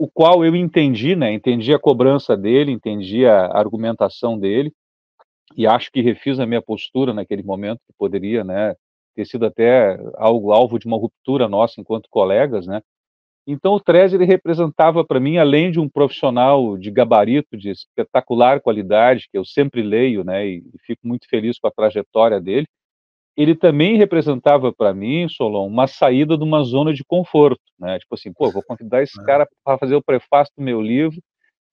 o 0.00 0.08
qual 0.08 0.42
eu 0.42 0.56
entendi, 0.56 1.14
né? 1.14 1.30
Entendi 1.30 1.74
a 1.74 1.78
cobrança 1.78 2.34
dele, 2.34 2.72
entendi 2.72 3.26
a 3.26 3.48
argumentação 3.48 4.38
dele 4.38 4.72
e 5.54 5.66
acho 5.66 5.92
que 5.92 6.00
refiz 6.00 6.40
a 6.40 6.46
minha 6.46 6.62
postura 6.62 7.12
naquele 7.12 7.42
momento 7.42 7.80
que 7.86 7.92
poderia, 7.98 8.42
né, 8.42 8.74
ter 9.14 9.26
sido 9.26 9.44
até 9.44 10.00
algo 10.16 10.52
alvo 10.52 10.78
de 10.78 10.86
uma 10.86 10.96
ruptura 10.96 11.48
nossa 11.50 11.82
enquanto 11.82 12.08
colegas, 12.08 12.66
né? 12.66 12.80
Então 13.46 13.74
o 13.74 13.80
Trez 13.80 14.14
ele 14.14 14.24
representava 14.24 15.04
para 15.04 15.20
mim, 15.20 15.36
além 15.36 15.70
de 15.70 15.78
um 15.78 15.88
profissional 15.88 16.78
de 16.78 16.90
gabarito, 16.90 17.54
de 17.54 17.68
espetacular 17.70 18.62
qualidade, 18.62 19.28
que 19.30 19.36
eu 19.36 19.44
sempre 19.44 19.82
leio, 19.82 20.24
né, 20.24 20.46
e 20.46 20.64
fico 20.86 21.06
muito 21.06 21.28
feliz 21.28 21.58
com 21.58 21.68
a 21.68 21.72
trajetória 21.72 22.40
dele, 22.40 22.66
ele 23.40 23.54
também 23.54 23.96
representava 23.96 24.70
para 24.70 24.92
mim, 24.92 25.26
Solon, 25.28 25.66
uma 25.66 25.86
saída 25.86 26.36
de 26.36 26.44
uma 26.44 26.62
zona 26.62 26.92
de 26.92 27.02
conforto, 27.02 27.62
né? 27.78 27.98
Tipo 27.98 28.14
assim, 28.14 28.30
pô, 28.34 28.50
vou 28.50 28.62
convidar 28.62 29.02
esse 29.02 29.18
é. 29.18 29.24
cara 29.24 29.48
para 29.64 29.78
fazer 29.78 29.94
o 29.94 30.02
prefácio 30.02 30.52
do 30.58 30.62
meu 30.62 30.80
livro, 30.82 31.18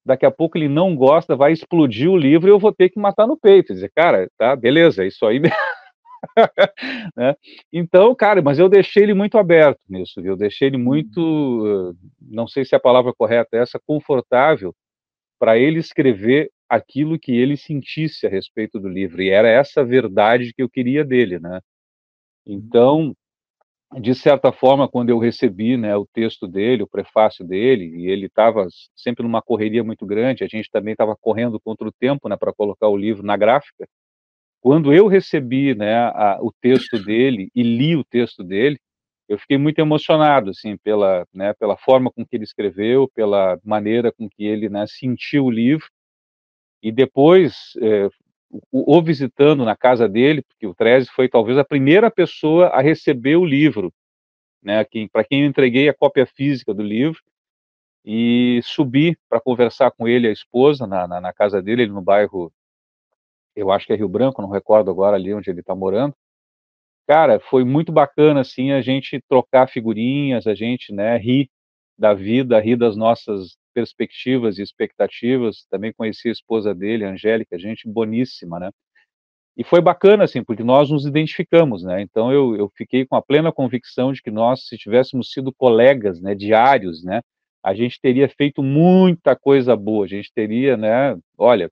daqui 0.06 0.26
a 0.26 0.32
pouco 0.32 0.58
ele 0.58 0.70
não 0.70 0.96
gosta, 0.96 1.36
vai 1.36 1.52
explodir 1.52 2.10
o 2.10 2.16
livro 2.16 2.48
e 2.48 2.52
eu 2.52 2.58
vou 2.58 2.72
ter 2.72 2.90
que 2.90 2.98
matar 2.98 3.28
no 3.28 3.38
peito, 3.38 3.74
dizer, 3.74 3.92
cara, 3.94 4.30
tá, 4.38 4.56
beleza, 4.56 5.04
é 5.04 5.08
isso 5.08 5.26
aí 5.26 5.42
né? 7.16 7.36
Então, 7.72 8.16
cara, 8.16 8.42
mas 8.42 8.58
eu 8.60 8.70
deixei 8.70 9.04
ele 9.04 9.14
muito 9.14 9.38
aberto 9.38 9.80
nisso, 9.90 10.22
viu? 10.22 10.34
Eu 10.34 10.38
deixei 10.38 10.70
ele 10.70 10.78
muito, 10.78 11.94
não 12.22 12.48
sei 12.48 12.64
se 12.64 12.76
a 12.76 12.80
palavra 12.80 13.14
correta 13.14 13.58
é 13.58 13.60
essa, 13.62 13.78
confortável 13.86 14.74
para 15.40 15.58
ele 15.58 15.80
escrever 15.80 16.52
aquilo 16.70 17.20
que 17.20 17.32
ele 17.32 17.56
sentisse 17.56 18.28
a 18.28 18.30
respeito 18.30 18.80
do 18.80 18.90
livro, 18.90 19.22
e 19.22 19.30
era 19.30 19.48
essa 19.48 19.84
verdade 19.86 20.54
que 20.54 20.62
eu 20.62 20.70
queria 20.70 21.04
dele, 21.06 21.40
né? 21.40 21.62
Então, 22.46 23.16
de 24.00 24.14
certa 24.14 24.52
forma, 24.52 24.88
quando 24.88 25.10
eu 25.10 25.18
recebi 25.18 25.78
né, 25.78 25.96
o 25.96 26.06
texto 26.06 26.48
dele, 26.48 26.84
o 26.84 26.88
prefácio 26.88 27.46
dele, 27.46 27.86
e 27.86 28.08
ele 28.08 28.26
estava 28.26 28.68
sempre 28.96 29.24
numa 29.24 29.42
correria 29.42 29.84
muito 29.84 30.06
grande, 30.06 30.44
a 30.44 30.48
gente 30.48 30.70
também 30.70 30.92
estava 30.92 31.16
correndo 31.16 31.60
contra 31.60 31.88
o 31.88 31.92
tempo 31.92 32.28
né, 32.28 32.36
para 32.36 32.54
colocar 32.54 32.90
o 32.90 32.98
livro 32.98 33.24
na 33.24 33.38
gráfica. 33.38 33.88
Quando 34.62 34.94
eu 34.94 35.08
recebi 35.08 35.74
né, 35.74 35.96
a, 35.96 36.40
o 36.42 36.52
texto 36.62 37.02
dele 37.02 37.50
e 37.56 37.64
li 37.64 37.96
o 37.96 38.04
texto 38.04 38.44
dele, 38.44 38.78
eu 39.28 39.38
fiquei 39.38 39.58
muito 39.58 39.80
emocionado 39.80 40.52
assim 40.52 40.78
pela, 40.78 41.28
né, 41.34 41.54
pela 41.54 41.78
forma 41.78 42.12
com 42.12 42.26
que 42.26 42.36
ele 42.36 42.44
escreveu, 42.44 43.10
pela 43.10 43.60
maneira 43.64 44.12
com 44.12 44.30
que 44.30 44.46
ele 44.46 44.70
né, 44.70 44.86
sentiu 44.88 45.46
o 45.46 45.52
livro. 45.52 45.88
E 46.82 46.92
depois, 46.92 47.74
é, 47.82 48.10
o, 48.72 49.02
visitando 49.02 49.66
na 49.66 49.76
casa 49.76 50.08
dele, 50.08 50.42
porque 50.44 50.66
o 50.66 50.76
Treze 50.76 51.10
foi 51.10 51.28
talvez 51.28 51.58
a 51.58 51.66
primeira 51.66 52.10
pessoa 52.10 52.68
a 52.68 52.82
receber 52.82 53.36
o 53.36 53.46
livro, 53.46 53.94
né, 54.64 54.86
para 55.12 55.24
quem 55.24 55.42
eu 55.42 55.48
entreguei 55.48 55.90
a 55.90 55.94
cópia 55.94 56.26
física 56.26 56.74
do 56.74 56.84
livro, 56.84 57.22
e 58.06 58.62
subi 58.64 59.18
para 59.28 59.42
conversar 59.42 59.92
com 59.92 60.08
ele, 60.08 60.30
a 60.30 60.32
esposa, 60.32 60.88
na, 60.88 61.06
na, 61.08 61.20
na, 61.20 61.34
casa 61.34 61.62
dele, 61.62 61.82
ele 61.82 61.92
no 61.92 62.02
bairro, 62.02 62.54
eu 63.54 63.70
acho 63.70 63.86
que 63.86 63.92
é 63.92 63.98
Rio 63.98 64.08
Branco, 64.08 64.42
não 64.42 64.50
recordo 64.50 64.90
agora 64.90 65.18
ali 65.18 65.34
onde 65.34 65.50
ele 65.50 65.60
está 65.60 65.76
morando. 65.76 66.16
Cara, 67.08 67.40
foi 67.40 67.64
muito 67.64 67.92
bacana, 67.92 68.42
assim, 68.42 68.72
a 68.72 68.82
gente 68.82 69.22
trocar 69.30 69.68
figurinhas, 69.70 70.46
a 70.46 70.54
gente, 70.54 70.94
né, 70.94 71.18
rir 71.18 71.50
da 71.98 72.14
vida, 72.14 72.60
rir 72.60 72.76
das 72.76 72.98
nossas 72.98 73.58
perspectivas 73.74 74.58
e 74.58 74.62
expectativas. 74.62 75.66
Também 75.70 75.94
conheci 75.94 76.28
a 76.28 76.32
esposa 76.32 76.76
dele, 76.76 77.06
a 77.06 77.12
Angélica, 77.12 77.58
gente 77.58 77.88
boníssima, 77.90 78.60
né? 78.60 78.72
E 79.58 79.64
foi 79.64 79.82
bacana, 79.82 80.24
assim, 80.26 80.44
porque 80.44 80.64
nós 80.64 80.90
nos 80.92 81.06
identificamos, 81.06 81.84
né? 81.84 82.02
Então 82.02 82.32
eu, 82.32 82.56
eu 82.56 82.72
fiquei 82.76 83.06
com 83.06 83.16
a 83.16 83.22
plena 83.22 83.52
convicção 83.52 84.14
de 84.14 84.22
que 84.22 84.32
nós, 84.32 84.68
se 84.68 84.78
tivéssemos 84.78 85.32
sido 85.32 85.54
colegas, 85.54 86.22
né, 86.22 86.36
diários, 86.36 87.04
né, 87.04 87.22
a 87.64 87.74
gente 87.74 88.00
teria 88.02 88.30
feito 88.30 88.64
muita 88.64 89.36
coisa 89.36 89.76
boa, 89.76 90.06
a 90.06 90.08
gente 90.08 90.32
teria, 90.34 90.78
né, 90.78 91.18
olha, 91.38 91.70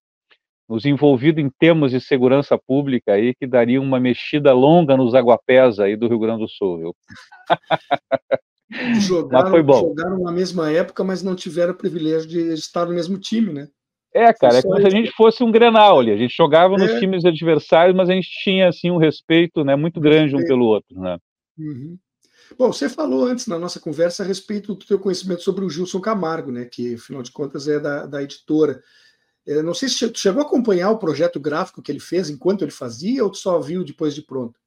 nos 0.67 0.85
envolvido 0.85 1.39
em 1.39 1.49
temas 1.49 1.91
de 1.91 2.01
segurança 2.01 2.57
pública 2.57 3.13
aí 3.13 3.33
que 3.35 3.45
daria 3.45 3.79
uma 3.79 3.99
mexida 3.99 4.51
longa 4.53 4.97
nos 4.97 5.13
aguapés 5.13 5.79
aí 5.79 5.95
do 5.95 6.07
Rio 6.07 6.19
Grande 6.19 6.41
do 6.41 6.49
Sul, 6.49 6.77
viu? 6.77 6.95
Jogaram, 8.99 9.51
foi 9.51 9.61
bom. 9.61 9.79
jogaram 9.79 10.19
na 10.19 10.31
mesma 10.31 10.71
época, 10.71 11.03
mas 11.03 11.21
não 11.21 11.35
tiveram 11.35 11.73
o 11.73 11.77
privilégio 11.77 12.27
de 12.27 12.51
estar 12.53 12.85
no 12.85 12.93
mesmo 12.93 13.17
time, 13.17 13.53
né? 13.53 13.67
É, 14.13 14.33
cara, 14.33 14.57
é 14.57 14.61
como 14.61 14.79
se 14.79 14.87
a 14.87 14.89
gente 14.89 15.11
fosse 15.11 15.43
um 15.43 15.51
Grenal 15.51 15.99
ali. 15.99 16.11
A 16.11 16.17
gente 16.17 16.33
jogava 16.35 16.75
é. 16.75 16.77
nos 16.77 16.99
times 16.99 17.25
adversários, 17.25 17.95
mas 17.95 18.09
a 18.09 18.13
gente 18.13 18.29
tinha 18.43 18.69
assim 18.69 18.89
um 18.89 18.97
respeito, 18.97 19.63
né, 19.63 19.75
muito 19.75 19.99
grande 19.99 20.35
um 20.35 20.43
pelo 20.43 20.65
outro, 20.65 20.99
né? 20.99 21.17
Uhum. 21.57 21.97
Bom, 22.57 22.71
você 22.71 22.87
falou 22.87 23.25
antes 23.25 23.47
na 23.47 23.59
nossa 23.59 23.79
conversa 23.79 24.23
a 24.23 24.25
respeito 24.25 24.73
do 24.73 24.85
teu 24.85 24.99
conhecimento 24.99 25.41
sobre 25.41 25.65
o 25.65 25.69
Gilson 25.69 25.99
Camargo, 25.99 26.51
né, 26.51 26.65
que 26.65 26.95
afinal 26.95 27.21
de 27.21 27.31
contas 27.31 27.67
é 27.67 27.79
da, 27.79 28.05
da 28.05 28.23
editora. 28.23 28.81
Eu 29.45 29.61
não 29.61 29.73
sei 29.73 29.87
se 29.87 30.11
chegou 30.15 30.41
a 30.41 30.45
acompanhar 30.45 30.89
o 30.89 30.97
projeto 30.97 31.39
gráfico 31.39 31.81
que 31.81 31.91
ele 31.91 31.99
fez 31.99 32.29
enquanto 32.29 32.63
ele 32.63 32.71
fazia 32.71 33.23
ou 33.23 33.33
só 33.33 33.59
viu 33.59 33.83
depois 33.83 34.15
de 34.15 34.23
pronto? 34.23 34.59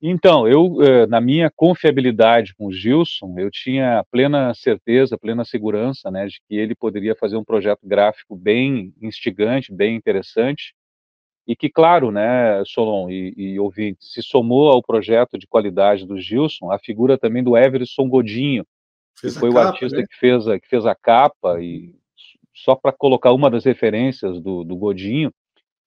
Então, 0.00 0.46
eu, 0.46 0.80
eh, 0.80 1.06
na 1.06 1.20
minha 1.20 1.50
confiabilidade 1.50 2.54
com 2.54 2.66
o 2.66 2.72
Gilson, 2.72 3.34
eu 3.36 3.50
tinha 3.50 4.04
plena 4.12 4.54
certeza, 4.54 5.18
plena 5.18 5.44
segurança, 5.44 6.08
né, 6.08 6.26
de 6.26 6.40
que 6.46 6.54
ele 6.54 6.74
poderia 6.74 7.16
fazer 7.16 7.36
um 7.36 7.42
projeto 7.42 7.80
gráfico 7.82 8.36
bem 8.36 8.94
instigante, 9.02 9.72
bem 9.72 9.96
interessante, 9.96 10.72
e 11.48 11.56
que, 11.56 11.68
claro, 11.68 12.12
né, 12.12 12.62
Solon 12.64 13.10
e, 13.10 13.34
e 13.36 13.58
ouvinte, 13.58 14.04
se 14.04 14.22
somou 14.22 14.68
ao 14.68 14.82
projeto 14.82 15.36
de 15.36 15.48
qualidade 15.48 16.06
do 16.06 16.20
Gilson, 16.20 16.70
a 16.70 16.78
figura 16.78 17.18
também 17.18 17.42
do 17.42 17.56
Everson 17.56 18.08
Godinho, 18.08 18.64
fez 19.18 19.34
que 19.34 19.40
foi 19.40 19.48
capa, 19.50 19.64
o 19.64 19.68
artista 19.68 19.98
né? 19.98 20.04
que, 20.08 20.16
fez 20.16 20.46
a, 20.46 20.60
que 20.60 20.68
fez 20.68 20.86
a 20.86 20.94
capa, 20.94 21.60
e 21.60 21.97
só 22.64 22.74
para 22.74 22.92
colocar 22.92 23.32
uma 23.32 23.50
das 23.50 23.64
referências 23.64 24.40
do, 24.40 24.64
do 24.64 24.76
Godinho, 24.76 25.32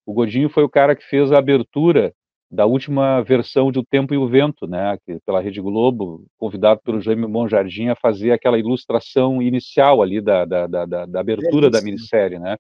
o 0.06 0.14
Godinho 0.14 0.50
foi 0.50 0.64
o 0.64 0.70
cara 0.70 0.96
que 0.96 1.04
fez 1.04 1.32
a 1.32 1.38
abertura 1.38 2.14
da 2.50 2.66
última 2.66 3.22
versão 3.22 3.72
de 3.72 3.80
O 3.80 3.86
Tempo 3.86 4.14
e 4.14 4.18
o 4.18 4.28
Vento, 4.28 4.68
né, 4.68 4.98
que, 5.06 5.20
pela 5.26 5.40
Rede 5.40 5.62
Globo, 5.62 6.26
convidado 6.38 6.82
pelo 6.84 7.00
Jaime 7.00 7.26
Monjardim 7.26 7.88
a 7.88 7.96
fazer 7.96 8.32
aquela 8.32 8.60
ilustração 8.60 9.42
inicial 9.42 10.02
ali 10.02 10.20
da, 10.20 10.44
da, 10.44 10.68
da, 10.68 10.86
da 10.86 11.20
abertura 11.20 11.70
Belíssimo. 11.70 11.72
da 11.72 11.82
minissérie, 11.82 12.40
né. 12.40 12.58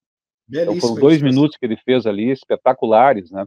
Belíssimo, 0.47 0.77
então 0.77 0.89
foram 0.89 1.01
dois 1.01 1.21
minutos 1.21 1.57
que 1.57 1.65
ele 1.65 1.75
fez 1.75 2.05
ali, 2.05 2.31
espetaculares, 2.31 3.31
né. 3.31 3.45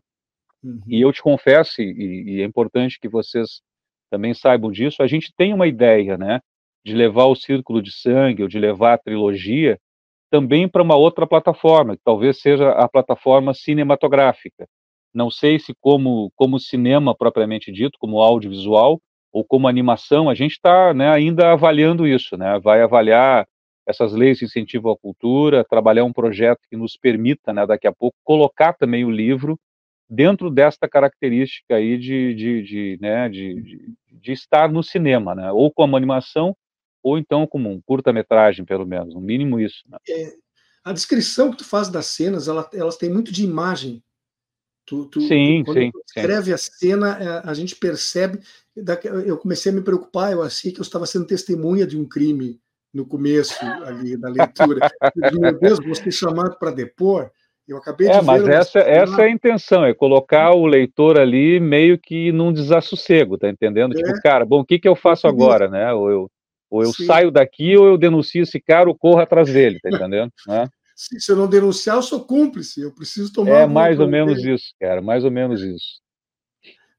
Uhum. 0.63 0.83
E 0.87 1.01
eu 1.01 1.13
te 1.13 1.23
confesso, 1.23 1.81
e, 1.81 2.37
e 2.37 2.41
é 2.43 2.45
importante 2.45 2.99
que 3.01 3.09
vocês 3.09 3.63
também 4.11 4.35
saibam 4.35 4.71
disso, 4.71 5.03
a 5.03 5.07
gente 5.07 5.33
tem 5.35 5.55
uma 5.55 5.67
ideia, 5.67 6.19
né, 6.19 6.41
de 6.85 6.95
levar 6.95 7.25
o 7.25 7.35
Círculo 7.35 7.81
de 7.81 7.91
Sangue, 7.91 8.43
ou 8.43 8.49
de 8.49 8.59
levar 8.59 8.95
a 8.95 8.99
trilogia, 8.99 9.79
também 10.35 10.69
para 10.69 10.83
uma 10.83 10.97
outra 10.97 11.27
plataforma, 11.27 11.97
que 11.97 12.03
talvez 12.05 12.41
seja 12.41 12.71
a 12.71 12.89
plataforma 12.89 13.55
cinematográfica 13.55 14.67
não 15.15 15.31
sei 15.31 15.61
se 15.61 15.73
como, 15.81 16.33
como 16.35 16.59
cinema 16.59 17.15
propriamente 17.15 17.71
dito, 17.71 17.99
como 18.01 18.21
audiovisual, 18.21 19.01
ou 19.33 19.45
como 19.45 19.69
animação, 19.69 20.29
a 20.29 20.35
gente 20.35 20.53
está 20.53 20.93
né, 20.93 21.09
ainda 21.09 21.53
avaliando 21.53 22.07
isso, 22.07 22.37
né? 22.37 22.59
vai 22.61 22.83
avaliar 22.83 23.47
essas 23.87 24.13
leis 24.13 24.39
de 24.39 24.45
incentivo 24.45 24.91
à 24.91 24.97
cultura, 24.97 25.65
trabalhar 25.65 26.05
um 26.05 26.13
projeto 26.13 26.61
que 26.69 26.77
nos 26.77 26.97
permita, 26.97 27.53
né, 27.53 27.67
daqui 27.67 27.87
a 27.87 27.93
pouco, 27.93 28.17
colocar 28.25 28.73
também 28.73 29.05
o 29.05 29.11
livro 29.11 29.59
dentro 30.09 30.51
desta 30.51 30.89
característica 30.89 31.77
aí 31.77 31.99
de, 31.99 32.35
de, 32.35 32.63
de, 32.63 32.99
né, 33.01 33.29
de, 33.29 33.63
de, 33.63 33.95
de 34.11 34.33
estar 34.33 34.71
no 34.71 34.83
cinema, 34.83 35.35
né? 35.35 35.51
ou 35.53 35.71
como 35.73 35.97
animação, 35.97 36.57
ou 37.05 37.19
então 37.19 37.47
como 37.47 37.71
um 37.71 37.81
curta-metragem, 37.81 38.65
pelo 38.65 38.87
menos, 38.87 39.15
no 39.15 39.21
mínimo 39.21 39.61
isso. 39.61 39.85
Né? 39.89 39.99
É, 40.09 40.33
a 40.83 40.93
descrição 40.93 41.51
que 41.51 41.59
tu 41.59 41.65
faz 41.65 41.89
das 41.89 42.07
cenas, 42.07 42.49
ela, 42.49 42.69
elas 42.73 42.97
têm 42.97 43.11
muito 43.11 43.31
de 43.31 43.45
imagem, 43.45 44.03
Tu, 44.87 45.07
tu, 45.07 45.21
sim, 45.23 45.63
quando 45.65 45.79
sim, 45.79 45.91
tu 45.91 46.03
escreve 46.07 46.45
sim. 46.45 46.53
a 46.53 46.59
cena, 46.59 47.19
é, 47.19 47.49
a 47.49 47.55
gente 47.55 47.75
percebe. 47.75 48.41
Eu 49.25 49.39
comecei 49.39 49.73
a 49.73 49.75
me 49.75 49.81
preocupar, 49.81 50.33
eu 50.33 50.43
achei 50.43 50.73
que 50.73 50.79
eu 50.79 50.83
estava 50.83 51.07
sendo 51.07 51.27
testemunha 51.27 51.87
de 51.87 51.99
um 51.99 52.07
crime 52.07 52.61
no 52.93 53.07
começo 53.07 53.65
ali 53.87 54.17
da 54.17 54.29
leitura. 54.29 54.91
Meu 55.41 55.59
Deus, 55.59 55.79
vou 55.79 55.95
ser 55.95 56.13
chamado 56.13 56.59
para 56.59 56.71
depor. 56.71 57.31
Eu 57.67 57.79
acabei 57.79 58.09
é, 58.09 58.21
de 58.21 58.27
mas 58.27 58.47
essa, 58.47 58.79
essa 58.81 59.23
é 59.23 59.25
a 59.25 59.31
intenção, 59.31 59.87
é 59.87 59.95
colocar 59.95 60.51
o 60.55 60.67
leitor 60.67 61.19
ali 61.19 61.59
meio 61.59 61.99
que 61.99 62.31
num 62.31 62.53
desassossego, 62.53 63.39
tá 63.39 63.49
entendendo? 63.49 63.95
Tipo, 63.95 64.07
é. 64.07 64.13
Tipo, 64.13 64.23
cara, 64.23 64.45
bom, 64.45 64.61
o 64.61 64.65
que, 64.67 64.79
que 64.79 64.87
eu 64.87 64.95
faço 64.95 65.27
agora, 65.27 65.67
né? 65.67 65.91
Ou 65.95 66.11
eu, 66.11 66.31
ou 66.75 66.83
eu 66.83 66.93
saio 66.93 67.31
daqui 67.31 67.77
ou 67.77 67.87
eu 67.87 67.99
denuncio 67.99 68.43
esse 68.43 68.61
cara 68.61 68.89
ou 68.89 68.97
corro 68.97 69.21
atrás 69.21 69.53
dele, 69.53 69.79
tá 69.81 69.89
entendendo? 69.89 70.33
né? 70.47 70.69
se, 70.95 71.21
se 71.21 71.33
eu 71.33 71.37
não 71.37 71.49
denunciar, 71.49 71.97
eu 71.97 72.03
sou 72.03 72.25
cúmplice, 72.25 72.81
eu 72.81 72.93
preciso 72.93 73.33
tomar. 73.33 73.63
É 73.63 73.67
mais 73.67 73.99
ou 73.99 74.09
menos 74.09 74.45
isso, 74.45 74.75
cara, 74.81 75.01
mais 75.01 75.25
ou 75.25 75.31
menos 75.31 75.61
isso. 75.61 76.01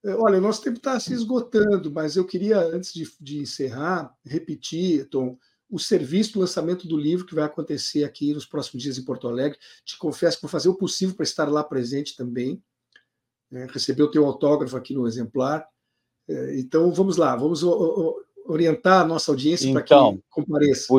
É, 0.03 0.13
olha, 0.15 0.38
o 0.38 0.41
nosso 0.41 0.61
tempo 0.61 0.78
está 0.78 0.99
se 0.99 1.13
esgotando, 1.13 1.91
mas 1.91 2.15
eu 2.15 2.26
queria, 2.26 2.59
antes 2.59 2.93
de, 2.93 3.07
de 3.19 3.39
encerrar, 3.39 4.13
repetir, 4.23 5.09
Tom, 5.09 5.38
o 5.69 5.80
serviço 5.80 6.34
do 6.34 6.39
lançamento 6.39 6.88
do 6.88 6.97
livro 6.97 7.26
que 7.26 7.34
vai 7.34 7.43
acontecer 7.43 8.03
aqui 8.03 8.34
nos 8.34 8.45
próximos 8.45 8.84
dias 8.84 8.97
em 8.97 9.03
Porto 9.03 9.28
Alegre. 9.28 9.57
Te 9.84 9.97
confesso 9.97 10.38
que 10.38 10.43
vou 10.43 10.49
fazer 10.49 10.69
o 10.69 10.76
possível 10.76 11.15
para 11.15 11.23
estar 11.23 11.49
lá 11.49 11.63
presente 11.63 12.15
também, 12.15 12.61
né? 13.49 13.67
receber 13.71 14.03
o 14.03 14.11
teu 14.11 14.26
autógrafo 14.26 14.78
aqui 14.78 14.93
no 14.93 15.07
exemplar. 15.07 15.67
É, 16.28 16.59
então, 16.59 16.91
vamos 16.91 17.17
lá, 17.17 17.36
vamos 17.36 17.63
orientar 18.45 19.01
a 19.01 19.05
nossa 19.05 19.31
audiência 19.31 19.67
então, 19.69 20.13
para 20.13 20.17
que 20.17 20.23
compareça. 20.29 20.93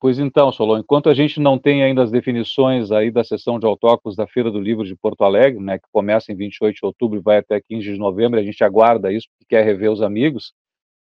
Pois 0.00 0.18
então, 0.18 0.52
Solon, 0.52 0.80
enquanto 0.80 1.08
a 1.08 1.14
gente 1.14 1.40
não 1.40 1.58
tem 1.58 1.82
ainda 1.82 2.02
as 2.02 2.10
definições 2.10 2.90
aí 2.92 3.10
da 3.10 3.24
sessão 3.24 3.58
de 3.58 3.64
autóculos 3.64 4.14
da 4.14 4.26
Feira 4.26 4.50
do 4.50 4.60
Livro 4.60 4.84
de 4.84 4.94
Porto 4.94 5.24
Alegre, 5.24 5.58
né, 5.62 5.78
que 5.78 5.86
começa 5.90 6.30
em 6.30 6.36
28 6.36 6.76
de 6.76 6.84
outubro 6.84 7.18
e 7.18 7.22
vai 7.22 7.38
até 7.38 7.58
15 7.58 7.92
de 7.92 7.98
novembro, 7.98 8.38
a 8.38 8.42
gente 8.42 8.62
aguarda 8.62 9.10
isso 9.10 9.26
porque 9.30 9.56
quer 9.56 9.64
rever 9.64 9.90
os 9.90 10.02
amigos. 10.02 10.52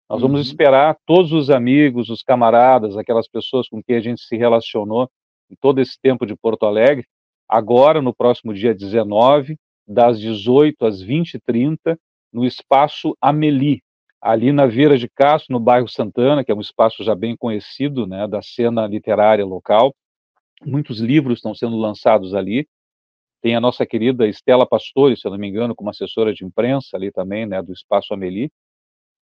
Nós 0.09 0.21
uhum. 0.21 0.27
vamos 0.27 0.45
esperar 0.45 0.97
todos 1.05 1.31
os 1.31 1.49
amigos, 1.49 2.09
os 2.09 2.21
camaradas, 2.21 2.97
aquelas 2.97 3.29
pessoas 3.29 3.69
com 3.69 3.81
quem 3.81 3.95
a 3.95 4.01
gente 4.01 4.21
se 4.21 4.35
relacionou 4.35 5.09
em 5.49 5.55
todo 5.61 5.79
esse 5.79 5.97
tempo 6.01 6.25
de 6.25 6.35
Porto 6.35 6.65
Alegre, 6.65 7.05
agora 7.47 8.01
no 8.01 8.13
próximo 8.13 8.53
dia 8.53 8.75
19, 8.75 9.57
das 9.87 10.19
18 10.19 10.85
às 10.85 11.01
20h30, 11.01 11.97
no 12.31 12.45
espaço 12.45 13.15
Amelie, 13.21 13.81
ali 14.21 14.51
na 14.51 14.67
Vieira 14.67 14.97
de 14.97 15.09
Castro, 15.09 15.53
no 15.53 15.59
bairro 15.59 15.87
Santana, 15.87 16.43
que 16.43 16.51
é 16.51 16.55
um 16.55 16.61
espaço 16.61 17.03
já 17.03 17.15
bem 17.15 17.35
conhecido 17.35 18.05
né, 18.05 18.27
da 18.27 18.41
cena 18.41 18.85
literária 18.85 19.45
local. 19.45 19.95
Muitos 20.63 20.99
livros 20.99 21.39
estão 21.39 21.55
sendo 21.55 21.75
lançados 21.77 22.35
ali. 22.35 22.67
Tem 23.41 23.55
a 23.55 23.59
nossa 23.59 23.85
querida 23.85 24.27
Estela 24.27 24.67
Pastore, 24.67 25.17
se 25.17 25.25
eu 25.25 25.31
não 25.31 25.39
me 25.39 25.47
engano, 25.47 25.75
como 25.75 25.89
assessora 25.89 26.31
de 26.31 26.45
imprensa 26.45 26.95
ali 26.95 27.11
também, 27.11 27.47
né, 27.47 27.61
do 27.63 27.73
Espaço 27.73 28.13
Amelie. 28.13 28.51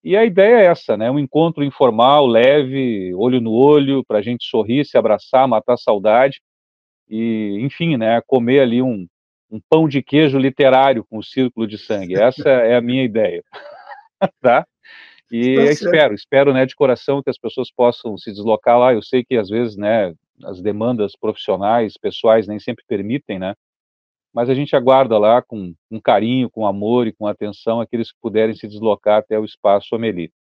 E 0.03 0.15
a 0.17 0.25
ideia 0.25 0.61
é 0.61 0.65
essa, 0.65 0.97
né, 0.97 1.09
um 1.09 1.19
encontro 1.19 1.63
informal, 1.63 2.25
leve, 2.25 3.13
olho 3.15 3.39
no 3.39 3.51
olho, 3.51 4.03
para 4.05 4.19
a 4.19 4.21
gente 4.21 4.45
sorrir, 4.45 4.85
se 4.85 4.97
abraçar, 4.97 5.47
matar 5.47 5.77
saudade. 5.77 6.41
e, 7.09 7.59
enfim, 7.61 7.97
né, 7.97 8.21
comer 8.27 8.59
ali 8.61 8.81
um, 8.81 9.07
um 9.51 9.59
pão 9.69 9.87
de 9.87 10.01
queijo 10.03 10.37
literário 10.37 11.05
com 11.09 11.17
o 11.17 11.23
círculo 11.23 11.65
de 11.67 11.77
sangue. 11.77 12.15
Essa 12.15 12.49
é 12.49 12.75
a 12.75 12.81
minha 12.81 13.03
ideia, 13.03 13.43
tá? 14.41 14.65
E 15.31 15.55
tá 15.55 15.63
espero, 15.71 16.13
espero, 16.13 16.53
né, 16.53 16.65
de 16.65 16.75
coração 16.75 17.21
que 17.21 17.29
as 17.29 17.37
pessoas 17.37 17.71
possam 17.71 18.17
se 18.17 18.31
deslocar 18.31 18.79
lá. 18.79 18.93
Eu 18.93 19.01
sei 19.01 19.23
que 19.23 19.35
às 19.35 19.49
vezes, 19.49 19.75
né, 19.75 20.13
as 20.43 20.61
demandas 20.61 21.13
profissionais, 21.19 21.97
pessoais 21.97 22.47
nem 22.47 22.59
sempre 22.59 22.83
permitem, 22.87 23.39
né? 23.39 23.53
Mas 24.33 24.49
a 24.49 24.53
gente 24.53 24.75
aguarda 24.75 25.17
lá 25.17 25.41
com, 25.41 25.73
com 25.89 25.99
carinho, 25.99 26.49
com 26.49 26.65
amor 26.65 27.07
e 27.07 27.13
com 27.13 27.25
atenção 27.25 27.81
aqueles 27.81 28.11
que 28.11 28.17
puderem 28.21 28.55
se 28.55 28.67
deslocar 28.67 29.19
até 29.19 29.39
o 29.39 29.45
espaço 29.45 29.95
Amelie. 29.95 30.31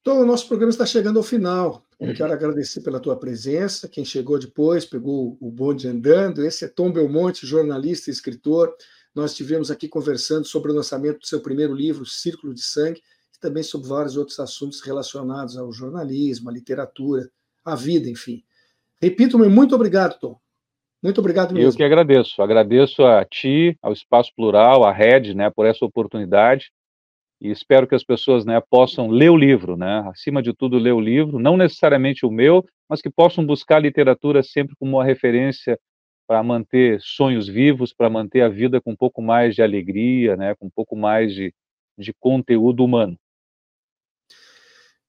Então, 0.00 0.22
o 0.22 0.24
nosso 0.24 0.48
programa 0.48 0.70
está 0.70 0.86
chegando 0.86 1.18
ao 1.18 1.22
final. 1.22 1.84
Eu 2.00 2.14
quero 2.14 2.32
agradecer 2.32 2.80
pela 2.80 2.98
tua 2.98 3.18
presença. 3.18 3.86
Quem 3.86 4.02
chegou 4.02 4.38
depois, 4.38 4.86
pegou 4.86 5.36
o 5.38 5.50
bonde 5.50 5.86
andando. 5.86 6.42
Esse 6.42 6.64
é 6.64 6.68
Tom 6.68 6.90
Belmonte, 6.90 7.46
jornalista 7.46 8.08
e 8.08 8.12
escritor. 8.12 8.74
Nós 9.14 9.32
estivemos 9.32 9.70
aqui 9.70 9.88
conversando 9.88 10.44
sobre 10.44 10.70
o 10.70 10.74
lançamento 10.74 11.20
do 11.20 11.26
seu 11.26 11.40
primeiro 11.40 11.74
livro, 11.74 12.06
Círculo 12.06 12.54
de 12.54 12.62
Sangue, 12.62 13.02
e 13.34 13.40
também 13.40 13.62
sobre 13.62 13.88
vários 13.88 14.16
outros 14.16 14.38
assuntos 14.38 14.80
relacionados 14.80 15.56
ao 15.56 15.72
jornalismo, 15.72 16.48
à 16.48 16.52
literatura, 16.52 17.30
à 17.64 17.74
vida, 17.74 18.08
enfim. 18.08 18.44
Repito-me, 19.00 19.48
muito 19.48 19.74
obrigado, 19.74 20.18
Tom. 20.18 20.38
Muito 21.02 21.18
obrigado 21.18 21.54
mesmo. 21.54 21.70
Eu 21.70 21.76
que 21.76 21.82
agradeço. 21.82 22.42
Agradeço 22.42 23.02
a 23.02 23.24
ti, 23.24 23.76
ao 23.82 23.92
Espaço 23.92 24.30
Plural, 24.36 24.84
à 24.84 24.92
Rede, 24.92 25.34
né, 25.34 25.50
por 25.50 25.66
essa 25.66 25.84
oportunidade 25.84 26.70
e 27.40 27.50
espero 27.50 27.86
que 27.86 27.94
as 27.94 28.04
pessoas 28.04 28.44
né, 28.44 28.60
possam 28.60 29.08
ler 29.08 29.30
o 29.30 29.36
livro, 29.36 29.76
né? 29.76 30.04
acima 30.10 30.42
de 30.42 30.52
tudo, 30.52 30.76
ler 30.76 30.92
o 30.92 31.00
livro, 31.00 31.38
não 31.38 31.56
necessariamente 31.56 32.26
o 32.26 32.30
meu, 32.30 32.64
mas 32.88 33.00
que 33.00 33.08
possam 33.08 33.46
buscar 33.46 33.76
a 33.76 33.80
literatura 33.80 34.42
sempre 34.42 34.76
como 34.78 34.98
uma 34.98 35.04
referência 35.04 35.78
para 36.30 36.44
manter 36.44 37.00
sonhos 37.00 37.48
vivos, 37.48 37.92
para 37.92 38.08
manter 38.08 38.42
a 38.42 38.48
vida 38.48 38.80
com 38.80 38.92
um 38.92 38.96
pouco 38.96 39.20
mais 39.20 39.52
de 39.52 39.62
alegria, 39.62 40.36
né, 40.36 40.54
com 40.54 40.66
um 40.66 40.70
pouco 40.70 40.94
mais 40.94 41.34
de, 41.34 41.52
de 41.98 42.12
conteúdo 42.12 42.84
humano. 42.84 43.18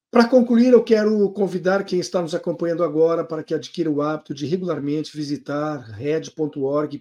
Para 0.09 0.27
concluir, 0.27 0.73
eu 0.73 0.83
quero 0.83 1.29
convidar 1.29 1.83
quem 1.83 1.99
está 1.99 2.23
nos 2.23 2.33
acompanhando 2.33 2.83
agora 2.83 3.23
para 3.23 3.43
que 3.43 3.53
adquira 3.53 3.87
o 3.87 4.01
hábito 4.01 4.33
de 4.33 4.47
regularmente 4.47 5.15
visitar 5.15 5.81
red.org.br, 5.91 6.99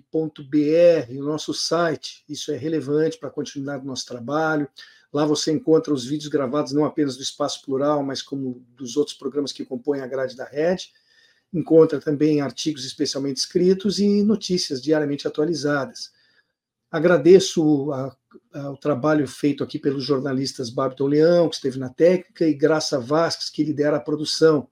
o 1.19 1.25
nosso 1.25 1.55
site. 1.55 2.23
Isso 2.29 2.53
é 2.53 2.59
relevante 2.59 3.17
para 3.17 3.31
a 3.31 3.33
continuidade 3.33 3.85
do 3.85 3.89
nosso 3.89 4.05
trabalho. 4.05 4.69
Lá 5.11 5.25
você 5.25 5.51
encontra 5.51 5.95
os 5.95 6.05
vídeos 6.05 6.29
gravados 6.29 6.73
não 6.73 6.85
apenas 6.85 7.17
do 7.17 7.23
Espaço 7.23 7.65
Plural, 7.65 8.03
mas 8.03 8.21
como 8.21 8.63
dos 8.77 8.99
outros 8.99 9.17
programas 9.17 9.51
que 9.51 9.65
compõem 9.65 10.03
a 10.03 10.07
grade 10.07 10.37
da 10.37 10.45
Rede. 10.45 10.93
Encontra 11.53 12.01
também 12.01 12.41
artigos 12.41 12.85
especialmente 12.85 13.39
escritos 13.39 13.99
e 13.99 14.23
notícias 14.23 14.81
diariamente 14.81 15.27
atualizadas. 15.27 16.13
Agradeço 16.91 17.93
a, 17.93 18.17
a, 18.53 18.71
o 18.71 18.77
trabalho 18.77 19.27
feito 19.27 19.63
aqui 19.63 19.79
pelos 19.79 20.05
jornalistas 20.05 20.71
Babiton 20.71 21.07
Leão, 21.07 21.49
que 21.49 21.57
esteve 21.57 21.79
na 21.79 21.89
técnica, 21.89 22.47
e 22.47 22.55
Graça 22.55 22.99
Vasques, 22.99 23.49
que 23.49 23.63
lidera 23.63 23.97
a 23.97 24.01
produção. 24.01 24.69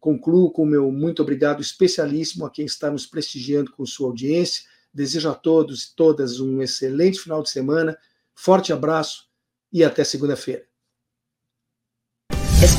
Concluo 0.00 0.50
com 0.50 0.64
o 0.64 0.66
meu 0.66 0.90
muito 0.90 1.22
obrigado 1.22 1.62
especialíssimo 1.62 2.44
a 2.44 2.50
quem 2.50 2.64
está 2.64 2.90
nos 2.90 3.06
prestigiando 3.06 3.72
com 3.72 3.86
sua 3.86 4.08
audiência. 4.08 4.64
Desejo 4.92 5.30
a 5.30 5.34
todos 5.34 5.84
e 5.84 5.94
todas 5.94 6.40
um 6.40 6.60
excelente 6.60 7.20
final 7.20 7.42
de 7.42 7.50
semana. 7.50 7.96
Forte 8.34 8.72
abraço 8.72 9.28
e 9.72 9.84
até 9.84 10.02
segunda-feira. 10.02 10.71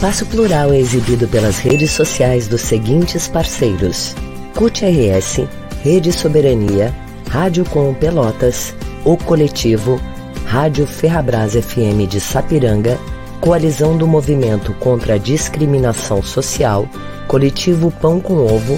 Espaço 0.04 0.26
Plural 0.26 0.74
é 0.74 0.80
exibido 0.80 1.30
pelas 1.30 1.60
redes 1.60 1.92
sociais 1.92 2.46
dos 2.46 2.60
seguintes 2.60 3.26
parceiros: 3.30 4.14
CUT 4.54 4.84
RS, 4.84 5.48
Rede 5.82 6.12
Soberania, 6.12 6.94
Rádio 7.30 7.64
Com 7.64 7.94
Pelotas, 7.94 8.76
O 9.06 9.16
Coletivo, 9.16 10.02
Rádio 10.46 10.86
Ferrabras 10.86 11.54
FM 11.54 12.06
de 12.06 12.20
Sapiranga, 12.20 13.00
Coalizão 13.40 13.98
do 13.98 14.06
Movimento 14.06 14.74
contra 14.74 15.14
a 15.14 15.18
Discriminação 15.18 16.22
Social, 16.22 16.86
Coletivo 17.26 17.90
Pão 17.90 18.20
com 18.20 18.46
Ovo, 18.46 18.78